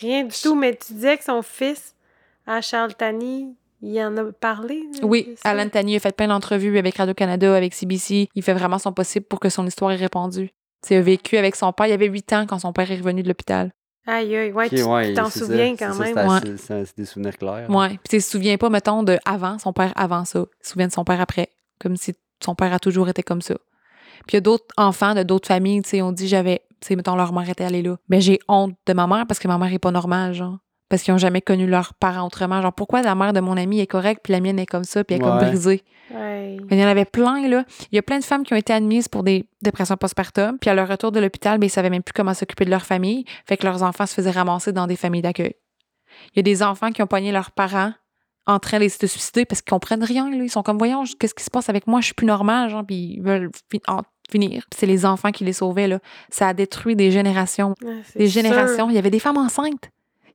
Rien 0.00 0.24
du 0.24 0.34
tout. 0.40 0.54
Mais 0.54 0.74
tu 0.76 0.92
disais 0.94 1.16
que 1.18 1.24
son 1.24 1.42
fils, 1.42 1.94
à 2.46 2.60
Charles 2.60 2.94
Tani, 2.94 3.54
il 3.82 4.00
en 4.00 4.16
a 4.16 4.24
parlé. 4.32 4.82
là, 5.00 5.06
Oui? 5.06 5.34
Alan 5.44 5.68
Tani 5.68 5.96
a 5.96 6.00
fait 6.00 6.14
plein 6.14 6.28
d'entrevues 6.28 6.78
avec 6.78 6.96
Radio-Canada, 6.96 7.54
avec 7.54 7.74
CBC. 7.74 8.28
Il 8.34 8.42
fait 8.42 8.54
vraiment 8.54 8.78
son 8.78 8.92
possible 8.92 9.26
pour 9.26 9.40
que 9.40 9.48
son 9.48 9.66
histoire 9.66 9.92
est 9.92 9.96
répandue. 9.96 10.50
Il 10.90 10.96
a 10.96 11.00
vécu 11.02 11.36
avec 11.36 11.56
son 11.56 11.72
père. 11.72 11.86
Il 11.86 11.92
avait 11.92 12.08
8 12.08 12.32
ans 12.32 12.46
quand 12.46 12.58
son 12.58 12.72
père 12.72 12.90
est 12.90 12.96
revenu 12.96 13.22
de 13.22 13.28
l'hôpital. 13.28 13.70
Aïe, 14.06 14.34
aïe. 14.34 14.52
Ouais, 14.52 14.68
tu 14.68 14.82
ouais, 14.82 15.08
tu 15.08 15.14
t'en 15.14 15.30
ça. 15.30 15.40
souviens 15.40 15.76
quand 15.76 15.94
même. 15.94 16.14
c'est 16.14 16.72
Ouais. 16.72 16.84
C'est 16.84 16.96
des 16.96 17.04
souvenirs 17.04 17.36
clairs. 17.36 17.68
Ouais. 17.70 17.88
Puis 17.90 17.98
tu 18.08 18.16
te 18.18 18.22
souviens 18.22 18.56
pas, 18.56 18.70
mettons, 18.70 19.02
de 19.02 19.18
avant, 19.24 19.58
son 19.58 19.72
père 19.72 19.92
avant 19.94 20.24
ça. 20.24 20.40
Il 20.40 20.64
se 20.66 20.72
souvient 20.72 20.88
de 20.88 20.92
son 20.92 21.04
père 21.04 21.20
après. 21.20 21.50
Comme 21.78 21.96
si 21.96 22.14
son 22.42 22.54
père 22.54 22.72
a 22.72 22.78
toujours 22.78 23.08
été 23.08 23.22
comme 23.22 23.42
ça. 23.42 23.54
Puis 24.26 24.32
il 24.32 24.34
y 24.34 24.38
a 24.38 24.40
d'autres 24.40 24.66
enfants 24.76 25.14
de 25.14 25.22
d'autres 25.22 25.48
familles, 25.48 25.82
tu 25.82 25.90
sais, 25.90 26.02
on 26.02 26.12
dit 26.12 26.28
j'avais, 26.28 26.62
tu 26.80 26.88
sais, 26.88 26.96
mettons, 26.96 27.16
leur 27.16 27.32
mère 27.32 27.48
était 27.48 27.64
allée 27.64 27.82
là. 27.82 27.96
Mais 28.08 28.20
j'ai 28.20 28.38
honte 28.48 28.74
de 28.86 28.92
ma 28.92 29.06
mère 29.06 29.26
parce 29.26 29.38
que 29.38 29.48
ma 29.48 29.58
mère 29.58 29.72
est 29.72 29.78
pas 29.78 29.90
normale, 29.90 30.34
genre. 30.34 30.58
Parce 30.90 31.02
qu'ils 31.02 31.14
ont 31.14 31.18
jamais 31.18 31.40
connu 31.40 31.66
leurs 31.66 31.94
parents 31.94 32.26
autrement. 32.26 32.60
Genre, 32.60 32.72
pourquoi 32.72 33.00
la 33.00 33.14
mère 33.14 33.32
de 33.32 33.40
mon 33.40 33.56
ami 33.56 33.80
est 33.80 33.86
correcte 33.86 34.20
puis 34.24 34.32
la 34.32 34.40
mienne 34.40 34.58
est 34.58 34.66
comme 34.66 34.84
ça 34.84 35.04
puis 35.04 35.14
elle 35.16 35.22
est 35.22 35.24
comme 35.24 35.38
brisée? 35.38 35.82
Ouais. 36.12 36.58
Il 36.68 36.76
y 36.76 36.84
en 36.84 36.88
avait 36.88 37.04
plein, 37.04 37.48
là. 37.48 37.64
Il 37.92 37.96
y 37.96 37.98
a 37.98 38.02
plein 38.02 38.18
de 38.18 38.24
femmes 38.24 38.42
qui 38.42 38.52
ont 38.52 38.56
été 38.56 38.72
admises 38.72 39.06
pour 39.06 39.22
des 39.22 39.46
dépressions 39.62 39.96
postpartum. 39.96 40.58
Puis 40.58 40.68
à 40.68 40.74
leur 40.74 40.88
retour 40.88 41.12
de 41.12 41.20
l'hôpital, 41.20 41.58
ben, 41.58 41.66
ils 41.68 41.70
savaient 41.70 41.90
même 41.90 42.02
plus 42.02 42.12
comment 42.12 42.34
s'occuper 42.34 42.64
de 42.64 42.70
leur 42.70 42.84
famille. 42.84 43.24
Fait 43.46 43.56
que 43.56 43.64
leurs 43.64 43.84
enfants 43.84 44.04
se 44.04 44.14
faisaient 44.14 44.32
ramasser 44.32 44.72
dans 44.72 44.88
des 44.88 44.96
familles 44.96 45.22
d'accueil. 45.22 45.54
Il 46.34 46.38
y 46.38 46.40
a 46.40 46.42
des 46.42 46.62
enfants 46.62 46.90
qui 46.90 47.02
ont 47.02 47.06
pogné 47.06 47.30
leurs 47.30 47.52
parents 47.52 47.92
en 48.46 48.58
train 48.58 48.80
de 48.80 48.88
se 48.88 49.06
suicider 49.06 49.44
parce 49.44 49.62
qu'ils 49.62 49.70
comprennent 49.70 50.02
rien, 50.02 50.28
là. 50.28 50.42
Ils 50.42 50.50
sont 50.50 50.64
comme, 50.64 50.78
voyons, 50.78 51.04
qu'est-ce 51.20 51.34
qui 51.34 51.44
se 51.44 51.50
passe 51.50 51.68
avec 51.68 51.86
moi? 51.86 52.00
Je 52.00 52.06
suis 52.06 52.14
plus 52.14 52.26
normal, 52.26 52.68
genre, 52.68 52.84
puis 52.84 53.14
ils 53.18 53.22
veulent 53.22 53.50
en 53.86 54.00
finir. 54.28 54.64
C'est 54.74 54.86
les 54.86 55.06
enfants 55.06 55.30
qui 55.30 55.44
les 55.44 55.52
sauvaient, 55.52 55.86
là. 55.86 56.00
Ça 56.30 56.48
a 56.48 56.54
détruit 56.54 56.96
des 56.96 57.12
générations. 57.12 57.76
Des 58.16 58.28
sûr. 58.28 58.42
générations. 58.42 58.90
Il 58.90 58.96
y 58.96 58.98
avait 58.98 59.10
des 59.10 59.20
femmes 59.20 59.38
enceintes. 59.38 59.90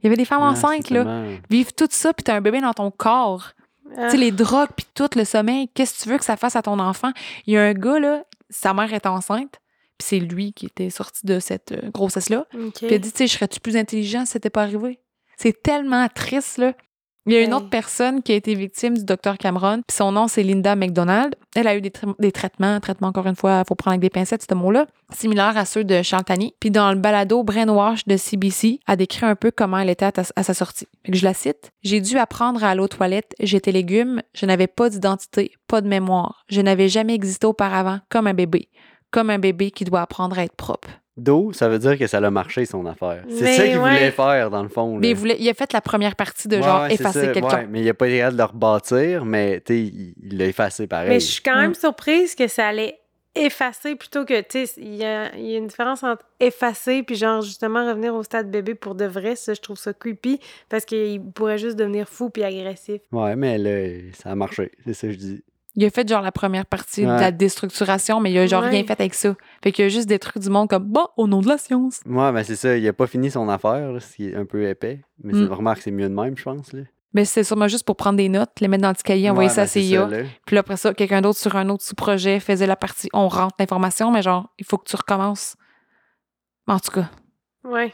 Il 0.05 0.09
y 0.09 0.09
avait 0.09 0.17
des 0.17 0.25
femmes 0.25 0.43
Ah, 0.43 0.51
enceintes, 0.51 0.91
là. 0.91 1.03
tellement- 1.03 1.27
Vivre 1.49 1.73
tout 1.73 1.87
ça, 1.89 2.13
puis 2.13 2.23
t'as 2.23 2.35
un 2.35 2.41
bébé 2.41 2.61
dans 2.61 2.73
ton 2.73 2.91
corps. 2.91 3.53
Ah, 3.97 4.05
Tu 4.05 4.11
sais, 4.11 4.17
les 4.17 4.31
drogues, 4.31 4.69
puis 4.75 4.85
tout 4.93 5.09
le 5.15 5.25
sommeil, 5.25 5.67
qu'est-ce 5.73 5.97
que 5.97 6.03
tu 6.03 6.09
veux 6.09 6.17
que 6.19 6.25
ça 6.25 6.37
fasse 6.37 6.55
à 6.55 6.61
ton 6.61 6.77
enfant? 6.79 7.11
Il 7.47 7.53
y 7.53 7.57
a 7.57 7.63
un 7.63 7.73
gars, 7.73 7.97
là, 7.99 8.23
sa 8.51 8.73
mère 8.75 8.93
est 8.93 9.07
enceinte, 9.07 9.59
puis 9.97 10.07
c'est 10.07 10.19
lui 10.19 10.53
qui 10.53 10.67
était 10.67 10.89
sorti 10.91 11.25
de 11.25 11.39
cette 11.39 11.71
euh, 11.71 11.89
grossesse-là. 11.91 12.45
Puis 12.51 12.87
il 12.87 12.93
a 12.93 12.97
dit, 12.99 13.11
tu 13.11 13.17
sais, 13.17 13.27
je 13.27 13.33
serais-tu 13.33 13.59
plus 13.59 13.77
intelligent 13.77 14.25
si 14.25 14.33
c'était 14.33 14.49
pas 14.51 14.61
arrivé? 14.63 14.99
C'est 15.37 15.63
tellement 15.63 16.07
triste, 16.07 16.59
là. 16.59 16.73
Il 17.27 17.33
y 17.33 17.37
a 17.37 17.41
une 17.41 17.55
autre 17.55 17.69
personne 17.71 18.21
qui 18.21 18.33
a 18.33 18.35
été 18.35 18.53
victime 18.53 18.95
du 18.95 19.03
docteur 19.03 19.39
Cameron, 19.39 19.81
puis 19.87 19.95
son 19.97 20.11
nom, 20.11 20.27
c'est 20.27 20.43
Linda 20.43 20.75
McDonald. 20.75 21.35
Elle 21.55 21.67
a 21.67 21.75
eu 21.75 21.81
des, 21.81 21.89
tra- 21.89 22.13
des 22.19 22.31
traitements, 22.31 22.79
traitements, 22.79 23.07
encore 23.07 23.25
une 23.25 23.35
fois, 23.35 23.63
il 23.63 23.67
faut 23.67 23.73
prendre 23.73 23.93
avec 23.93 24.01
des 24.01 24.11
pincettes, 24.11 24.45
ce 24.47 24.53
mot-là, 24.53 24.85
similaires 25.11 25.57
à 25.57 25.65
ceux 25.65 25.83
de 25.83 26.03
Charles 26.03 26.23
Tani. 26.25 26.53
Puis 26.59 26.69
dans 26.69 26.91
le 26.91 26.99
balado 26.99 27.43
Brainwash 27.43 28.05
de 28.05 28.15
CBC, 28.15 28.79
a 28.85 28.95
décrit 28.95 29.25
un 29.25 29.35
peu 29.35 29.49
comment 29.49 29.79
elle 29.79 29.89
était 29.89 30.05
à, 30.35 30.43
sa 30.43 30.53
sortie. 30.53 30.87
Je 31.09 31.23
la 31.23 31.33
cite. 31.33 31.71
J'ai 31.81 31.99
dû 31.99 32.17
apprendre 32.19 32.63
à 32.63 32.69
aller 32.69 32.81
aux 32.81 32.87
toilettes. 32.87 33.33
J'étais 33.39 33.71
légume. 33.71 34.21
Je 34.35 34.45
n'avais 34.45 34.67
pas 34.67 34.89
d'identité, 34.89 35.51
pas 35.67 35.81
de 35.81 35.87
mémoire. 35.87 36.45
Je 36.47 36.61
n'avais 36.61 36.89
jamais 36.89 37.15
existé 37.15 37.47
auparavant 37.47 37.99
comme 38.09 38.27
un 38.27 38.35
bébé. 38.35 38.69
Comme 39.09 39.31
un 39.31 39.39
bébé 39.39 39.71
qui 39.71 39.83
doit 39.83 40.01
apprendre 40.01 40.37
à 40.37 40.43
être 40.43 40.55
propre. 40.55 40.89
D'eau, 41.17 41.53
ça 41.53 41.69
veut 41.69 41.79
dire 41.79 41.97
que 41.97 42.07
ça 42.07 42.19
l'a 42.19 42.29
marché, 42.29 42.65
son 42.65 42.85
affaire. 42.85 43.23
C'est 43.29 43.53
ça 43.55 43.63
qu'il 43.63 43.77
ouais. 43.77 43.79
voulait 43.79 44.11
faire, 44.11 44.49
dans 44.49 44.63
le 44.63 44.67
fond. 44.69 44.97
Mais 44.97 45.11
il, 45.11 45.15
voulait- 45.15 45.37
il 45.39 45.47
a 45.47 45.53
fait 45.53 45.71
la 45.71 45.79
première 45.79 46.15
partie 46.17 46.49
de 46.49 46.57
Ouais, 46.57 46.63
genre 46.63 46.85
effacer 46.87 47.31
quelqu'un. 47.31 47.59
ouais, 47.59 47.67
mais 47.69 47.81
il 47.81 47.89
a 47.89 47.93
pas 47.93 48.07
été 48.07 48.17
capable 48.17 48.33
de 48.35 48.41
le 48.41 48.45
rebâtir, 48.45 49.23
mais 49.25 49.61
tu 49.61 49.73
sais, 49.73 49.79
il 50.21 50.37
l'a 50.37 50.45
effacé 50.45 50.87
pareil. 50.87 51.09
Mais 51.09 51.19
je 51.21 51.25
suis 51.27 51.41
quand 51.41 51.55
même 51.55 51.71
Mm. 51.71 51.75
surprise 51.75 52.35
que 52.35 52.47
ça 52.49 52.67
allait 52.67 52.99
effacer 53.33 53.95
plutôt 53.95 54.23
que, 54.25 54.39
tu 54.41 54.65
sais, 54.65 54.73
il 54.77 54.95
y 54.95 55.03
a, 55.05 55.33
il 55.35 55.45
y 55.45 55.55
a 55.55 55.57
une 55.57 55.67
différence 55.67 56.03
entre 56.03 56.23
effacer 56.39 57.03
puis 57.03 57.15
genre 57.15 57.41
justement 57.41 57.85
revenir 57.87 58.13
au 58.15 58.23
stade 58.23 58.49
bébé 58.51 58.75
pour 58.75 58.95
de 58.95 59.05
vrai. 59.05 59.35
Ça, 59.35 59.53
je 59.53 59.61
trouve 59.61 59.77
ça 59.77 59.93
creepy 59.93 60.39
parce 60.69 60.85
qu'il 60.85 61.21
pourrait 61.21 61.57
juste 61.57 61.75
devenir 61.77 62.07
fou 62.09 62.29
puis 62.29 62.43
agressif. 62.43 63.01
Ouais, 63.11 63.35
mais 63.35 63.57
là, 63.57 63.89
ça 64.13 64.31
a 64.31 64.35
marché, 64.35 64.71
c'est 64.85 64.93
ça 64.93 65.07
que 65.07 65.13
je 65.13 65.17
dis. 65.17 65.43
Il 65.77 65.83
a 65.85 65.89
fait 65.89 66.07
genre 66.07 66.21
la 66.21 66.31
première 66.31 66.65
partie 66.65 67.01
de 67.03 67.07
la 67.07 67.31
déstructuration, 67.31 68.19
mais 68.21 68.31
il 68.31 68.37
a 68.37 68.45
genre 68.47 68.63
Ouais. 68.63 68.69
rien 68.69 68.83
fait 68.85 68.99
avec 68.99 69.13
ça. 69.13 69.35
Fait 69.63 69.71
qu'il 69.71 69.83
a 69.85 69.89
juste 69.89 70.07
détruit 70.07 70.41
du 70.41 70.49
monde 70.49 70.69
comme 70.69 70.85
bon 70.85 71.05
au 71.17 71.27
nom 71.27 71.41
de 71.41 71.47
la 71.49 71.57
science. 71.57 71.99
Ouais, 72.05 72.31
ben 72.31 72.43
c'est 72.43 72.55
ça, 72.55 72.77
il 72.77 72.87
a 72.87 72.93
pas 72.93 73.07
fini 73.07 73.29
son 73.29 73.49
affaire, 73.49 73.91
là, 73.91 73.99
ce 73.99 74.15
qui 74.15 74.29
est 74.29 74.35
un 74.35 74.45
peu 74.45 74.67
épais. 74.69 75.01
Mais 75.23 75.33
Mm. 75.33 75.47
c'est 75.47 75.53
remarque, 75.53 75.81
c'est 75.81 75.91
mieux 75.91 76.07
de 76.09 76.13
même, 76.13 76.37
je 76.37 76.43
pense. 76.43 76.71
Là. 76.71 76.83
Mais 77.13 77.25
c'est 77.25 77.43
sûrement 77.43 77.67
juste 77.67 77.85
pour 77.85 77.95
prendre 77.95 78.17
des 78.17 78.29
notes, 78.29 78.51
les 78.61 78.67
mettre 78.67 78.83
dans 78.83 78.89
le 78.89 78.93
petit 78.93 79.03
cahier, 79.03 79.29
envoyer 79.29 79.49
Ouais, 79.49 79.55
ça 79.55 79.61
à 79.61 79.65
ben, 79.65 79.69
c'est 79.69 79.81
CIA. 79.81 80.07
là. 80.07 80.17
Puis 80.45 80.55
là, 80.55 80.59
après 80.61 80.77
ça, 80.77 80.93
quelqu'un 80.93 81.21
d'autre 81.21 81.39
sur 81.39 81.55
un 81.55 81.67
autre 81.69 81.83
sous-projet 81.83 82.39
faisait 82.39 82.67
la 82.67 82.75
partie 82.75 83.09
on 83.13 83.27
rentre 83.27 83.55
l'information, 83.59 84.11
mais 84.11 84.21
genre, 84.21 84.49
il 84.59 84.65
faut 84.65 84.77
que 84.77 84.89
tu 84.89 84.95
recommences. 84.95 85.55
En 86.67 86.79
tout 86.79 86.91
cas. 86.91 87.09
Ouais. 87.63 87.93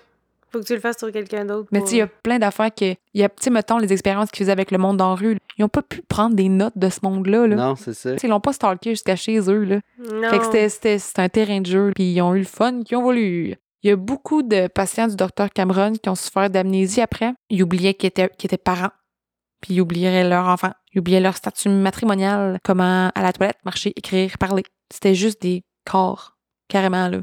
Faut 0.51 0.59
que 0.59 0.65
tu 0.65 0.73
le 0.73 0.79
fasses 0.79 0.97
sur 0.97 1.11
quelqu'un 1.11 1.45
d'autre. 1.45 1.69
Mais 1.71 1.79
tu 1.81 1.87
sais, 1.87 1.95
il 1.95 1.99
y 1.99 2.01
a 2.01 2.07
plein 2.07 2.37
d'affaires 2.39 2.73
que. 2.73 2.93
Il 3.13 3.21
y 3.21 3.23
a, 3.23 3.29
tu 3.29 3.35
sais, 3.41 3.49
mettons, 3.49 3.77
les 3.77 3.91
expériences 3.93 4.29
qu'ils 4.31 4.43
faisaient 4.43 4.51
avec 4.51 4.71
le 4.71 4.77
monde 4.77 5.01
en 5.01 5.15
rue. 5.15 5.37
Ils 5.57 5.63
ont 5.63 5.69
pas 5.69 5.81
pu 5.81 6.01
prendre 6.01 6.35
des 6.35 6.49
notes 6.49 6.77
de 6.77 6.89
ce 6.89 6.99
monde-là. 7.03 7.47
Là. 7.47 7.55
Non, 7.55 7.75
c'est 7.75 7.93
ça. 7.93 8.13
Tu 8.13 8.19
sais, 8.19 8.27
Ils 8.27 8.29
l'ont 8.29 8.39
pas 8.41 8.53
stalké 8.53 8.89
jusqu'à 8.91 9.15
chez 9.15 9.37
eux. 9.49 9.63
Là. 9.63 9.79
Non. 9.97 10.29
Fait 10.29 10.39
que 10.39 10.45
c'était- 10.45 10.69
c'était 10.69 10.99
c'était 10.99 11.21
un 11.21 11.29
terrain 11.29 11.61
de 11.61 11.65
jeu, 11.67 11.91
puis 11.95 12.11
ils 12.11 12.21
ont 12.21 12.35
eu 12.35 12.39
le 12.39 12.45
fun 12.45 12.83
qu'ils 12.83 12.97
ont 12.97 13.01
voulu. 13.03 13.55
Il 13.83 13.89
y 13.89 13.91
a 13.91 13.95
beaucoup 13.95 14.43
de 14.43 14.67
patients 14.67 15.07
du 15.07 15.15
docteur 15.15 15.49
Cameron 15.51 15.93
qui 15.93 16.07
ont 16.09 16.15
souffert 16.15 16.49
d'amnésie 16.49 17.01
après. 17.01 17.33
Ils 17.49 17.63
oubliaient 17.63 17.93
qu'ils 17.95 18.07
étaient, 18.07 18.29
qu'ils 18.37 18.47
étaient 18.47 18.57
parents. 18.57 18.91
puis 19.61 19.75
ils 19.75 19.81
oublieraient 19.81 20.27
leur 20.27 20.47
enfant. 20.47 20.71
Ils 20.93 20.99
oubliaient 21.01 21.19
leur 21.19 21.37
statut 21.37 21.69
matrimonial, 21.69 22.57
comment 22.63 23.11
à 23.13 23.21
la 23.21 23.31
toilette, 23.31 23.57
marcher, 23.63 23.93
écrire, 23.95 24.37
parler. 24.39 24.63
C'était 24.91 25.13
juste 25.13 25.39
des 25.43 25.63
corps, 25.89 26.35
carrément, 26.67 27.07
là. 27.07 27.19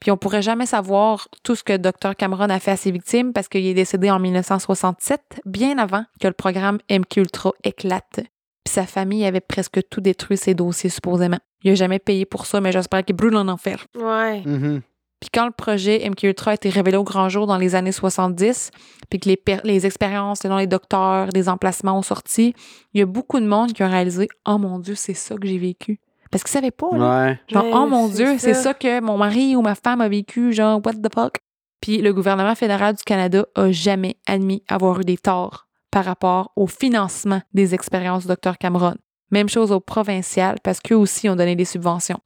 Puis 0.00 0.10
on 0.10 0.16
pourrait 0.16 0.42
jamais 0.42 0.66
savoir 0.66 1.28
tout 1.44 1.54
ce 1.54 1.62
que 1.62 1.76
Dr. 1.76 2.16
Cameron 2.16 2.48
a 2.48 2.58
fait 2.58 2.70
à 2.70 2.76
ses 2.76 2.90
victimes 2.90 3.32
parce 3.32 3.48
qu'il 3.48 3.66
est 3.66 3.74
décédé 3.74 4.10
en 4.10 4.18
1967, 4.18 5.42
bien 5.44 5.78
avant 5.78 6.04
que 6.20 6.26
le 6.26 6.32
programme 6.32 6.78
MK 6.90 7.18
Ultra 7.18 7.52
éclate. 7.64 8.20
Puis 8.64 8.72
sa 8.72 8.86
famille 8.86 9.24
avait 9.26 9.40
presque 9.40 9.80
tout 9.90 10.00
détruit 10.00 10.38
ses 10.38 10.54
dossiers, 10.54 10.90
supposément. 10.90 11.38
Il 11.62 11.72
a 11.72 11.74
jamais 11.74 11.98
payé 11.98 12.24
pour 12.24 12.46
ça, 12.46 12.60
mais 12.60 12.72
j'espère 12.72 13.04
qu'il 13.04 13.16
brûle 13.16 13.36
en 13.36 13.48
enfer. 13.48 13.86
Ouais. 13.94 14.42
Mhm. 14.46 14.80
Puis 15.20 15.28
quand 15.34 15.44
le 15.44 15.52
projet 15.52 16.08
MK 16.08 16.22
Ultra 16.22 16.52
a 16.52 16.54
été 16.54 16.70
révélé 16.70 16.96
au 16.96 17.04
grand 17.04 17.28
jour 17.28 17.46
dans 17.46 17.58
les 17.58 17.74
années 17.74 17.92
70, 17.92 18.70
puis 19.10 19.20
que 19.20 19.28
les, 19.64 19.86
expériences 19.86 20.40
selon 20.40 20.56
les 20.56 20.66
docteurs, 20.66 21.28
des 21.28 21.50
emplacements 21.50 21.98
ont 21.98 22.02
sorti, 22.02 22.54
il 22.94 23.00
y 23.00 23.02
a 23.02 23.06
beaucoup 23.06 23.38
de 23.38 23.46
monde 23.46 23.74
qui 23.74 23.82
ont 23.82 23.90
réalisé 23.90 24.28
«Oh 24.48 24.56
mon 24.56 24.78
Dieu, 24.78 24.94
c'est 24.94 25.12
ça 25.12 25.36
que 25.36 25.46
j'ai 25.46 25.58
vécu». 25.58 26.00
Parce 26.30 26.44
qu'ils 26.44 26.52
savaient 26.52 26.70
pas, 26.70 26.90
là. 26.92 27.26
Ouais. 27.26 27.40
Genre, 27.48 27.64
Mais 27.64 27.72
oh 27.74 27.86
mon 27.86 28.08
Dieu, 28.08 28.38
c'est 28.38 28.54
ça. 28.54 28.62
ça 28.62 28.74
que 28.74 29.00
mon 29.00 29.16
mari 29.16 29.56
ou 29.56 29.62
ma 29.62 29.74
femme 29.74 30.00
a 30.00 30.08
vécu, 30.08 30.52
genre, 30.52 30.80
what 30.84 30.94
the 30.94 31.12
fuck? 31.12 31.38
Puis 31.80 31.98
le 31.98 32.12
gouvernement 32.12 32.54
fédéral 32.54 32.94
du 32.94 33.02
Canada 33.02 33.46
a 33.54 33.72
jamais 33.72 34.16
admis 34.26 34.62
avoir 34.68 35.00
eu 35.00 35.04
des 35.04 35.16
torts 35.16 35.66
par 35.90 36.04
rapport 36.04 36.52
au 36.56 36.66
financement 36.66 37.40
des 37.52 37.74
expériences 37.74 38.26
du 38.26 38.32
Dr 38.32 38.58
Cameron. 38.58 38.94
Même 39.30 39.48
chose 39.48 39.72
au 39.72 39.80
provincial, 39.80 40.56
parce 40.62 40.80
qu'eux 40.80 40.96
aussi 40.96 41.28
ont 41.28 41.36
donné 41.36 41.56
des 41.56 41.64
subventions. 41.64 42.18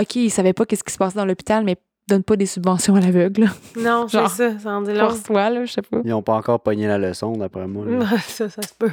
OK, 0.00 0.16
ils 0.16 0.30
savaient 0.30 0.52
pas 0.52 0.64
qu'est-ce 0.64 0.84
qui 0.84 0.92
se 0.92 0.98
passait 0.98 1.16
dans 1.16 1.26
l'hôpital, 1.26 1.64
mais 1.64 1.76
donnent 2.08 2.22
pas 2.24 2.36
des 2.36 2.46
subventions 2.46 2.96
à 2.96 3.00
l'aveugle. 3.00 3.50
Non, 3.76 4.06
c'est 4.08 4.28
ça, 4.28 4.58
ça 4.58 4.70
en 4.70 4.82
dit 4.82 4.92
long. 4.92 5.08
Force-toi, 5.08 5.50
là, 5.50 5.64
je 5.64 5.72
sais 5.72 5.82
pas. 5.82 5.98
Ils 6.04 6.12
ont 6.12 6.22
pas 6.22 6.34
encore 6.34 6.60
pogné 6.60 6.86
la 6.86 6.98
leçon, 6.98 7.32
d'après 7.32 7.66
moi. 7.66 7.84
ça, 8.26 8.48
ça 8.48 8.62
se 8.62 8.74
peut. 8.78 8.90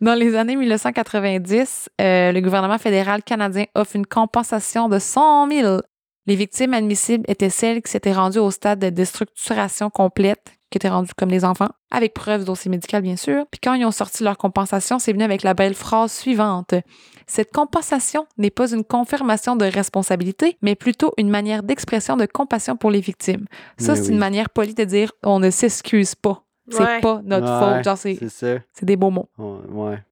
Dans 0.00 0.14
les 0.14 0.36
années 0.36 0.54
1990, 0.54 1.88
euh, 2.00 2.30
le 2.30 2.40
gouvernement 2.40 2.78
fédéral 2.78 3.24
canadien 3.24 3.64
offre 3.74 3.96
une 3.96 4.06
compensation 4.06 4.88
de 4.88 5.00
100 5.00 5.50
000. 5.50 5.78
Les 6.26 6.36
victimes 6.36 6.72
admissibles 6.72 7.24
étaient 7.26 7.50
celles 7.50 7.82
qui 7.82 7.90
s'étaient 7.90 8.12
rendues 8.12 8.38
au 8.38 8.52
stade 8.52 8.78
de 8.78 8.90
déstructuration 8.90 9.90
complète, 9.90 10.52
qui 10.70 10.78
étaient 10.78 10.88
rendues 10.88 11.14
comme 11.16 11.32
des 11.32 11.44
enfants, 11.44 11.70
avec 11.90 12.14
preuve 12.14 12.44
dossier 12.44 12.70
médical, 12.70 13.02
bien 13.02 13.16
sûr. 13.16 13.44
Puis 13.50 13.58
quand 13.60 13.74
ils 13.74 13.84
ont 13.84 13.90
sorti 13.90 14.22
leur 14.22 14.38
compensation, 14.38 15.00
c'est 15.00 15.12
venu 15.12 15.24
avec 15.24 15.42
la 15.42 15.54
belle 15.54 15.74
phrase 15.74 16.12
suivante. 16.12 16.74
Cette 17.26 17.50
compensation 17.50 18.26
n'est 18.36 18.50
pas 18.50 18.70
une 18.72 18.84
confirmation 18.84 19.56
de 19.56 19.64
responsabilité, 19.64 20.58
mais 20.62 20.76
plutôt 20.76 21.12
une 21.18 21.28
manière 21.28 21.64
d'expression 21.64 22.16
de 22.16 22.26
compassion 22.26 22.76
pour 22.76 22.92
les 22.92 23.00
victimes. 23.00 23.46
Ça, 23.78 23.96
c'est 23.96 24.02
oui. 24.02 24.12
une 24.12 24.18
manière 24.18 24.50
polie 24.50 24.74
de 24.74 24.84
dire 24.84 25.10
on 25.24 25.40
ne 25.40 25.50
s'excuse 25.50 26.14
pas. 26.14 26.44
C'est 26.70 26.82
Ouais. 26.82 27.00
pas 27.00 27.20
notre 27.24 27.46
Ouais, 27.46 27.74
faute. 27.76 27.84
Genre, 27.84 27.98
c'est 27.98 28.14
C'est 28.16 28.28
ça. 28.28 28.58
c'est 28.72 28.84
des 28.86 28.96
beaux 28.96 29.10
mots. 29.10 29.28
Ouais. 29.38 29.58
ouais. 29.70 30.02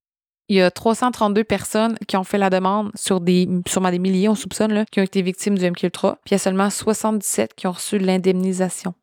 Il 0.49 0.55
y 0.55 0.61
a 0.61 0.71
332 0.71 1.43
personnes 1.43 1.97
qui 2.07 2.15
ont 2.15 2.23
fait 2.23 2.37
la 2.37 2.49
demande 2.49 2.91
sur 2.95 3.19
des, 3.19 3.49
sûrement 3.67 3.91
des 3.91 3.99
milliers, 3.99 4.29
on 4.29 4.35
soupçonne, 4.35 4.71
là, 4.73 4.85
qui 4.85 4.99
ont 5.01 5.03
été 5.03 5.21
victimes 5.21 5.57
du 5.57 5.69
MKUltra. 5.69 6.13
Puis 6.23 6.31
il 6.31 6.33
y 6.33 6.35
a 6.35 6.39
seulement 6.39 6.69
77 6.69 7.53
qui 7.53 7.67
ont 7.67 7.73
reçu 7.73 7.97
l'indemnisation. 7.99 8.93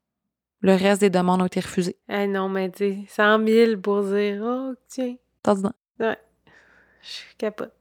Le 0.61 0.75
reste 0.75 1.03
des 1.03 1.11
demandes 1.11 1.43
ont 1.43 1.47
été 1.47 1.61
refusées. 1.61 1.97
Eh 2.09 2.27
non, 2.27 2.49
mais 2.49 2.71
tu 2.71 2.79
sais, 2.79 2.99
100 3.09 3.47
000 3.47 3.77
pour 3.83 4.03
dire, 4.05 4.41
oh, 4.43 4.73
tiens, 4.89 5.17
C'est 5.45 5.51
ordinaire. 5.51 5.73
je 6.01 7.37
capote. 7.37 7.75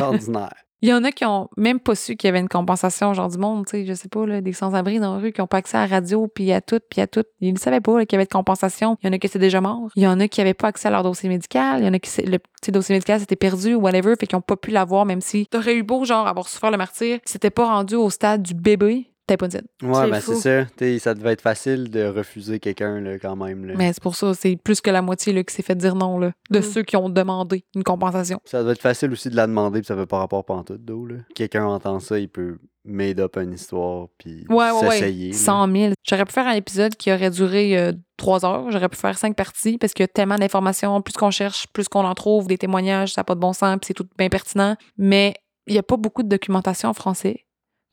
Ordinaire. 0.00 0.54
Il 0.86 0.90
y 0.90 0.94
en 0.94 1.02
a 1.02 1.10
qui 1.10 1.24
ont 1.24 1.48
même 1.56 1.80
pas 1.80 1.96
su 1.96 2.14
qu'il 2.14 2.28
y 2.28 2.30
avait 2.30 2.38
une 2.38 2.48
compensation, 2.48 3.12
genre 3.12 3.28
du 3.28 3.38
monde, 3.38 3.66
tu 3.66 3.72
sais, 3.72 3.84
je 3.84 3.92
sais 3.92 4.06
pas, 4.08 4.24
là, 4.24 4.40
des 4.40 4.52
sans-abri 4.52 5.00
dans 5.00 5.16
la 5.16 5.20
rue 5.20 5.32
qui 5.32 5.40
ont 5.40 5.48
pas 5.48 5.56
accès 5.56 5.76
à 5.76 5.80
la 5.80 5.86
radio, 5.88 6.28
puis 6.28 6.52
à 6.52 6.60
tout, 6.60 6.78
puis 6.88 7.00
à 7.00 7.08
tout. 7.08 7.24
Ils 7.40 7.52
ne 7.52 7.58
savaient 7.58 7.80
pas 7.80 8.06
qu'il 8.06 8.12
y 8.12 8.14
avait 8.14 8.26
de 8.26 8.30
compensation. 8.30 8.96
Il 9.02 9.08
y 9.08 9.10
en 9.10 9.12
a 9.12 9.18
qui 9.18 9.26
étaient 9.26 9.40
déjà 9.40 9.60
morts. 9.60 9.90
Il 9.96 10.04
y 10.04 10.06
en 10.06 10.20
a 10.20 10.28
qui 10.28 10.40
avaient 10.40 10.54
pas 10.54 10.68
accès 10.68 10.86
à 10.86 10.92
leur 10.92 11.02
dossier 11.02 11.28
médical. 11.28 11.80
Il 11.80 11.86
y 11.86 11.88
en 11.88 11.92
a 11.92 11.98
qui, 11.98 12.22
le 12.22 12.38
petit 12.38 12.70
dossier 12.70 12.94
médical 12.94 13.18
s'était 13.18 13.34
perdu 13.34 13.74
ou 13.74 13.80
whatever, 13.80 14.14
fait 14.14 14.28
qu'ils 14.28 14.38
ont 14.38 14.40
pas 14.40 14.54
pu 14.54 14.70
l'avoir, 14.70 15.06
même 15.06 15.20
si 15.20 15.48
t'aurais 15.48 15.74
eu 15.74 15.82
beau, 15.82 16.04
genre, 16.04 16.28
avoir 16.28 16.48
souffert 16.48 16.70
le 16.70 16.76
martyr. 16.76 17.18
Si 17.24 17.32
t'étais 17.32 17.50
pas 17.50 17.66
rendu 17.66 17.96
au 17.96 18.08
stade 18.08 18.42
du 18.42 18.54
bébé, 18.54 19.10
t'avais 19.26 19.36
pas 19.38 19.50
scène. 19.50 19.66
Ouais, 19.82 19.94
C'est 20.04 20.10
ben 20.10 20.20
c'est 20.20 20.34
ça. 20.36 20.64
T'sais, 20.76 20.98
ça 20.98 21.14
devait 21.14 21.32
être 21.32 21.40
facile 21.40 21.90
de 21.90 22.04
refuser 22.06 22.60
quelqu'un, 22.60 23.00
là, 23.00 23.18
quand 23.18 23.36
même. 23.36 23.64
Là. 23.66 23.74
Mais 23.76 23.92
c'est 23.92 24.02
pour 24.02 24.14
ça, 24.16 24.32
c'est 24.34 24.56
plus 24.56 24.80
que 24.80 24.90
la 24.90 25.02
moitié 25.02 25.32
là, 25.32 25.42
qui 25.42 25.54
s'est 25.54 25.62
fait 25.62 25.74
dire 25.74 25.94
non, 25.94 26.18
là, 26.18 26.32
de 26.50 26.58
Mm. 26.58 26.62
ceux 26.62 26.82
qui 26.82 26.96
ont 26.96 27.08
demandé 27.08 27.64
une 27.74 27.82
compensation. 27.84 28.40
Ça 28.44 28.62
doit 28.62 28.72
être 28.72 28.80
facile 28.80 29.10
aussi 29.12 29.28
de 29.30 29.36
la 29.36 29.46
demander, 29.46 29.80
puis 29.80 29.86
ça 29.86 29.96
fait 29.96 30.06
pas 30.06 30.18
rapport 30.18 30.44
pantoute 30.44 30.84
d'eau, 30.84 31.06
là. 31.06 31.16
Quelqu'un 31.34 31.64
entend 31.66 31.98
ça, 32.00 32.18
il 32.18 32.28
peut 32.28 32.58
made 32.88 33.18
up 33.18 33.36
une 33.36 33.52
histoire, 33.52 34.06
puis 34.16 34.44
Ouais, 34.48 34.70
ouais, 34.70 34.90
s'essayer. 34.90 35.26
ouais. 35.26 35.32
là. 35.32 35.38
100 35.38 35.72
000. 35.72 35.92
J'aurais 36.08 36.24
pu 36.24 36.32
faire 36.32 36.46
un 36.46 36.52
épisode 36.52 36.94
qui 36.94 37.12
aurait 37.12 37.30
duré 37.30 37.76
euh, 37.76 37.92
trois 38.16 38.44
heures. 38.46 38.70
J'aurais 38.70 38.88
pu 38.88 38.96
faire 38.96 39.18
cinq 39.18 39.34
parties 39.34 39.76
parce 39.76 39.92
qu'il 39.92 40.04
y 40.04 40.08
a 40.08 40.08
tellement 40.08 40.36
d'informations. 40.36 41.02
Plus 41.02 41.14
qu'on 41.14 41.32
cherche, 41.32 41.66
plus 41.72 41.88
qu'on 41.88 42.04
en 42.04 42.14
trouve, 42.14 42.46
des 42.46 42.58
témoignages, 42.58 43.12
ça 43.14 43.22
n'a 43.22 43.24
pas 43.24 43.34
de 43.34 43.40
bon 43.40 43.52
sens, 43.52 43.76
puis 43.80 43.88
c'est 43.88 43.94
tout 43.94 44.06
bien 44.16 44.28
pertinent. 44.28 44.76
Mais 44.98 45.34
il 45.66 45.72
n'y 45.72 45.78
a 45.80 45.82
pas 45.82 45.96
beaucoup 45.96 46.22
de 46.22 46.28
documentation 46.28 46.88
en 46.88 46.92
français. 46.94 47.40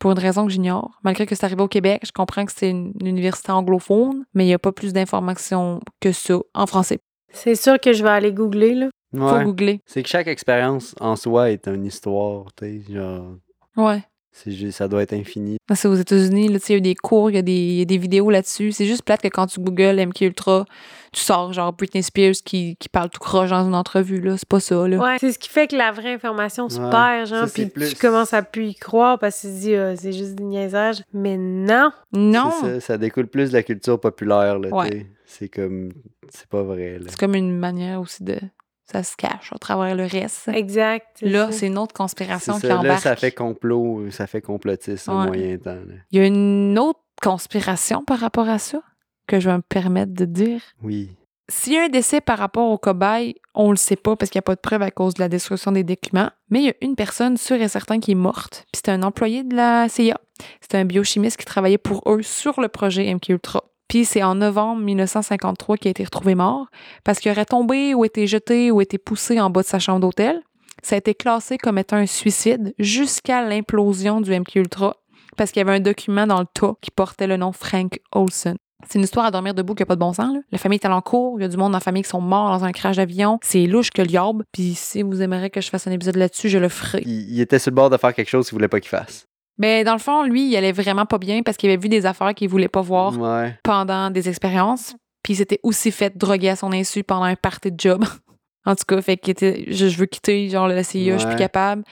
Pour 0.04 0.12
une 0.12 0.20
raison 0.20 0.46
que 0.46 0.52
j'ignore. 0.52 1.00
Malgré 1.06 1.26
que 1.26 1.34
c'est 1.34 1.46
arrivé 1.46 1.62
au 1.64 1.70
Québec, 1.70 2.02
je 2.06 2.12
comprends 2.12 2.44
que 2.46 2.52
c'est 2.54 2.70
une, 2.70 2.92
une 3.00 3.08
université 3.08 3.54
anglophone, 3.54 4.26
mais 4.34 4.44
il 4.44 4.48
n'y 4.48 4.54
a 4.54 4.60
pas 4.60 4.74
plus 4.74 4.92
d'informations 4.92 5.80
que 6.02 6.12
ça 6.12 6.36
en 6.54 6.68
français. 6.68 7.00
C'est 7.32 7.56
sûr 7.56 7.80
que 7.80 7.94
je 7.94 8.04
vais 8.04 8.10
aller 8.10 8.34
googler, 8.34 8.76
là. 8.76 8.90
Faut 9.16 9.24
Ouais. 9.34 9.44
googler. 9.46 9.80
C'est 9.86 10.04
que 10.04 10.10
chaque 10.10 10.28
expérience 10.28 10.94
en 11.00 11.16
soi 11.16 11.52
est 11.52 11.68
une 11.70 11.86
histoire, 11.86 12.48
tu 12.58 12.84
sais, 12.84 12.94
genre, 12.94 13.38
Ouais. 13.78 14.04
C'est 14.36 14.52
ju- 14.52 14.72
ça 14.72 14.88
doit 14.88 15.04
être 15.04 15.14
infini. 15.14 15.58
C'est 15.76 15.88
aux 15.88 15.94
États-Unis, 15.94 16.48
là, 16.50 16.60
tu 16.60 16.66
sais, 16.66 16.74
il 16.74 16.78
y 16.78 16.80
a 16.80 16.82
des 16.82 16.96
cours, 16.96 17.30
il 17.30 17.36
y, 17.36 17.38
a 17.38 17.42
des- 17.44 17.52
il 17.52 17.74
y 17.80 17.82
a 17.82 17.86
des 17.86 17.98
vidéos 18.00 18.30
là-dessus. 18.32 18.72
C'est 18.72 18.86
juste 18.86 19.04
plate 19.04 19.22
que 19.22 19.28
quand 19.28 19.46
tu 19.48 19.60
googles 19.60 20.00
MK 20.00 20.22
Ultra, 20.22 20.66
tu 21.12 21.22
sors 21.22 21.54
genre 21.54 21.72
Britney 21.74 22.02
Spears 22.02 22.34
qui, 22.44 22.76
qui 22.78 22.90
parle 22.90 23.10
tout 23.12 23.20
croche 23.20 23.52
dans 23.52 23.66
une 23.66 23.76
entrevue, 23.76 24.20
là. 24.20 24.36
C'est 24.38 24.48
pas 24.48 24.60
ça, 24.60 24.88
là. 24.88 24.98
Ouais. 24.98 25.18
C'est 25.20 25.32
ce 25.32 25.38
qui 25.40 25.50
fait 25.50 25.68
que 25.68 25.76
la 25.76 25.92
vraie 25.92 26.14
information 26.14 26.68
se 26.68 26.80
Ouais. 26.82 26.90
perd, 26.90 27.28
genre, 27.28 27.48
puis 27.54 27.68
plus- 27.68 27.90
tu 27.90 27.96
commences 27.96 28.34
à 28.34 28.42
plus 28.42 28.70
y 28.70 28.76
croire 28.76 29.20
parce 29.20 29.42
que 29.42 29.48
tu 29.48 29.54
te 29.54 29.60
dis, 29.60 29.76
ah, 29.76 29.96
c'est 29.96 30.12
juste 30.14 30.36
du 30.36 30.44
niaisage. 30.44 31.04
Mais 31.14 31.38
non! 31.38 31.92
Non! 32.12 32.52
C'est 32.62 32.74
Ça, 32.74 32.80
ça 32.80 32.98
découle 32.98 33.28
plus 33.28 33.50
de 33.52 33.54
la 33.54 33.64
culture 33.64 34.00
populaire, 34.00 34.58
là, 34.60 34.70
Ouais. 34.70 34.90
tu 34.90 34.98
sais. 34.98 35.06
C'est 35.26 35.50
comme, 35.50 35.92
c'est 36.30 36.48
pas 36.48 36.62
vrai. 36.64 37.00
C'est 37.08 37.20
comme 37.20 37.34
une 37.36 37.58
manière 37.58 38.00
aussi 38.02 38.24
de. 38.24 38.38
Ça 38.86 39.02
se 39.04 39.16
cache 39.16 39.52
à 39.54 39.58
travers 39.58 39.96
le 39.96 40.06
reste. 40.06 40.50
Exact. 40.50 41.08
Là, 41.22 41.52
c'est 41.52 41.68
une 41.68 41.78
autre 41.78 41.94
C'est 41.94 41.98
conspiration 41.98 42.54
qui 42.56 42.62
ça, 42.62 42.68
là, 42.68 42.80
embarque. 42.80 43.00
ça 43.02 43.16
fait 43.16 43.32
complot, 43.32 44.10
ça 44.12 44.28
fait 44.28 44.42
complotiste 44.42 45.08
en 45.10 45.22
Ouais. 45.22 45.28
moyen 45.28 45.58
temps, 45.58 45.72
là. 45.72 45.96
Il 46.12 46.20
y 46.20 46.22
a 46.22 46.26
une 46.28 46.78
autre 46.78 47.00
conspiration 47.22 48.04
par 48.04 48.20
rapport 48.20 48.50
à 48.50 48.60
ça 48.60 48.82
que 49.28 49.40
je 49.40 49.50
vais 49.50 49.56
me 49.58 49.62
permettre 49.62 50.14
de 50.14 50.26
dire. 50.26 50.62
Oui. 50.82 51.16
S'il 51.50 51.74
y 51.74 51.78
a 51.78 51.84
un 51.84 51.90
décès 51.90 52.22
par 52.22 52.38
rapport 52.40 52.70
au 52.70 52.78
cobaye, 52.78 53.36
on 53.54 53.70
le 53.72 53.76
sait 53.78 53.96
pas 53.96 54.16
parce 54.16 54.30
qu'il 54.32 54.38
n'y 54.40 54.44
a 54.44 54.48
pas 54.48 54.56
de 54.56 54.62
preuve 54.62 54.82
à 54.82 54.92
cause 54.92 55.14
de 55.14 55.22
la 55.22 55.30
destruction 55.30 55.72
des 55.72 55.84
documents, 55.84 56.30
mais 56.50 56.60
il 56.60 56.66
y 56.66 56.70
a 56.70 56.74
une 56.82 56.96
personne 56.96 57.38
sûre 57.38 57.62
et 57.62 57.68
certain 57.68 58.00
qui 58.00 58.12
est 58.12 58.16
morte, 58.16 58.66
puis 58.72 58.78
c'était 58.78 58.92
un 58.92 59.04
employé 59.04 59.44
de 59.44 59.56
la 59.56 59.88
CIA. 59.90 60.18
C'était 60.62 60.78
un 60.78 60.86
biochimiste 60.86 61.38
qui 61.38 61.46
travaillait 61.46 61.78
pour 61.78 62.02
eux 62.12 62.22
sur 62.22 62.60
le 62.62 62.68
projet 62.70 63.14
MK 63.14 63.30
Ultra. 63.30 63.64
Puis 63.94 64.06
c'est 64.06 64.24
en 64.24 64.34
novembre 64.34 64.82
1953 64.82 65.78
qu'il 65.78 65.90
a 65.90 65.92
été 65.92 66.04
retrouvé 66.04 66.34
mort 66.34 66.66
parce 67.04 67.20
qu'il 67.20 67.32
aurait 67.32 67.46
tombé 67.46 67.94
ou 67.94 68.04
été 68.06 68.26
jeté 68.26 68.72
ou 68.72 68.82
été 68.82 68.98
poussé 68.98 69.40
en 69.40 69.52
bas 69.52 69.62
de 69.62 69.68
sa 69.68 69.78
chambre 69.78 70.00
d'hôtel. 70.00 70.42
Ça 70.82 70.96
a 70.96 70.98
été 70.98 71.14
classé 71.14 71.60
comme 71.60 71.78
étant 71.78 71.98
un 71.98 72.08
suicide 72.08 72.74
jusqu'à 72.80 73.48
l'implosion 73.48 74.20
du 74.20 74.32
MK 74.32 74.56
Ultra 74.56 74.96
parce 75.38 75.52
qu'il 75.52 75.60
y 75.60 75.62
avait 75.62 75.78
un 75.78 75.80
document 75.80 76.26
dans 76.26 76.40
le 76.40 76.48
tas 76.52 76.74
qui 76.82 76.90
portait 76.90 77.28
le 77.28 77.38
nom 77.38 77.52
Frank 77.52 78.00
Olson. 78.14 78.56
C'est 78.90 78.98
une 78.98 79.06
histoire 79.06 79.28
à 79.28 79.30
dormir 79.30 79.54
debout 79.54 79.76
qui 79.76 79.84
n'a 79.84 79.86
pas 79.86 79.94
de 79.96 80.00
bon 80.00 80.14
sens. 80.14 80.38
La 80.52 80.58
famille 80.58 80.80
est 80.82 80.86
allée 80.88 80.96
en 80.96 81.02
cours, 81.02 81.40
il 81.40 81.44
y 81.44 81.46
a 81.46 81.48
du 81.48 81.58
monde 81.58 81.74
dans 81.74 81.78
la 81.78 81.80
famille 81.80 82.02
qui 82.02 82.10
sont 82.10 82.20
morts 82.20 82.50
dans 82.50 82.66
un 82.66 82.72
crash 82.72 82.96
d'avion. 82.96 83.38
C'est 83.44 83.68
louche 83.68 83.92
que 83.92 84.02
l'yorbe. 84.02 84.42
Puis 84.52 84.74
si 84.74 85.04
vous 85.04 85.22
aimeriez 85.22 85.52
que 85.52 85.62
je 85.62 85.70
fasse 85.70 85.86
un 85.86 85.92
épisode 85.92 86.16
là-dessus, 86.16 86.50
je 86.50 86.58
le 86.58 86.70
ferai. 86.70 87.04
Il, 87.06 87.32
il 87.32 87.42
était 87.42 87.60
sur 87.60 87.70
le 87.70 87.76
bord 87.76 87.92
de 87.92 87.98
faire 87.98 88.16
quelque 88.16 88.30
chose 88.30 88.48
qu'il 88.48 88.56
voulait 88.56 88.68
pas 88.68 88.80
qu'il 88.80 88.90
fasse. 88.90 89.28
Mais 89.58 89.84
dans 89.84 89.94
le 89.94 90.00
fond, 90.00 90.24
lui, 90.24 90.50
il 90.50 90.56
allait 90.56 90.72
vraiment 90.72 91.06
pas 91.06 91.18
bien 91.20 91.44
parce 91.44 91.58
qu'il 91.58 91.70
avait 91.70 91.82
vu 91.82 91.90
des 91.90 92.06
affaires 92.06 92.34
qu'il 92.34 92.50
voulait 92.50 92.68
pas 92.68 92.82
voir 92.82 93.18
Ouais. 93.20 93.56
pendant 93.64 94.10
des 94.10 94.28
expériences. 94.30 94.96
Puis 95.24 95.34
il 95.34 95.38
s'était 95.38 95.60
aussi 95.64 95.92
fait 95.92 96.18
droguer 96.18 96.50
à 96.50 96.56
son 96.56 96.72
insu 96.74 97.04
pendant 97.04 97.24
un 97.24 97.36
party 97.36 97.72
de 97.72 97.80
job. 97.80 98.04
en 98.66 98.76
tout 98.76 98.84
cas, 98.88 99.02
fait 99.02 99.18
qu'il 99.18 99.32
était, 99.32 99.64
je, 99.68 99.88
je 99.88 99.98
veux 99.98 100.06
quitter, 100.06 100.50
genre, 100.50 100.68
la 100.68 100.84
CIA, 100.84 101.14
je 101.14 101.20
suis 101.20 101.28
plus 101.28 101.38
capable. 101.38 101.84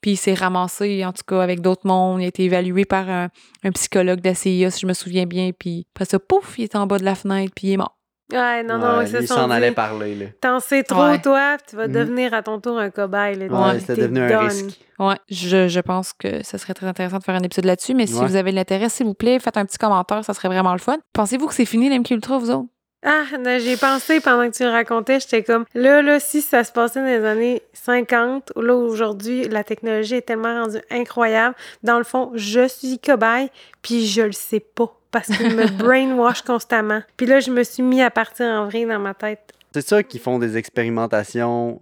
Puis 0.00 0.12
il 0.12 0.16
s'est 0.16 0.34
ramassé, 0.34 1.02
en 1.04 1.12
tout 1.12 1.22
cas, 1.26 1.40
avec 1.40 1.60
d'autres 1.62 1.86
mondes. 1.86 2.20
Il 2.20 2.24
a 2.24 2.28
été 2.28 2.44
évalué 2.44 2.84
par 2.84 3.08
un, 3.08 3.28
un 3.62 3.70
psychologue 3.72 4.20
de 4.20 4.28
la 4.28 4.34
CIA, 4.34 4.70
si 4.70 4.80
je 4.80 4.86
me 4.86 4.92
souviens 4.92 5.24
bien. 5.24 5.52
Puis 5.58 5.86
après 5.94 6.04
ça, 6.04 6.18
pouf, 6.18 6.58
il 6.58 6.64
est 6.64 6.76
en 6.76 6.86
bas 6.86 6.98
de 6.98 7.04
la 7.04 7.14
fenêtre, 7.14 7.52
puis 7.56 7.68
il 7.68 7.72
est 7.72 7.76
mort. 7.78 7.96
Ouais, 8.32 8.62
non, 8.62 8.78
non, 8.78 8.98
Ouais, 8.98 9.06
c'est 9.06 9.18
lui, 9.18 9.24
il 9.24 9.28
ça. 9.28 9.34
s'en 9.34 9.48
dit, 9.60 9.70
parler, 9.72 10.14
là. 10.14 10.26
T'en 10.40 10.58
sais 10.58 10.82
trop, 10.82 11.02
Ouais. 11.04 11.20
toi, 11.20 11.56
tu 11.68 11.76
vas 11.76 11.86
Mhm. 11.88 11.92
devenir 11.92 12.32
à 12.34 12.42
ton 12.42 12.58
tour 12.58 12.78
un 12.78 12.88
cobaye. 12.90 13.36
Là, 13.36 13.46
Ouais, 13.46 13.80
c'était 13.80 13.96
devenu 14.02 14.20
un 14.22 14.28
done. 14.28 14.38
risque. 14.48 14.80
Ouais, 14.98 15.16
je, 15.30 15.68
je 15.68 15.80
pense 15.80 16.12
que 16.14 16.42
ça 16.42 16.56
serait 16.56 16.72
très 16.72 16.86
intéressant 16.86 17.18
de 17.18 17.24
faire 17.24 17.34
un 17.34 17.42
épisode 17.42 17.66
là-dessus. 17.66 17.92
Mais 17.94 18.06
si 18.06 18.14
Ouais. 18.14 18.26
vous 18.26 18.36
avez 18.36 18.50
de 18.50 18.56
l'intérêt, 18.56 18.88
s'il 18.88 19.06
vous 19.06 19.14
plaît, 19.14 19.38
faites 19.40 19.58
un 19.58 19.66
petit 19.66 19.76
commentaire, 19.78 20.24
ça 20.24 20.32
serait 20.32 20.48
vraiment 20.48 20.72
le 20.72 20.78
fun. 20.78 20.96
Pensez-vous 21.12 21.48
que 21.48 21.54
c'est 21.54 21.66
fini 21.66 21.90
l'MQ 21.90 22.14
Ultra, 22.14 22.38
vous 22.38 22.50
autres? 22.50 22.68
Ah, 23.06 23.24
non, 23.38 23.58
j'ai 23.58 23.76
pensé 23.76 24.20
pendant 24.20 24.50
que 24.50 24.56
tu 24.56 24.62
le 24.64 24.70
racontais, 24.70 25.20
j'étais 25.20 25.42
comme, 25.42 25.66
là, 25.74 26.00
là, 26.00 26.18
si 26.18 26.40
ça 26.40 26.64
se 26.64 26.72
passait 26.72 27.00
dans 27.00 27.04
les 27.06 27.22
années 27.26 27.60
50, 27.74 28.50
ou 28.56 28.62
là, 28.62 28.74
aujourd'hui, 28.74 29.44
la 29.46 29.62
technologie 29.62 30.14
est 30.14 30.22
tellement 30.22 30.62
rendue 30.62 30.80
incroyable, 30.90 31.54
dans 31.82 31.98
le 31.98 32.04
fond, 32.04 32.30
je 32.34 32.66
suis 32.66 32.98
cobaye, 32.98 33.50
puis 33.82 34.06
je 34.06 34.22
le 34.22 34.32
sais 34.32 34.60
pas, 34.60 34.90
parce 35.14 35.28
qu'il 35.28 35.54
me 35.56 35.66
brainwash 35.78 36.42
constamment. 36.42 37.00
Puis 37.16 37.24
là, 37.26 37.40
je 37.40 37.50
me 37.50 37.62
suis 37.62 37.82
mis 37.82 38.02
à 38.02 38.10
partir 38.10 38.46
en 38.46 38.66
vrai 38.66 38.84
dans 38.84 38.98
ma 38.98 39.14
tête. 39.14 39.52
C'est 39.72 39.86
sûr 39.86 40.06
qu'ils 40.06 40.20
font 40.20 40.38
des 40.38 40.56
expérimentations 40.58 41.80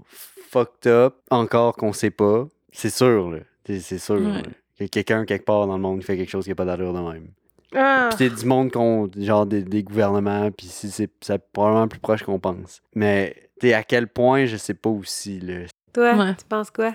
fucked 0.50 0.86
up, 0.86 1.14
encore 1.30 1.74
qu'on 1.76 1.92
sait 1.92 2.10
pas. 2.10 2.46
C'est 2.72 2.90
sûr, 2.90 3.30
là. 3.30 3.38
C'est 3.66 3.80
c'est 3.80 3.98
sûr. 3.98 4.16
Ouais. 4.16 4.42
là, 4.42 4.42
Que 4.78 4.84
quelqu'un, 4.84 5.24
quelque 5.24 5.44
part 5.44 5.66
dans 5.66 5.74
le 5.76 5.82
monde, 5.82 6.02
fait 6.04 6.16
quelque 6.16 6.30
chose 6.30 6.44
qui 6.44 6.50
n'a 6.50 6.54
pas 6.56 6.64
d'allure 6.64 6.92
de 6.92 7.00
même. 7.00 7.28
Ah, 7.74 8.08
Puis 8.10 8.18
c'est 8.28 8.34
du 8.34 8.44
monde 8.46 8.70
qu'on. 8.70 9.10
genre 9.16 9.46
des, 9.46 9.62
des 9.62 9.82
gouvernements, 9.82 10.50
puis 10.50 10.66
si 10.66 10.90
c'est 10.90 11.10
c'est 11.22 11.42
probablement 11.52 11.88
plus 11.88 12.00
proche 12.00 12.22
qu'on 12.22 12.38
pense. 12.38 12.82
Mais 12.94 13.34
t'es 13.60 13.72
à 13.72 13.82
quel 13.82 14.08
point, 14.08 14.44
je 14.44 14.56
sais 14.58 14.74
pas 14.74 14.90
aussi, 14.90 15.40
là. 15.40 15.60
toi, 15.94 16.14
Ouais. 16.14 16.34
tu 16.34 16.44
penses 16.46 16.70
quoi? 16.70 16.94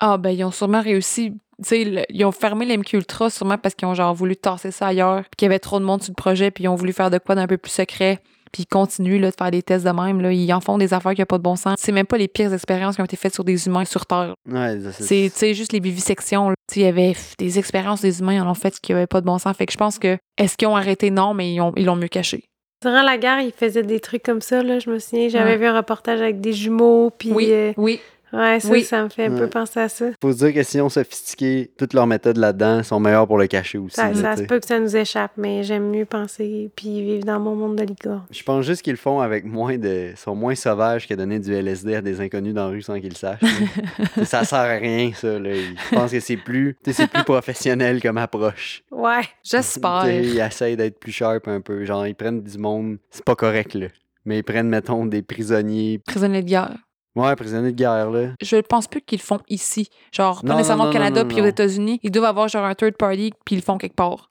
Ah, 0.00 0.16
ben, 0.18 0.30
ils 0.30 0.44
ont 0.44 0.50
sûrement 0.50 0.80
réussi. 0.82 1.32
Tu 1.62 1.68
sais, 1.68 1.84
le- 1.84 2.02
ils 2.10 2.24
ont 2.24 2.30
fermé 2.32 2.64
l'MQ 2.66 2.96
Ultra 2.98 3.30
sûrement 3.30 3.58
parce 3.58 3.74
qu'ils 3.74 3.88
ont 3.88 3.94
genre 3.94 4.14
voulu 4.14 4.36
tasser 4.36 4.70
ça 4.70 4.86
ailleurs, 4.86 5.22
puis 5.22 5.30
qu'il 5.36 5.46
y 5.46 5.50
avait 5.50 5.58
trop 5.58 5.80
de 5.80 5.84
monde 5.84 6.02
sur 6.02 6.12
le 6.12 6.14
projet, 6.14 6.50
puis 6.52 6.64
ils 6.64 6.68
ont 6.68 6.76
voulu 6.76 6.92
faire 6.92 7.10
de 7.10 7.18
quoi 7.18 7.34
d'un 7.34 7.46
peu 7.48 7.56
plus 7.56 7.72
secret. 7.72 8.20
Puis 8.52 8.62
ils 8.62 8.66
continuent 8.66 9.20
là, 9.20 9.30
de 9.30 9.34
faire 9.36 9.50
des 9.50 9.60
tests 9.62 9.84
de 9.84 9.90
même. 9.90 10.22
Là. 10.22 10.32
Ils 10.32 10.50
en 10.54 10.60
font 10.62 10.78
des 10.78 10.94
affaires 10.94 11.12
qui 11.14 11.20
n'ont 11.20 11.26
pas 11.26 11.36
de 11.36 11.42
bon 11.42 11.56
sens. 11.56 11.74
C'est 11.78 11.92
même 11.92 12.06
pas 12.06 12.16
les 12.16 12.28
pires 12.28 12.54
expériences 12.54 12.94
qui 12.94 13.02
ont 13.02 13.04
été 13.04 13.16
faites 13.16 13.34
sur 13.34 13.44
des 13.44 13.66
humains 13.66 13.84
sur 13.84 14.06
Terre. 14.06 14.34
Ouais, 14.50 14.80
ça, 14.80 14.92
C'est 14.92 15.28
tu 15.30 15.38
sais, 15.38 15.52
juste 15.52 15.72
les 15.74 15.80
vivisections. 15.80 16.48
là. 16.50 16.54
Tu 16.66 16.74
sais, 16.76 16.80
Il 16.80 16.84
y 16.84 16.86
avait 16.88 17.08
pff, 17.08 17.36
des 17.36 17.58
expériences 17.58 18.00
des 18.00 18.20
humains, 18.20 18.34
ils 18.34 18.40
en 18.40 18.50
ont 18.50 18.54
fait 18.54 18.78
qui 18.80 18.92
n'avaient 18.92 19.06
pas 19.06 19.20
de 19.20 19.26
bon 19.26 19.36
sens. 19.38 19.54
Fait 19.54 19.66
que 19.66 19.72
je 19.72 19.76
pense 19.76 19.98
que, 19.98 20.16
est-ce 20.38 20.56
qu'ils 20.56 20.68
ont 20.68 20.76
arrêté? 20.76 21.10
Non, 21.10 21.34
mais 21.34 21.52
ils 21.52 21.60
ont- 21.60 21.74
ils 21.76 21.84
l'ont 21.84 21.96
mieux 21.96 22.08
caché. 22.08 22.44
Durant 22.80 23.02
la 23.02 23.18
guerre, 23.18 23.40
ils 23.40 23.52
faisaient 23.52 23.82
des 23.82 24.00
trucs 24.00 24.22
comme 24.22 24.40
ça, 24.40 24.62
là, 24.62 24.78
je 24.78 24.88
me 24.88 24.98
souviens. 24.98 25.28
J'avais 25.28 25.50
Ouais. 25.50 25.56
vu 25.58 25.66
un 25.66 25.76
reportage 25.76 26.20
avec 26.22 26.40
des 26.40 26.52
jumeaux, 26.54 27.10
puis... 27.10 27.32
Oui, 27.32 27.48
euh, 27.50 27.72
oui. 27.76 28.00
Ouais, 28.32 28.60
ça, 28.60 28.68
Oui. 28.68 28.82
ça 28.84 29.02
me 29.02 29.08
fait 29.08 29.26
un 29.26 29.36
peu 29.36 29.48
penser 29.48 29.80
à 29.80 29.88
ça. 29.88 30.06
Faut 30.20 30.32
se 30.32 30.38
dire 30.38 30.54
que 30.54 30.62
si 30.62 30.80
on 30.80 30.88
sophistiqué, 30.88 31.70
toutes 31.76 31.94
leurs 31.94 32.06
méthodes 32.06 32.36
là-dedans 32.36 32.82
sont 32.82 33.00
meilleures 33.00 33.26
pour 33.26 33.38
le 33.38 33.46
cacher 33.46 33.78
aussi. 33.78 33.96
Ça, 33.96 34.10
là, 34.10 34.14
ça 34.14 34.36
se 34.36 34.42
peut 34.42 34.58
que 34.58 34.66
ça 34.66 34.78
nous 34.78 34.96
échappe, 34.96 35.32
mais 35.36 35.62
j'aime 35.62 35.90
mieux 35.90 36.04
penser 36.04 36.70
puis 36.76 37.02
vivre 37.02 37.24
dans 37.24 37.40
mon 37.40 37.54
monde 37.54 37.76
de 37.76 37.84
licorne. 37.84 38.24
Je 38.30 38.42
pense 38.42 38.64
juste 38.64 38.82
qu'ils 38.82 38.92
le 38.94 38.98
font 38.98 39.20
avec 39.20 39.44
moins 39.44 39.76
de. 39.78 40.12
sont 40.16 40.34
moins 40.34 40.54
sauvages 40.54 41.06
que 41.06 41.14
donner 41.14 41.38
du 41.38 41.52
LSD 41.52 41.94
à 41.96 42.00
des 42.00 42.20
inconnus 42.20 42.54
dans 42.54 42.64
la 42.64 42.70
rue 42.70 42.82
sans 42.82 43.00
qu'ils 43.00 43.10
le 43.10 43.14
sachent. 43.14 43.40
ça 44.24 44.44
sert 44.44 44.58
à 44.58 44.64
rien, 44.74 45.10
ça. 45.14 45.38
Là. 45.38 45.54
Je 45.54 45.94
pense 45.94 46.10
que 46.10 46.20
c'est 46.20 46.36
plus. 46.36 46.76
c'est 46.90 47.06
plus 47.06 47.24
professionnel 47.24 48.02
comme 48.02 48.18
approche. 48.18 48.82
Ouais. 48.90 49.22
J'espère. 49.42 50.08
Ils 50.08 50.38
essayent 50.40 50.76
d'être 50.76 50.98
plus 50.98 51.12
sharp 51.12 51.48
un 51.48 51.60
peu. 51.60 51.84
Genre, 51.84 52.06
ils 52.06 52.14
prennent 52.14 52.42
du 52.42 52.58
monde. 52.58 52.98
C'est 53.10 53.24
pas 53.24 53.34
correct, 53.36 53.74
là. 53.74 53.86
Mais 54.24 54.38
ils 54.38 54.42
prennent, 54.42 54.68
mettons, 54.68 55.06
des 55.06 55.22
prisonniers. 55.22 56.00
Prisonniers 56.06 56.42
de 56.42 56.48
guerre. 56.48 56.76
Ouais, 57.18 57.34
prisonniers 57.36 57.72
de 57.72 57.76
guerre, 57.76 58.10
là. 58.10 58.28
Je 58.40 58.56
pense 58.56 58.86
plus 58.86 59.00
qu'ils 59.02 59.18
le 59.18 59.24
font 59.24 59.40
ici. 59.48 59.88
Genre, 60.12 60.42
pas 60.42 60.48
Non, 60.48 60.56
nécessairement 60.56 60.84
non, 60.84 60.90
au 60.90 60.92
Canada 60.92 61.24
puis 61.24 61.40
aux. 61.40 61.46
États-Unis. 61.46 62.00
Ils 62.02 62.10
doivent 62.10 62.26
avoir 62.26 62.48
genre 62.48 62.64
un 62.64 62.74
third 62.74 62.96
party 62.96 63.32
puis 63.44 63.56
ils 63.56 63.58
le 63.58 63.64
font 63.64 63.78
quelque 63.78 63.96
part. 63.96 64.30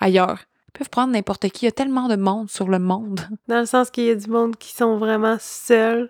Ailleurs. 0.00 0.40
Ils 0.68 0.78
peuvent 0.78 0.90
prendre 0.90 1.12
n'importe 1.12 1.48
qui. 1.50 1.64
Il 1.64 1.66
y 1.66 1.68
a 1.68 1.72
tellement 1.72 2.08
de 2.08 2.16
monde 2.16 2.48
sur 2.50 2.68
le 2.68 2.78
monde. 2.78 3.20
Dans 3.48 3.60
le 3.60 3.66
sens 3.66 3.90
qu'il 3.90 4.04
y 4.04 4.10
a 4.10 4.14
du 4.14 4.28
monde 4.30 4.56
qui 4.56 4.72
sont 4.72 4.96
vraiment 4.96 5.36
seuls, 5.38 6.08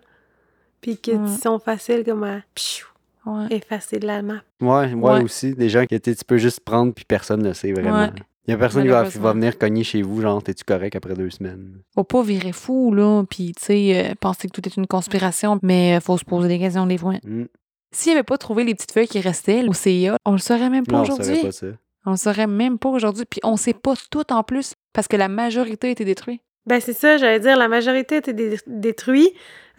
puis 0.81 0.97
qui 0.97 1.13
Ouais. 1.13 1.37
sont 1.43 1.59
faciles 1.59 2.05
comme 2.05 2.23
à 2.25 2.41
pfiou, 2.55 2.87
Ouais. 3.27 3.47
effacer 3.51 3.99
de 3.99 4.07
la 4.07 4.23
map. 4.23 4.43
Ouais, 4.61 4.93
Ouais. 4.95 5.23
aussi. 5.25 5.55
Des 5.55 5.69
gens 5.69 5.85
que 5.87 5.97
tu 5.97 6.11
sais, 6.11 6.17
tu 6.17 6.25
peux 6.25 6.39
juste 6.39 6.61
prendre 6.61 6.93
puis 6.95 7.05
personne 7.05 7.43
le 7.43 7.55
sait 7.55 7.73
vraiment. 7.73 8.09
Il 8.47 8.51
y 8.51 8.55
a 8.55 8.59
personne 8.59 8.83
qui 8.83 9.19
va, 9.19 9.33
venir 9.33 9.57
cogner 9.57 9.85
chez 9.85 10.03
vous, 10.03 10.21
genre, 10.21 10.43
t'es-tu 10.43 10.65
correct 10.65 10.97
après 10.97 11.15
deux 11.15 11.31
semaines? 11.31 11.79
Faut 11.95 12.03
pas 12.03 12.23
virer 12.23 12.53
fou, 12.53 12.93
là. 12.93 13.23
Puis, 13.31 13.53
tu 13.57 13.65
sais, 13.65 14.11
euh, 14.11 14.15
penser 14.19 14.49
que 14.49 14.53
tout 14.53 14.69
est 14.69 14.77
une 14.77 14.89
conspiration. 14.89 15.61
Mais 15.63 15.97
euh, 15.97 16.01
faut 16.01 16.19
se 16.19 16.25
poser 16.25 16.49
des 16.49 16.59
questions 16.59 16.87
des 16.87 16.99
fois. 16.99 17.15
Hmm. 17.23 17.45
S'il 17.93 18.13
avait 18.13 18.23
pas 18.25 18.39
trouvé 18.39 18.65
les 18.65 18.75
petites 18.75 18.93
feuilles 18.93 19.07
qui 19.07 19.21
restaient 19.21 19.69
au 19.69 19.73
CIA, 19.73 20.17
on 20.25 20.33
le 20.33 20.39
saurait 20.39 20.71
même 20.71 20.87
pas 20.87 21.03
aujourd'hui. 21.03 21.43
pas 21.43 21.53
ça. 21.53 21.67
On 22.05 22.13
le 22.13 22.17
saurait 22.17 22.47
même 22.49 22.79
pas 22.79 22.89
aujourd'hui. 22.89 23.25
Puis 23.29 23.41
on 23.45 23.57
sait 23.57 23.75
pas 23.75 23.95
tout 24.11 24.33
en 24.33 24.43
plus 24.43 24.75
parce 24.93 25.07
que 25.07 25.17
la 25.17 25.29
majorité 25.29 25.89
a 25.89 25.91
été 25.91 26.05
détruite. 26.05 26.41
Ben 26.67 26.81
c'est 26.81 26.93
ça, 26.93 27.17
j'allais 27.17 27.41
dire, 27.41 27.57
la 27.57 27.69
majorité 27.69 28.17
était 28.17 28.33
dé- 28.33 28.59
détruite. 28.67 29.33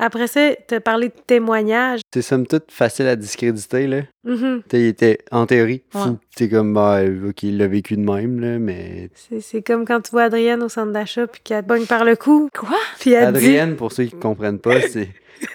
Après 0.03 0.27
ça, 0.27 0.49
t'as 0.67 0.81
parlé 0.81 1.07
de 1.07 1.13
témoignages. 1.25 2.01
C'est 2.13 2.21
somme 2.21 2.45
toute 2.45 2.69
facile 2.71 3.07
à 3.07 3.15
discréditer, 3.15 3.87
là. 3.87 4.01
Sais, 4.27 4.81
il 4.81 4.87
était, 4.87 5.19
en 5.31 5.45
théorie, 5.45 5.81
fou. 5.91 5.97
Ouais. 5.99 6.15
C'est 6.35 6.49
comme, 6.49 6.73
bah, 6.73 6.99
ok, 7.27 7.43
il 7.43 7.57
l'a 7.57 7.67
vécu 7.67 7.95
de 7.95 8.01
même, 8.01 8.41
là, 8.41 8.59
mais... 8.59 9.09
C'est 9.15 9.39
c'est 9.39 9.61
comme 9.61 9.85
quand 9.85 10.01
tu 10.01 10.11
vois 10.11 10.23
Adrienne 10.23 10.61
au 10.61 10.67
centre 10.69 10.91
d'achat 10.91 11.25
puis 11.27 11.39
qu'elle 11.41 11.63
te 11.63 11.67
pogne 11.69 11.85
par 11.85 12.03
le 12.03 12.17
cou. 12.17 12.49
Quoi? 12.53 12.77
Puis 12.99 13.13
elle 13.13 13.31
dit... 13.31 13.37
Adrienne, 13.45 13.75
pour 13.77 13.93
ceux 13.93 14.03
qui 14.05 14.15
comprennent 14.17 14.59
pas, 14.59 14.81
c'est 14.81 15.07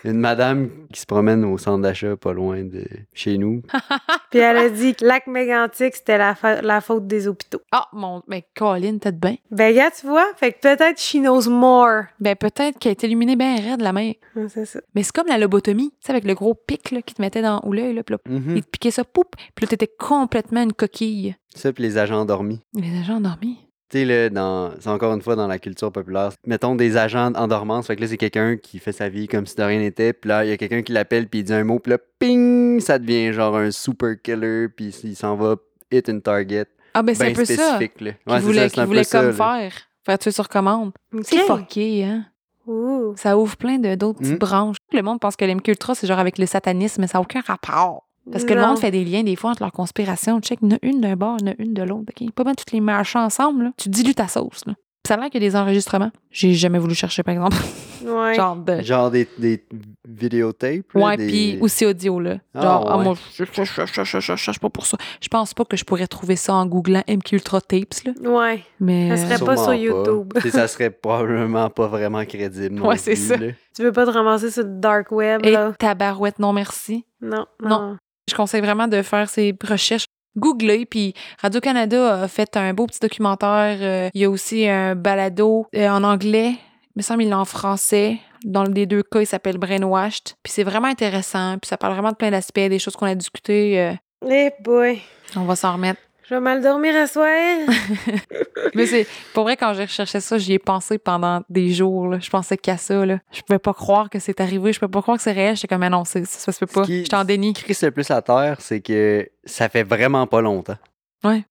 une 0.04 0.18
madame 0.18 0.68
qui 0.92 1.00
se 1.00 1.06
promène 1.06 1.44
au 1.44 1.56
centre 1.56 1.82
d'achat 1.82 2.16
pas 2.16 2.32
loin 2.32 2.62
de 2.62 2.84
chez 3.14 3.38
nous. 3.38 3.62
Puis 4.30 4.38
elle 4.40 4.56
a 4.58 4.68
dit 4.68 4.94
que 4.94 5.04
lac 5.04 5.26
mégantic, 5.26 5.96
c'était 5.96 6.18
la, 6.18 6.34
fa- 6.34 6.60
la 6.60 6.82
faute 6.82 7.06
des 7.06 7.26
hôpitaux. 7.26 7.60
Ah, 7.72 7.88
mon. 7.94 8.22
Mais 8.28 8.44
Colin, 8.54 8.98
peut-être 8.98 9.18
bien. 9.18 9.36
Ben, 9.50 9.74
gars, 9.74 9.90
tu 9.90 10.06
vois, 10.06 10.26
fait 10.36 10.52
que 10.52 10.58
peut-être 10.60 11.00
she 11.00 11.14
knows 11.16 11.48
more. 11.48 12.02
Ben, 12.20 12.36
peut-être 12.36 12.78
qu'elle 12.78 12.90
est 12.92 13.02
illuminée 13.02 13.36
bien 13.36 13.56
raide, 13.56 13.80
la 13.80 13.92
main. 13.94 14.12
Ouais, 14.38 14.48
C'est 14.48 14.64
ça. 14.66 14.80
Mais 14.94 15.02
c'est 15.02 15.12
comme 15.12 15.26
la 15.28 15.38
lobotomie, 15.38 15.90
tu 15.90 15.96
sais, 16.06 16.12
avec 16.12 16.24
le 16.24 16.34
gros 16.34 16.54
pic 16.54 16.90
là, 16.90 17.02
qui 17.02 17.14
te 17.14 17.20
mettait 17.22 17.42
dans 17.42 17.60
ou 17.64 17.72
l'œil, 17.72 17.94
là, 17.94 18.02
puis 18.02 18.14
là, 18.14 18.32
Mhm. 18.32 18.56
il 18.56 18.62
te 18.62 18.68
piquait 18.70 18.90
ça, 18.90 19.04
poup, 19.04 19.34
puis 19.54 19.64
là, 19.64 19.68
t'étais 19.68 19.90
complètement 19.98 20.62
une 20.62 20.72
coquille. 20.72 21.34
Ça, 21.54 21.72
puis 21.72 21.82
les 21.82 21.98
agents 21.98 22.20
endormis. 22.20 22.60
Les 22.74 22.98
agents 23.00 23.16
endormis. 23.16 23.58
Tu 23.90 24.00
sais, 24.00 24.04
là, 24.04 24.28
dans... 24.28 24.72
c'est 24.80 24.90
encore 24.90 25.14
une 25.14 25.22
fois 25.22 25.34
dans 25.34 25.46
la 25.46 25.58
culture 25.58 25.90
populaire. 25.90 26.30
Mettons 26.46 26.74
des 26.74 26.98
agents 26.98 27.32
en 27.34 27.48
dormance. 27.48 27.86
Fait 27.86 27.96
que 27.96 28.02
là, 28.02 28.06
c'est 28.08 28.18
quelqu'un 28.18 28.58
qui 28.58 28.78
fait 28.80 28.92
sa 28.92 29.08
vie 29.08 29.28
comme 29.28 29.46
si 29.46 29.56
de 29.56 29.62
rien 29.62 29.78
n'était. 29.78 30.12
Puis 30.12 30.28
là, 30.28 30.44
il 30.44 30.50
y 30.50 30.52
a 30.52 30.58
quelqu'un 30.58 30.82
qui 30.82 30.92
l'appelle, 30.92 31.26
puis 31.26 31.40
il 31.40 31.44
dit 31.44 31.54
un 31.54 31.64
mot, 31.64 31.78
puis 31.78 31.92
là, 31.92 31.98
ping, 32.18 32.80
ça 32.80 32.98
devient 32.98 33.32
genre 33.32 33.56
un 33.56 33.70
super 33.70 34.20
killer, 34.22 34.68
puis 34.68 34.94
il 35.04 35.16
s'en 35.16 35.36
va 35.36 35.56
hit 35.90 36.06
une 36.08 36.20
target. 36.20 36.66
Ah, 36.92 37.02
ben, 37.02 37.14
c'est 37.14 37.30
un 37.30 37.32
peu 37.32 37.46
ça 37.46 37.54
spécifique, 37.54 38.00
là. 38.02 38.10
Ouais, 38.10 38.16
c'est 38.26 38.40
voulait, 38.40 38.68
ça, 38.68 38.74
c'est 38.74 38.80
un 38.82 38.84
voulait 38.84 39.04
comme 39.06 39.32
faire. 39.32 39.72
Faire 40.04 40.18
tuer 40.18 40.30
sur 40.32 40.48
commande. 40.50 40.92
C'est 41.22 41.38
fucké, 41.46 42.04
hein? 42.04 42.26
Ouh. 42.68 43.14
Ça 43.16 43.36
ouvre 43.38 43.56
plein 43.56 43.78
de 43.78 43.94
d'autres 43.96 44.18
petites 44.20 44.34
Mm. 44.34 44.38
branches. 44.38 44.76
Le 44.92 45.02
monde 45.02 45.18
pense 45.20 45.34
que 45.36 45.44
l'MQ 45.44 45.70
Ultra, 45.72 45.94
c'est 45.94 46.06
genre 46.06 46.18
avec 46.18 46.38
le 46.38 46.46
satanisme, 46.46 47.00
mais 47.00 47.06
ça 47.08 47.18
n'a 47.18 47.22
aucun 47.22 47.40
rapport. 47.40 48.04
Parce 48.30 48.44
que 48.44 48.52
le 48.52 48.60
monde 48.60 48.78
fait 48.78 48.90
des 48.90 49.04
liens 49.06 49.22
des 49.22 49.36
fois 49.36 49.52
entre 49.52 49.62
leurs 49.62 49.72
conspirations. 49.72 50.38
Check, 50.40 50.58
il 50.60 50.70
y 50.70 50.74
en 50.74 50.76
a 50.76 50.78
une 50.82 51.00
d'un 51.00 51.16
bord, 51.16 51.38
il 51.40 51.46
y 51.46 51.48
en 51.48 51.52
a 51.52 51.54
une 51.58 51.72
de 51.72 51.82
l'autre. 51.82 52.12
OK? 52.20 52.30
Pas 52.32 52.44
mal 52.44 52.56
toutes 52.56 52.72
les 52.72 52.80
marchés 52.80 53.18
ensemble. 53.18 53.64
Là. 53.64 53.70
Tu 53.78 53.88
dilues 53.88 54.14
ta 54.14 54.28
sauce. 54.28 54.66
Là. 54.66 54.74
Ça 55.08 55.14
a 55.14 55.16
l'air 55.16 55.30
qu'il 55.30 55.42
y 55.42 55.46
a 55.46 55.48
des 55.48 55.56
enregistrements. 55.56 56.10
J'ai 56.30 56.52
jamais 56.52 56.78
voulu 56.78 56.94
chercher, 56.94 57.22
par 57.22 57.32
exemple. 57.32 57.56
Ouais. 58.04 58.34
genre 58.34 58.56
de. 58.56 58.82
Genre 58.82 59.10
des, 59.10 59.26
des 59.38 59.64
vidéotapes. 60.06 60.92
là, 60.94 61.00
Ouais, 61.06 61.16
des- 61.16 61.26
puis 61.26 61.58
aussi 61.60 61.86
audio, 61.86 62.20
là. 62.20 62.36
Ah, 62.54 62.60
Genre, 62.62 62.86
ah, 62.90 62.98
ouais. 62.98 63.04
moi, 63.04 63.14
je 63.34 63.44
je- 63.44 63.64
je- 63.64 63.86
je- 63.86 64.04
je- 64.04 64.20
je 64.20 64.36
cherche 64.36 64.58
pas 64.60 64.68
pour 64.70 64.86
ça. 64.86 64.96
Je 65.20 65.28
pense 65.28 65.54
pas 65.54 65.64
que 65.64 65.76
je 65.76 65.84
pourrais 65.84 66.06
trouver 66.06 66.36
ça 66.36 66.54
en 66.54 66.66
googlant 66.66 67.02
MQ 67.08 67.36
Ultra 67.36 67.60
Tapes, 67.60 67.94
là. 68.04 68.12
Ouais. 68.30 68.62
Mais. 68.80 69.16
Ça 69.16 69.24
serait 69.24 69.44
pas 69.44 69.56
Sûrement 69.56 69.64
sur 69.64 69.74
YouTube. 69.74 70.32
Tu 70.36 70.40
sais, 70.42 70.50
ça 70.50 70.68
serait 70.68 70.90
probablement 70.90 71.70
pas 71.70 71.86
vraiment 71.86 72.24
crédible. 72.24 72.74
non 72.76 72.88
Ouais, 72.88 72.98
c'est 72.98 73.12
plus, 73.14 73.28
ça. 73.28 73.36
là. 73.36 73.46
Tu 73.74 73.82
veux 73.82 73.92
pas 73.92 74.04
te 74.06 74.10
ramasser 74.10 74.50
sur 74.50 74.62
le 74.64 74.78
dark 74.78 75.10
web, 75.10 75.40
Et 75.44 75.52
là? 75.52 75.72
tabarouette, 75.78 76.38
non 76.38 76.52
merci. 76.52 77.04
Non, 77.20 77.46
non. 77.62 77.68
Non. 77.68 77.96
Je 78.30 78.34
conseille 78.34 78.60
vraiment 78.60 78.88
de 78.88 79.00
faire 79.02 79.28
ces 79.30 79.54
recherches. 79.66 80.04
Googlez, 80.38 80.86
puis 80.86 81.14
Radio-Canada 81.40 82.22
a 82.22 82.28
fait 82.28 82.56
un 82.56 82.72
beau 82.74 82.86
petit 82.86 83.00
documentaire. 83.00 83.78
euh, 83.80 84.08
il 84.14 84.20
y 84.20 84.24
a 84.24 84.30
aussi 84.30 84.66
un 84.68 84.94
balado 84.94 85.66
euh, 85.74 85.88
en 85.88 86.04
anglais. 86.04 86.50
Il 86.50 86.98
me 86.98 87.02
semble 87.02 87.22
qu'il 87.22 87.30
est 87.30 87.34
en 87.34 87.44
français. 87.44 88.18
Dans 88.44 88.62
les 88.64 88.86
deux 88.86 89.02
cas, 89.02 89.20
il 89.20 89.26
s'appelle 89.26 89.58
Brainwashed. 89.58 90.34
Puis 90.42 90.52
c'est 90.52 90.64
vraiment 90.64 90.88
intéressant. 90.88 91.58
Puis 91.58 91.68
ça 91.68 91.76
parle 91.76 91.92
vraiment 91.94 92.10
de 92.10 92.16
plein 92.16 92.30
d'aspects, 92.30 92.58
des 92.60 92.78
choses 92.78 92.94
qu'on 92.96 93.06
a 93.06 93.14
discutées. 93.14 93.80
euh, 93.80 93.92
Eh 94.28 94.50
boy. 94.62 95.00
on 95.36 95.44
va 95.44 95.56
s'en 95.56 95.72
remettre. 95.74 96.00
Je 96.28 96.34
vais 96.34 96.40
mal 96.40 96.62
dormir 96.62 96.94
à 96.96 97.06
soir. 97.06 97.26
Mais 98.74 98.86
c'est 98.86 99.06
pour 99.32 99.44
vrai, 99.44 99.56
quand 99.56 99.72
j'ai 99.74 99.84
recherché 99.84 100.20
ça, 100.20 100.36
j'y 100.38 100.52
ai 100.54 100.58
pensé 100.58 100.98
pendant 100.98 101.42
des 101.48 101.70
jours. 101.70 102.06
là. 102.08 102.18
Je 102.20 102.28
pensais 102.28 102.56
qu'à 102.58 102.76
ça. 102.76 103.06
Là. 103.06 103.18
Je 103.32 103.40
pouvais 103.42 103.58
pas 103.58 103.72
croire 103.72 104.10
que 104.10 104.18
c'est 104.18 104.40
arrivé. 104.40 104.72
Je 104.72 104.78
pouvais 104.78 104.90
pas 104.90 105.00
croire 105.02 105.16
que 105.16 105.22
c'est 105.22 105.32
réel. 105.32 105.56
J'étais 105.56 105.68
comme, 105.68 105.80
mais 105.80 105.90
non, 105.90 106.04
c'est- 106.04 106.26
ça, 106.26 106.38
ça 106.38 106.52
se 106.52 106.58
peut 106.60 106.66
pas. 106.66 106.82
Ce 106.82 106.86
qui- 106.86 106.98
J'étais 107.04 107.16
en 107.16 107.24
déni. 107.24 107.48
Ce 107.48 107.60
qui 107.60 107.64
crisse 107.64 107.82
le 107.82 107.90
plus 107.92 108.10
à 108.10 108.20
terre, 108.20 108.56
c'est 108.60 108.80
que 108.80 109.28
ça 109.44 109.68
fait 109.68 109.84
vraiment 109.84 110.26
pas 110.26 110.40
longtemps. 110.42 110.76
Ouais. 111.24 111.42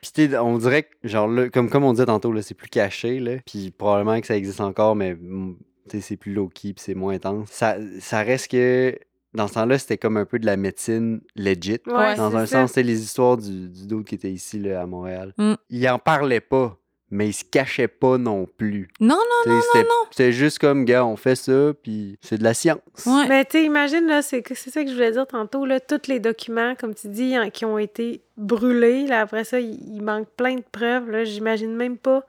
Puis 0.00 0.12
tu 0.14 0.30
sais, 0.30 0.38
on 0.38 0.56
dirait 0.58 0.84
que, 0.84 0.88
genre 1.08 1.28
là, 1.28 1.48
comme, 1.50 1.68
comme 1.68 1.84
on 1.84 1.92
disait 1.92 2.06
tantôt, 2.06 2.32
là, 2.32 2.40
c'est 2.40 2.54
plus 2.54 2.68
caché, 2.70 3.18
là. 3.20 3.32
Puis 3.44 3.70
probablement 3.70 4.18
que 4.20 4.26
ça 4.26 4.36
existe 4.36 4.60
encore, 4.60 4.96
mais 4.96 5.14
mm, 5.14 5.56
tu 5.90 5.96
sais, 5.96 6.00
c'est 6.02 6.16
plus 6.16 6.32
low-key, 6.32 6.72
puis 6.72 6.76
c'est 6.78 6.94
moins 6.94 7.14
intense. 7.14 7.48
Ça, 7.50 7.76
ça 7.98 8.22
reste 8.22 8.50
que, 8.50 8.96
dans 9.34 9.46
ce 9.48 9.54
temps-là, 9.54 9.78
c'était 9.78 9.98
comme 9.98 10.16
un 10.16 10.24
peu 10.24 10.38
de 10.38 10.46
la 10.46 10.56
médecine 10.56 11.20
legit. 11.36 11.78
Ouais, 11.86 12.16
dans 12.16 12.36
un 12.36 12.46
ça. 12.46 12.62
sens, 12.62 12.72
c'est 12.72 12.82
les 12.82 13.02
histoires 13.02 13.36
du, 13.36 13.68
du 13.68 13.86
dude 13.86 14.04
qui 14.04 14.14
était 14.16 14.30
ici, 14.32 14.58
là, 14.58 14.82
à 14.82 14.86
Montréal. 14.86 15.32
Mm. 15.38 15.54
Il 15.70 15.88
en 15.88 15.98
parlait 16.00 16.40
pas, 16.40 16.76
mais 17.10 17.28
il 17.28 17.32
se 17.32 17.44
cachait 17.44 17.88
pas 17.88 18.18
non 18.18 18.46
plus. 18.56 18.88
Non, 19.00 19.16
Tu 19.44 19.50
sais, 19.50 19.56
c'était- 19.72 19.88
C'était 20.10 20.32
juste 20.32 20.58
comme, 20.58 20.84
gars, 20.84 21.04
on 21.04 21.16
fait 21.16 21.36
ça, 21.36 21.72
puis 21.82 22.18
c'est 22.20 22.38
de 22.38 22.44
la 22.44 22.54
science. 22.54 22.78
Ouais. 23.06 23.26
Mais 23.28 23.44
tu 23.44 23.52
sais, 23.58 23.64
imagine, 23.64 24.06
là, 24.06 24.22
c'est 24.22 24.42
c'est 24.54 24.70
ça 24.70 24.82
que 24.82 24.88
je 24.90 24.94
voulais 24.94 25.12
dire 25.12 25.26
tantôt, 25.26 25.64
là, 25.64 25.78
tous 25.80 26.08
les 26.08 26.18
documents, 26.20 26.74
comme 26.74 26.94
tu 26.94 27.08
dis, 27.08 27.34
qui 27.52 27.64
ont 27.64 27.78
été 27.78 28.22
brûlés, 28.36 29.06
là, 29.06 29.20
après 29.20 29.44
ça, 29.44 29.60
il, 29.60 29.78
il 29.94 30.02
manque 30.02 30.28
plein 30.36 30.56
de 30.56 30.64
preuves, 30.72 31.08
là, 31.10 31.24
j'imagine 31.24 31.74
même 31.76 31.96
pas 31.98 32.24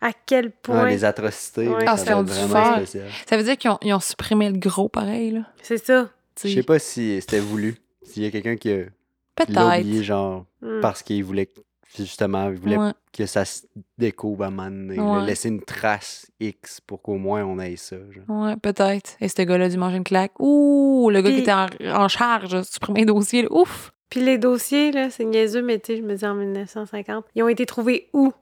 à 0.00 0.12
quel 0.24 0.46
Ouais, 0.46 0.52
point... 0.62 0.88
les 0.88 1.04
atrocités, 1.04 1.68
Ouais. 1.68 1.84
là, 1.84 1.92
Ah, 1.92 1.96
ça. 1.98 2.24
Ça 3.26 3.36
veut 3.36 3.42
dire 3.42 3.58
qu'ils 3.58 3.70
ont, 3.70 3.78
ils 3.82 3.92
ont 3.92 4.00
supprimé 4.00 4.50
le 4.50 4.58
gros, 4.58 4.88
pareil. 4.88 5.32
Là. 5.32 5.40
C'est 5.62 5.76
ça. 5.84 6.08
Je 6.44 6.48
sais. 6.48 6.54
sais 6.56 6.62
pas 6.62 6.78
si 6.78 7.20
c'était 7.20 7.40
voulu. 7.40 7.76
S'il 8.02 8.22
y 8.22 8.26
a 8.26 8.30
quelqu'un 8.30 8.56
qui 8.56 8.72
a 8.72 8.84
l'a 9.48 9.78
oublié, 9.78 10.02
genre, 10.02 10.44
Mm. 10.62 10.80
parce 10.80 11.02
qu'il 11.02 11.24
voulait 11.24 11.48
justement, 11.96 12.50
il 12.50 12.56
voulait 12.56 12.76
Ouais. 12.78 12.92
que 13.12 13.26
ça 13.26 13.44
se 13.44 13.62
découvre 13.98 14.44
à 14.44 14.50
là, 14.50 14.68
Ouais. 14.70 15.26
laisser 15.26 15.48
une 15.48 15.60
trace 15.62 16.30
X 16.38 16.80
pour 16.80 17.02
qu'au 17.02 17.16
moins 17.16 17.44
on 17.44 17.58
ait 17.58 17.76
ça. 17.76 17.96
genre. 18.10 18.24
Ouais, 18.42 18.56
peut-être. 18.56 19.16
Et 19.20 19.28
ce 19.28 19.42
gars-là 19.42 19.64
a 19.64 19.68
dû 19.68 19.76
manger 19.78 19.96
une 19.96 20.04
claque. 20.04 20.32
Ouh, 20.38 21.10
le 21.10 21.20
gars 21.20 21.30
qui 21.30 21.38
était 21.38 21.52
en, 21.52 21.66
en 21.94 22.08
charge 22.08 22.50
de 22.52 22.62
supprimer 22.62 23.02
un 23.02 23.06
dossier. 23.06 23.42
là. 23.42 23.48
Ouf! 23.50 23.92
Puis 24.08 24.20
les 24.20 24.38
dossiers, 24.38 24.92
là, 24.92 25.08
c'est 25.10 25.24
niaiseux, 25.24 25.62
mais 25.62 25.78
tu 25.78 25.92
sais, 25.92 25.98
je 25.98 26.02
me 26.02 26.14
dis 26.14 26.26
en 26.26 26.34
1950. 26.34 27.24
Ils 27.34 27.42
ont 27.42 27.48
été 27.48 27.64
trouvés 27.66 28.08
où? 28.12 28.32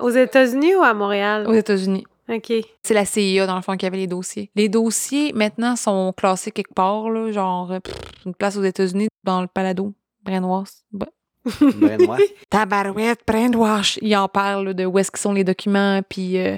Aux 0.00 0.10
États-Unis 0.10 0.74
ou 0.76 0.82
à 0.82 0.94
Montréal? 0.94 1.46
Aux 1.48 1.52
États-Unis. 1.54 2.04
OK. 2.28 2.52
C'est 2.82 2.94
la 2.94 3.04
CIA, 3.04 3.46
dans 3.46 3.56
le 3.56 3.62
fond, 3.62 3.76
qui 3.76 3.86
avait 3.86 3.96
les 3.96 4.06
dossiers. 4.06 4.50
Les 4.54 4.68
dossiers, 4.68 5.32
maintenant, 5.32 5.76
sont 5.76 6.12
classés 6.16 6.50
quelque 6.50 6.74
part, 6.74 7.08
là, 7.10 7.32
genre 7.32 7.72
euh, 7.72 7.80
pff, 7.80 7.94
une 8.26 8.34
place 8.34 8.56
aux 8.56 8.62
États-Unis, 8.64 9.08
dans 9.24 9.40
le 9.40 9.46
Palado, 9.46 9.94
Brainwash. 10.22 10.68
Bah. 10.92 11.06
Benoît. 11.60 12.18
Tabarouette, 12.50 13.20
Brainwash. 13.26 13.98
Il 14.02 14.14
en 14.16 14.28
parle 14.28 14.66
là, 14.66 14.74
de 14.74 14.84
où 14.84 14.98
est-ce 14.98 15.10
qu'ils 15.10 15.20
sont 15.20 15.32
les 15.32 15.44
documents, 15.44 16.02
puis 16.06 16.36
euh, 16.38 16.56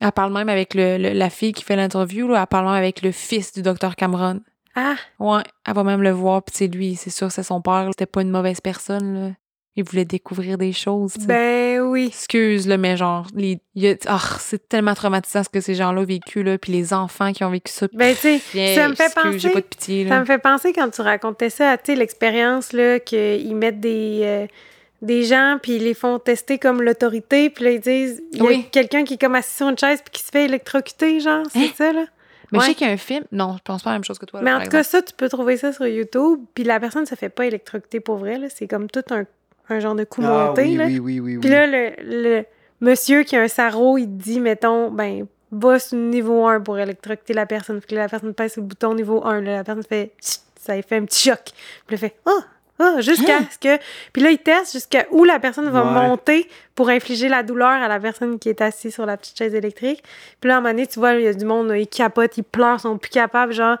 elle 0.00 0.12
parle 0.12 0.32
même 0.32 0.48
avec 0.48 0.72
le, 0.74 0.96
le- 0.96 1.12
la 1.12 1.28
fille 1.28 1.52
qui 1.52 1.62
fait 1.64 1.76
l'interview, 1.76 2.26
là, 2.28 2.40
elle 2.40 2.46
parle 2.46 2.64
même 2.66 2.74
avec 2.74 3.02
le 3.02 3.12
fils 3.12 3.52
du 3.52 3.60
docteur 3.60 3.96
Cameron. 3.96 4.40
Ah! 4.74 4.94
Ouais, 5.18 5.42
elle 5.66 5.74
va 5.74 5.84
même 5.84 6.02
le 6.02 6.10
voir, 6.12 6.42
puis 6.42 6.54
c'est 6.56 6.68
lui, 6.68 6.94
c'est 6.94 7.10
sûr, 7.10 7.30
c'est 7.32 7.42
son 7.42 7.60
père. 7.60 7.86
C'était 7.90 8.06
pas 8.06 8.22
une 8.22 8.30
mauvaise 8.30 8.60
personne, 8.62 9.14
là. 9.14 9.30
Il 9.78 9.84
voulait 9.84 10.04
découvrir 10.04 10.58
des 10.58 10.72
choses. 10.72 11.14
Ben 11.20 11.80
oui. 11.82 12.06
Excuse, 12.08 12.66
là, 12.66 12.76
mais 12.76 12.96
genre, 12.96 13.26
les, 13.32 13.60
il 13.76 13.84
y 13.84 13.88
a- 13.88 13.94
ah, 14.08 14.18
c'est 14.40 14.68
tellement 14.68 14.92
traumatisant 14.94 15.44
ce 15.44 15.48
que 15.48 15.60
ces 15.60 15.76
gens-là 15.76 16.00
ont 16.00 16.04
vécu, 16.04 16.42
là, 16.42 16.58
puis 16.58 16.72
les 16.72 16.92
enfants 16.92 17.32
qui 17.32 17.44
ont 17.44 17.50
vécu 17.50 17.70
ça. 17.72 17.86
Ben 17.92 18.12
tu 18.14 18.40
sais, 18.40 18.74
ça 18.74 18.88
me 18.88 18.96
fait 18.96 19.14
penser- 19.14 19.38
J'ai 19.38 19.50
pas 19.50 19.60
de 19.60 19.66
pitié, 19.66 20.02
là. 20.02 20.10
Ça 20.10 20.20
me 20.20 20.24
fait 20.26 20.38
penser 20.38 20.72
quand 20.72 20.90
tu 20.90 21.00
racontais 21.00 21.48
ça, 21.48 21.76
tu 21.78 21.92
sais, 21.92 21.96
l'expérience, 21.96 22.72
là, 22.72 22.98
qu'ils 22.98 23.54
mettent 23.54 23.78
des, 23.78 24.20
euh, 24.24 24.46
des 25.00 25.22
gens, 25.22 25.58
puis 25.62 25.76
ils 25.76 25.84
les 25.84 25.94
font 25.94 26.18
tester 26.18 26.58
comme 26.58 26.82
l'autorité, 26.82 27.48
puis 27.48 27.62
là, 27.62 27.70
ils 27.70 27.80
disent, 27.80 28.20
il 28.32 28.38
y 28.38 28.40
a 28.40 28.44
Oui. 28.46 28.66
quelqu'un 28.72 29.04
qui 29.04 29.14
est 29.14 29.18
comme 29.20 29.36
assis 29.36 29.58
sur 29.58 29.68
une 29.68 29.78
chaise, 29.78 30.00
puis 30.04 30.10
qui 30.10 30.22
se 30.24 30.30
fait 30.32 30.46
électrocuter, 30.46 31.20
genre, 31.20 31.44
c'est 31.52 31.58
Hein? 31.60 31.70
ça, 31.76 31.92
là? 31.92 32.04
Mais 32.50 32.58
je 32.60 32.64
sais 32.64 32.74
qu'il 32.74 32.86
y 32.86 32.90
a 32.90 32.94
un 32.94 32.96
film. 32.96 33.24
Non, 33.30 33.56
je 33.58 33.62
pense 33.62 33.82
pas 33.82 33.90
à 33.90 33.92
la 33.92 33.98
même 33.98 34.04
chose 34.04 34.18
que 34.18 34.24
toi. 34.24 34.40
là, 34.40 34.44
Mais 34.44 34.52
en 34.52 34.64
tout 34.64 34.70
cas, 34.70 34.82
ça, 34.82 35.02
tu 35.02 35.12
peux 35.14 35.28
trouver 35.28 35.56
ça 35.58 35.72
sur 35.72 35.86
YouTube, 35.86 36.40
puis 36.54 36.64
la 36.64 36.80
personne 36.80 37.04
se 37.06 37.14
fait 37.14 37.28
pas 37.28 37.44
électrocuter 37.46 38.00
pour 38.00 38.16
vrai, 38.16 38.38
là. 38.38 38.48
C'est 38.48 38.66
comme 38.66 38.88
tout 38.90 39.04
un, 39.10 39.24
un 39.70 39.80
genre 39.80 39.94
de 39.94 40.04
coup 40.04 40.22
Ah, 40.24 40.46
monté, 40.48 40.62
oui, 40.62 40.74
là. 40.76 40.84
oui, 40.86 40.98
oui, 40.98 41.20
oui, 41.20 41.38
Puis 41.38 41.50
là, 41.50 41.66
le, 41.66 41.90
le 42.02 42.44
monsieur 42.80 43.22
qui 43.22 43.36
a 43.36 43.40
un 43.42 43.48
sarreau, 43.48 43.98
il 43.98 44.06
dit, 44.06 44.40
mettons, 44.40 44.90
ben, 44.90 45.26
va 45.50 45.78
sur 45.78 45.96
niveau 45.98 46.46
1 46.46 46.60
pour 46.60 46.78
électrocuter 46.78 47.32
la 47.34 47.46
personne. 47.46 47.80
Puis 47.80 47.96
là, 47.96 48.02
la 48.02 48.08
personne 48.08 48.34
pèse 48.34 48.52
sur 48.52 48.62
le 48.62 48.66
bouton 48.68 48.94
niveau 48.94 49.24
1. 49.26 49.40
Là, 49.40 49.56
la 49.56 49.64
personne 49.64 49.82
fait, 49.84 50.12
ça 50.60 50.74
lui 50.76 50.82
fait 50.82 50.96
un 50.96 51.04
petit 51.04 51.28
choc. 51.30 51.40
Puis 51.86 51.96
là, 51.96 51.96
il 51.96 51.98
fait, 51.98 52.14
ah, 52.26 52.44
ah, 52.80 53.00
jusqu'à 53.00 53.38
ce 53.50 53.58
que. 53.58 53.82
Puis 54.12 54.22
là, 54.22 54.30
il 54.30 54.38
teste 54.38 54.72
jusqu'à 54.72 55.06
où 55.10 55.24
la 55.24 55.38
personne 55.40 55.68
va 55.70 55.84
Ouais. 55.84 56.08
monter 56.08 56.48
pour 56.74 56.90
infliger 56.90 57.28
la 57.28 57.42
douleur 57.42 57.68
à 57.68 57.88
la 57.88 57.98
personne 57.98 58.38
qui 58.38 58.48
est 58.50 58.60
assise 58.60 58.94
sur 58.94 59.04
la 59.06 59.16
petite 59.16 59.36
chaise 59.36 59.54
électrique. 59.54 60.02
Puis 60.40 60.48
là, 60.48 60.54
à 60.54 60.58
un 60.58 60.60
moment 60.60 60.72
donné, 60.74 60.86
tu 60.86 60.98
vois, 61.00 61.14
il 61.14 61.22
y 61.24 61.26
a 61.26 61.34
du 61.34 61.44
monde, 61.44 61.68
là, 61.68 61.78
ils 61.78 61.88
capotent, 61.88 62.36
ils 62.38 62.44
pleurent, 62.44 62.76
ils 62.78 62.82
sont 62.82 62.96
plus 62.98 63.10
capables, 63.10 63.52
genre. 63.52 63.78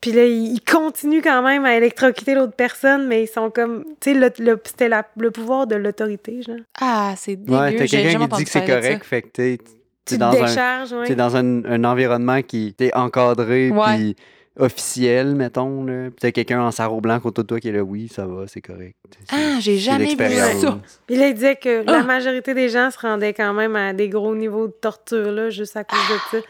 Puis 0.00 0.12
là, 0.12 0.24
ils 0.24 0.60
continuent 0.62 1.20
quand 1.22 1.42
même 1.42 1.64
à 1.66 1.76
électrocuter 1.76 2.34
l'autre 2.34 2.54
personne, 2.54 3.06
mais 3.06 3.24
ils 3.24 3.28
sont 3.28 3.50
comme. 3.50 3.84
Tu 4.00 4.12
sais, 4.12 4.18
le, 4.18 4.30
le- 4.38 4.60
c'était 4.64 4.88
la- 4.88 5.06
le 5.18 5.30
pouvoir 5.30 5.66
de 5.66 5.76
l'autorité, 5.76 6.40
genre. 6.42 6.56
Ah, 6.80 7.12
c'est 7.16 7.36
dégueu. 7.36 7.52
Ouais, 7.58 7.76
t'as 7.76 7.86
quelqu'un 7.86 8.26
qui 8.28 8.36
dit 8.36 8.44
que 8.44 8.50
c'est 8.50 8.64
correct, 8.66 9.04
fait 9.04 9.22
que 9.22 9.28
t'es 9.28 9.58
Tu 10.06 10.14
te 10.14 10.20
dans 10.20 10.30
un, 10.30 10.46
décharges, 10.46 10.92
ouais. 10.92 11.06
t'es 11.06 11.14
dans 11.14 11.36
un, 11.36 11.64
un 11.66 11.84
environnement 11.84 12.40
qui 12.40 12.74
est 12.80 12.96
encadré 12.96 13.70
Ouais. 13.70 13.96
puis 13.96 14.16
officiel, 14.58 15.34
mettons. 15.34 15.84
Là. 15.84 16.04
Puis 16.10 16.16
t'as 16.20 16.30
quelqu'un 16.32 16.62
en 16.62 16.70
sarreau 16.70 17.00
blanc 17.00 17.20
contre 17.20 17.42
toi 17.42 17.60
qui 17.60 17.68
est 17.68 17.72
là, 17.72 17.82
oui, 17.82 18.08
ça 18.08 18.26
va, 18.26 18.46
c'est 18.46 18.60
correct. 18.60 18.94
C'est- 19.10 19.34
Ah, 19.36 19.58
j'ai 19.60 19.76
jamais 19.78 20.14
vu 20.14 20.34
ça. 20.60 20.78
Puis 21.06 21.16
là, 21.16 21.28
il 21.28 21.34
disait 21.34 21.56
que 21.56 21.84
la 21.84 21.98
Ah! 22.00 22.02
majorité 22.02 22.54
des 22.54 22.68
gens 22.68 22.90
se 22.90 22.98
rendaient 22.98 23.34
quand 23.34 23.52
même 23.52 23.76
à 23.76 23.92
des 23.92 24.08
gros 24.08 24.34
niveaux 24.34 24.66
de 24.66 24.72
torture, 24.72 25.30
là, 25.30 25.50
juste 25.50 25.76
à 25.76 25.84
cause 25.84 25.98
de 26.08 26.38
ça. 26.38 26.46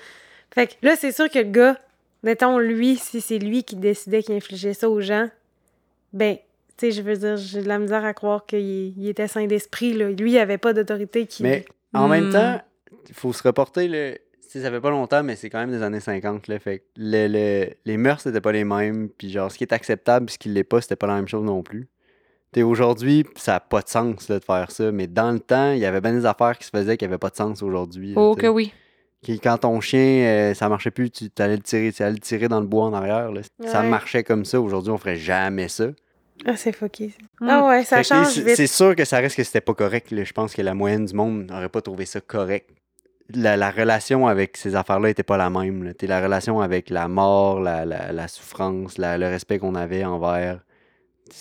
Fait 0.54 0.66
que 0.68 0.72
là, 0.82 0.94
c'est 0.96 1.12
sûr 1.12 1.28
que 1.30 1.38
le 1.38 1.44
gars, 1.50 1.76
mettons, 2.22 2.58
lui, 2.58 2.96
si 2.96 3.20
c'est 3.20 3.38
lui 3.38 3.64
qui 3.64 3.76
décidait 3.76 4.22
qu'il 4.22 4.34
infligeait 4.34 4.74
ça 4.74 4.88
aux 4.90 5.00
gens, 5.00 5.28
ben, 6.12 6.36
tu 6.76 6.86
sais, 6.86 6.90
je 6.92 7.02
veux 7.02 7.16
dire, 7.16 7.36
j'ai 7.36 7.62
de 7.62 7.68
la 7.68 7.78
misère 7.78 8.04
à 8.04 8.14
croire 8.14 8.46
qu'il 8.46 8.60
il 8.98 9.08
était 9.08 9.28
sain 9.28 9.46
d'esprit, 9.46 9.92
là. 9.92 10.10
Lui, 10.10 10.32
il 10.32 10.38
avait 10.38 10.58
pas 10.58 10.72
d'autorité 10.72 11.26
qui... 11.26 11.42
Mais 11.42 11.64
en 11.94 12.06
Hmm. 12.06 12.10
même 12.10 12.30
temps, 12.30 12.60
il 13.08 13.14
faut 13.14 13.32
se 13.32 13.42
reporter, 13.42 13.88
le... 13.88 14.14
tu 14.42 14.48
sais, 14.48 14.62
ça 14.62 14.70
fait 14.70 14.80
pas 14.80 14.90
longtemps, 14.90 15.22
mais 15.22 15.36
c'est 15.36 15.50
quand 15.50 15.58
même 15.58 15.70
des 15.70 15.82
années 15.82 16.00
50, 16.00 16.48
là, 16.48 16.58
fait 16.58 16.78
que 16.80 16.84
le- 16.96 17.28
le- 17.28 17.70
les 17.84 17.96
mœurs, 17.96 18.20
c'était 18.20 18.40
pas 18.40 18.52
les 18.52 18.64
mêmes, 18.64 19.08
puis 19.08 19.30
genre, 19.30 19.50
ce 19.50 19.58
qui 19.58 19.64
est 19.64 19.72
acceptable 19.72 20.30
ce 20.30 20.38
qui 20.38 20.48
l'est 20.48 20.64
pas, 20.64 20.80
c'était 20.80 20.96
pas 20.96 21.06
la 21.06 21.14
même 21.16 21.28
chose 21.28 21.44
non 21.44 21.62
plus. 21.62 21.88
T'sais, 22.52 22.62
aujourd'hui, 22.64 23.24
ça 23.36 23.56
a 23.56 23.60
pas 23.60 23.80
de 23.80 23.88
sens 23.88 24.28
là, 24.28 24.40
de 24.40 24.44
faire 24.44 24.70
ça, 24.72 24.90
mais 24.90 25.06
dans 25.06 25.30
le 25.30 25.38
temps, 25.38 25.70
il 25.72 25.78
y 25.78 25.84
avait 25.84 26.00
bien 26.00 26.12
des 26.12 26.26
affaires 26.26 26.58
qui 26.58 26.64
se 26.64 26.70
faisaient 26.70 26.96
qui 26.96 27.04
avaient 27.04 27.18
pas 27.18 27.30
de 27.30 27.36
sens 27.36 27.62
aujourd'hui. 27.62 28.12
Oh 28.16 28.34
t'sais. 28.34 28.42
que 28.42 28.46
oui. 28.48 28.72
Qui- 29.22 29.38
quand 29.38 29.58
ton 29.58 29.80
chien, 29.80 29.98
euh, 30.00 30.54
ça 30.54 30.68
marchait 30.68 30.90
plus, 30.90 31.10
tu 31.10 31.28
allais 31.38 31.56
le 31.56 31.62
tirer, 31.62 31.92
tu 31.92 32.02
allais 32.02 32.14
le 32.14 32.18
tirer 32.20 32.48
dans 32.48 32.60
le 32.60 32.66
bois 32.66 32.84
en 32.86 32.94
arrière. 32.94 33.30
là. 33.32 33.42
Ça 33.66 33.82
marchait 33.82 34.24
comme 34.24 34.44
ça. 34.44 34.60
Aujourd'hui, 34.60 34.90
on 34.92 34.98
ferait 34.98 35.16
jamais 35.16 35.68
ça. 35.68 35.88
Ah, 36.46 36.56
c'est 36.56 36.72
fucké. 36.72 37.10
ça. 37.10 37.16
Mm. 37.44 37.48
Ah 37.50 37.66
ouais, 37.68 37.84
ça 37.84 37.96
Fait 37.96 38.02
que, 38.02 38.08
change 38.08 38.28
c'est- 38.32 38.40
vite. 38.42 38.56
C'est 38.56 38.66
sûr 38.66 38.96
que 38.96 39.04
ça 39.04 39.18
reste 39.18 39.36
que 39.36 39.44
c'était 39.44 39.60
pas 39.60 39.74
correct. 39.74 40.10
là. 40.10 40.24
Je 40.24 40.32
pense 40.32 40.54
que 40.54 40.62
la 40.62 40.72
moyenne 40.72 41.04
du 41.04 41.14
monde 41.14 41.44
n'aurait 41.50 41.68
pas 41.68 41.82
trouvé 41.82 42.06
ça 42.06 42.22
correct. 42.22 42.70
La, 43.34 43.56
la 43.58 43.70
relation 43.70 44.26
avec 44.26 44.56
ces 44.56 44.74
affaires-là 44.74 45.10
était 45.10 45.22
pas 45.22 45.36
la 45.36 45.50
même. 45.50 45.84
là. 45.84 45.92
La 46.00 46.20
relation 46.22 46.60
avec 46.60 46.88
la 46.88 47.06
mort, 47.08 47.60
la, 47.60 47.84
la- 47.84 48.12
la 48.12 48.26
souffrance, 48.26 48.96
la- 48.96 49.18
le 49.18 49.26
respect 49.26 49.58
qu'on 49.58 49.74
avait 49.74 50.04
envers 50.04 50.60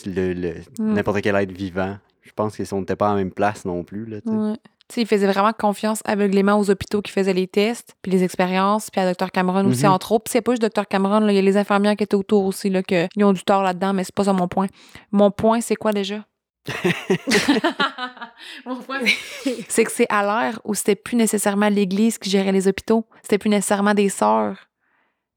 le- 0.06 0.34
le- 0.34 0.56
Mm. 0.80 0.94
n'importe 0.96 1.22
quel 1.22 1.36
être 1.38 1.52
vivant. 1.54 1.98
Je 2.22 2.32
pense 2.36 2.58
qu'ils 2.58 2.68
n'étaient 2.78 2.98
pas 2.98 3.08
à 3.08 3.14
la 3.14 3.20
même 3.20 3.32
place 3.32 3.64
non 3.66 3.84
plus. 3.86 4.06
Là. 4.06 4.18
Ouais. 4.26 4.54
Sais, 4.92 5.02
il 5.02 5.08
faisait 5.08 5.28
vraiment 5.28 5.54
confiance 5.54 6.02
aveuglément 6.06 6.58
aux 6.60 6.70
hôpitaux 6.72 7.02
qui 7.04 7.12
faisaient 7.12 7.34
les 7.34 7.48
tests, 7.48 7.96
puis 8.02 8.12
les 8.12 8.24
expériences, 8.24 8.90
puis 8.90 9.00
à 9.00 9.14
Dr 9.14 9.30
Cameron 9.32 9.66
aussi, 9.68 9.86
Mhm. 9.86 9.92
entre 9.92 10.12
autres. 10.14 10.24
Puis 10.24 10.32
c'est 10.32 10.42
pas 10.42 10.54
juste 10.54 10.64
Dr 10.64 10.88
Cameron, 10.88 11.20
là, 11.20 11.32
il 11.32 11.36
y 11.36 11.38
a 11.40 11.42
les 11.44 11.58
infirmières 11.58 11.96
qui 11.96 12.04
étaient 12.04 12.16
autour 12.16 12.46
aussi, 12.46 12.70
là, 12.72 12.82
que, 12.82 13.08
ils 13.16 13.24
ont 13.24 13.34
du 13.34 13.44
tort 13.44 13.62
là-dedans, 13.62 13.94
mais 13.94 14.04
c'est 14.04 14.16
pas 14.16 14.24
ça 14.24 14.34
mon 14.34 14.48
point. 14.48 14.66
Mon 15.12 15.30
point, 15.30 15.62
c'est 15.62 15.76
quoi 15.76 15.92
déjà? 15.92 16.26
mon 18.66 18.76
point, 18.78 19.00
c'est- 19.44 19.66
c'est 19.70 19.84
que 19.84 19.92
c'est 19.92 20.08
à 20.10 20.24
l'ère 20.24 20.60
où 20.64 20.74
c'était 20.76 20.96
plus 20.96 21.16
nécessairement 21.16 21.70
l'Église 21.70 22.18
qui 22.18 22.30
gérait 22.30 22.52
les 22.52 22.68
hôpitaux, 22.68 23.06
c'était 23.22 23.38
plus 23.38 23.50
nécessairement 23.50 23.94
des 23.94 24.10
sœurs, 24.10 24.70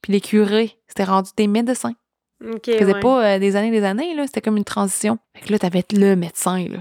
puis 0.01 0.13
les 0.13 0.21
curés, 0.21 0.79
c'était 0.89 1.05
rendu 1.05 1.31
des 1.37 1.47
médecins. 1.47 1.95
OK, 2.45 2.63
Ça 2.67 2.79
faisait 2.79 2.95
ouais. 2.95 3.01
pas 3.01 3.25
euh, 3.35 3.39
des 3.39 3.55
années 3.55 3.71
des 3.71 3.85
années, 3.85 4.15
là, 4.15 4.27
c'était 4.27 4.41
comme 4.41 4.57
une 4.57 4.65
transition. 4.65 5.19
Fait 5.37 5.47
que 5.47 5.53
là, 5.53 5.59
t'avais 5.61 5.85
le 5.93 6.17
médecin, 6.17 6.59
là. 6.69 6.79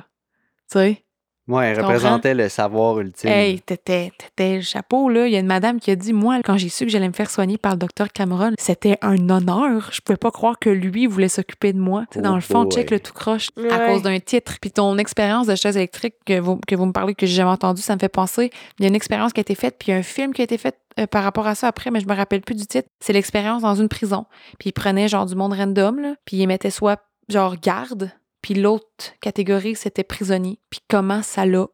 Tu 0.72 0.80
sais? 0.80 1.04
Ouais, 1.48 1.68
elle 1.70 1.82
représentait 1.82 2.34
le 2.34 2.48
savoir 2.50 3.00
ultime. 3.00 3.30
Hey, 3.30 3.60
t'étais, 3.60 4.12
t'étais 4.18 4.56
le 4.58 4.62
chapeau, 4.62 5.10
là. 5.10 5.28
Il 5.28 5.34
y 5.34 5.36
a 5.36 5.40
une 5.40 5.48
madame 5.48 5.80
qui 5.80 5.92
a 5.92 5.96
dit, 5.96 6.14
moi, 6.14 6.40
quand 6.44 6.56
j'ai 6.58 6.70
su 6.70 6.86
que 6.86 6.92
j'allais 6.92 7.08
me 7.08 7.14
faire 7.14 7.30
soigner 7.30 7.58
par 7.58 7.74
le 7.74 7.78
docteur 7.80 8.08
Cameron, 8.14 8.52
c'était 8.60 8.98
un 9.02 9.30
honneur. 9.30 9.90
Je 9.92 10.00
pouvais 10.02 10.18
pas 10.18 10.32
croire 10.32 10.60
que 10.60 10.70
lui 10.70 11.08
voulait 11.08 11.28
s'occuper 11.30 11.74
de 11.74 11.80
moi. 11.80 12.06
Tu 12.12 12.16
sais, 12.20 12.22
dans 12.22 12.34
Oh 12.34 12.36
le 12.36 12.42
fond, 12.42 12.64
boy. 12.64 12.72
check 12.72 12.92
le 12.92 13.00
tout 13.00 13.12
croche 13.14 13.50
à 13.70 13.88
cause 13.88 14.02
d'un 14.04 14.20
titre. 14.20 14.58
Puis 14.62 14.72
ton 14.72 14.98
expérience 14.98 15.48
de 15.48 15.56
chaise 15.56 15.76
électrique 15.76 16.16
que 16.26 16.40
vous, 16.40 16.60
que 16.68 16.76
vous 16.76 16.86
me 16.86 16.94
parlez, 16.94 17.16
que 17.16 17.26
j'ai 17.26 17.36
jamais 17.36 17.50
entendu, 17.52 17.82
ça 17.82 17.96
me 17.96 18.00
fait 18.00 18.08
penser. 18.08 18.50
Il 18.80 18.84
y 18.84 18.86
a 18.86 18.88
une 18.90 18.96
expérience 18.96 19.34
qui 19.34 19.40
a 19.40 19.44
été 19.44 19.56
faite, 19.56 19.76
puis 19.80 19.90
il 19.90 19.92
y 19.92 19.96
a 19.96 19.98
un 19.98 20.04
film 20.04 20.34
qui 20.34 20.42
a 20.42 20.44
été 20.44 20.58
fait 20.58 20.78
euh, 21.00 21.08
par 21.08 21.24
rapport 21.24 21.48
à 21.48 21.56
ça 21.56 21.68
après, 21.68 21.90
mais 21.92 22.00
je 22.00 22.08
me 22.08 22.14
rappelle 22.16 22.42
plus 22.42 22.56
du 22.56 22.66
titre. 22.68 22.88
C'est 23.00 23.14
l'expérience 23.14 23.64
dans 23.64 23.76
une 23.76 23.90
prison. 23.90 24.26
Puis 24.60 24.70
il 24.70 24.74
prenait 24.74 25.08
genre 25.08 25.26
du 25.26 25.36
monde 25.36 25.54
random, 25.54 26.00
là, 26.00 26.14
puis 26.24 26.38
il 26.38 26.48
mettait 26.48 26.70
soit 26.70 27.02
genre 27.30 27.56
garde, 27.62 28.12
puis 28.42 28.54
l'autre 28.56 29.14
catégorie, 29.22 29.76
c'était 29.76 30.04
prisonnier. 30.04 30.60
Puis 30.70 30.80
comment 30.90 31.22
ça 31.22 31.46
l'a 31.46 31.68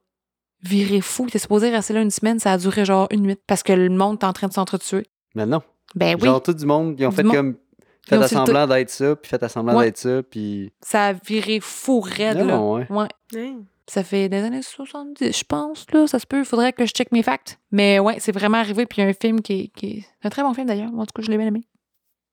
viré 0.63 1.01
fou? 1.01 1.28
T'es 1.30 1.39
supposé 1.39 1.70
rester 1.70 1.93
là 1.93 2.01
une 2.01 2.11
semaine, 2.11 2.39
ça 2.39 2.51
a 2.53 2.57
duré 2.57 2.86
genre 2.86 3.07
une 3.11 3.22
nuit 3.22 3.38
parce 3.47 3.63
que 3.63 3.74
le 3.74 3.89
monde 3.89 4.18
est 4.22 4.26
en 4.26 4.34
train 4.34 4.47
de 4.47 4.53
s'entretuer. 4.53 5.05
Mais 5.36 5.45
non. 5.45 5.61
Ben 5.95 6.15
oui, 6.20 6.26
Genre, 6.26 6.41
tout 6.43 6.53
du 6.53 6.65
monde, 6.65 6.95
ils 6.99 7.05
ont 7.05 7.09
Du 7.09 7.15
fait 7.15 7.24
monde. 7.24 7.36
comme. 7.36 7.57
Ils 7.80 8.09
Fait 8.09 8.18
ont 8.18 8.22
aussi 8.24 8.36
le 8.36 8.39
semblant 8.39 8.68
d'être 8.68 8.89
ça, 8.89 9.15
puis 9.18 9.30
fait 9.30 9.47
semblant 9.49 9.76
Ouais. 9.78 9.86
d'être 9.86 9.97
ça, 9.97 10.24
puis. 10.24 10.72
ça 10.82 11.07
a 11.07 11.13
viré 11.13 11.59
fou 11.61 11.99
raide, 11.99 12.38
là. 12.38 12.59
Ouais. 12.61 12.86
Ouais. 12.89 13.07
Ouais. 13.34 13.53
Ça 13.89 14.03
fait 14.03 14.28
des 14.30 14.43
années 14.43 14.61
70, 14.61 15.38
je 15.38 15.43
pense, 15.45 15.86
là. 15.93 16.07
Ça 16.07 16.20
se 16.20 16.26
peut, 16.28 16.39
il 16.39 16.45
faudrait 16.45 16.74
que 16.74 16.86
je 16.86 16.91
check 16.91 17.11
mes 17.13 17.24
facts. 17.24 17.57
Mais 17.72 17.99
ouais, 17.99 18.18
c'est 18.20 18.34
vraiment 18.34 18.57
arrivé. 18.57 18.86
Puis 18.86 19.01
il 19.01 19.03
y 19.05 19.07
a 19.07 19.09
un 19.09 19.13
film 19.13 19.41
qui 19.41 19.53
est, 19.61 19.68
qui 19.70 19.86
est- 19.88 20.01
c'est 20.22 20.28
un 20.28 20.30
très 20.30 20.41
bon 20.43 20.53
film 20.53 20.68
d'ailleurs. 20.68 20.91
Moi, 20.91 21.03
en 21.03 21.05
tout 21.05 21.13
cas, 21.15 21.22
je 21.22 21.30
l'ai 21.32 21.38
bien 21.38 21.47
aimé. 21.47 21.63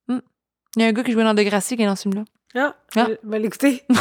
Hmm. 0.09 0.19
Il 0.77 0.83
y 0.83 0.85
a 0.85 0.89
un 0.89 0.93
gars 0.93 1.05
qui 1.05 1.13
jouait 1.13 1.23
dans 1.25 1.35
Degrassi 1.35 1.77
qui 1.77 1.83
est 1.83 1.87
dans 1.87 1.95
ce 1.97 2.03
film-là. 2.03 2.25
Ah, 2.57 2.75
Ah. 2.97 3.07
je 3.09 3.29
vais 3.29 3.39
l'écouter. 3.41 3.83
tu 3.91 3.97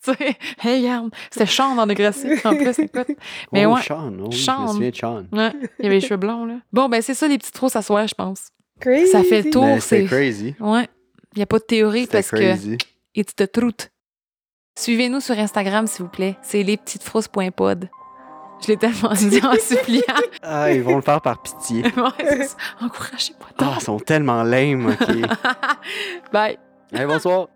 sais, 0.00 0.36
hey, 0.64 0.80
regarde, 0.82 1.10
c'était 1.30 1.46
Sean 1.46 1.74
dans 1.74 1.86
Degrassi. 1.86 2.28
En 2.44 2.56
plus, 2.56 2.78
écoute. 2.78 3.08
Mais 3.52 3.66
oh, 3.66 3.74
ouais. 3.74 3.82
Sean, 3.82 4.12
oh, 4.20 4.26
oui, 4.30 4.32
je 4.36 4.42
Sean. 4.44 4.62
me 4.62 4.68
souviens 4.68 4.90
de 4.90 4.96
Sean. 4.96 5.24
Ouais, 5.32 5.52
il 5.78 5.82
y 5.82 5.86
avait 5.86 5.96
les 5.96 6.00
cheveux 6.00 6.16
blonds, 6.16 6.46
là. 6.46 6.54
Bon, 6.72 6.88
ben, 6.88 7.02
c'est 7.02 7.14
ça, 7.14 7.28
les 7.28 7.36
petits 7.38 7.52
trous 7.52 7.68
s'asseoir, 7.68 8.06
je 8.08 8.14
pense. 8.14 8.48
Crazy. 8.80 9.10
Ça 9.10 9.22
fait 9.22 9.42
le 9.42 9.50
tour. 9.50 9.64
C'était 9.80 10.02
c'est- 10.02 10.04
crazy. 10.06 10.54
Ouais. 10.60 10.88
Il 11.34 11.38
n'y 11.38 11.42
a 11.42 11.46
pas 11.46 11.58
de 11.58 11.64
théorie 11.64 12.06
parce 12.06 12.30
que 12.30 12.36
crazy. 12.36 12.78
it's 13.14 13.34
the 13.36 13.50
truth. 13.50 13.90
Suivez-nous 14.78 15.20
sur 15.20 15.38
Instagram, 15.38 15.86
s'il 15.86 16.04
vous 16.04 16.10
plaît. 16.10 16.36
C'est 16.42 16.62
lespetitesfrousses.pod. 16.62 17.88
Je 18.62 18.68
l'ai 18.68 18.76
tellement 18.78 19.12
dit 19.12 19.40
en 19.44 19.52
suppliant. 19.60 20.02
Ah, 20.42 20.72
ils 20.72 20.82
vont 20.82 20.96
le 20.96 21.02
faire 21.02 21.20
par 21.20 21.42
pitié. 21.42 21.82
ouais. 21.82 22.46
Encouragez-moi 22.80 23.48
Ah, 23.58 23.74
ils 23.78 23.82
sont 23.82 23.98
tellement 23.98 24.42
lame, 24.42 24.86
ok. 24.98 25.16
Bye. 26.32 26.58
Allez, 26.92 27.06
bonsoir. 27.06 27.48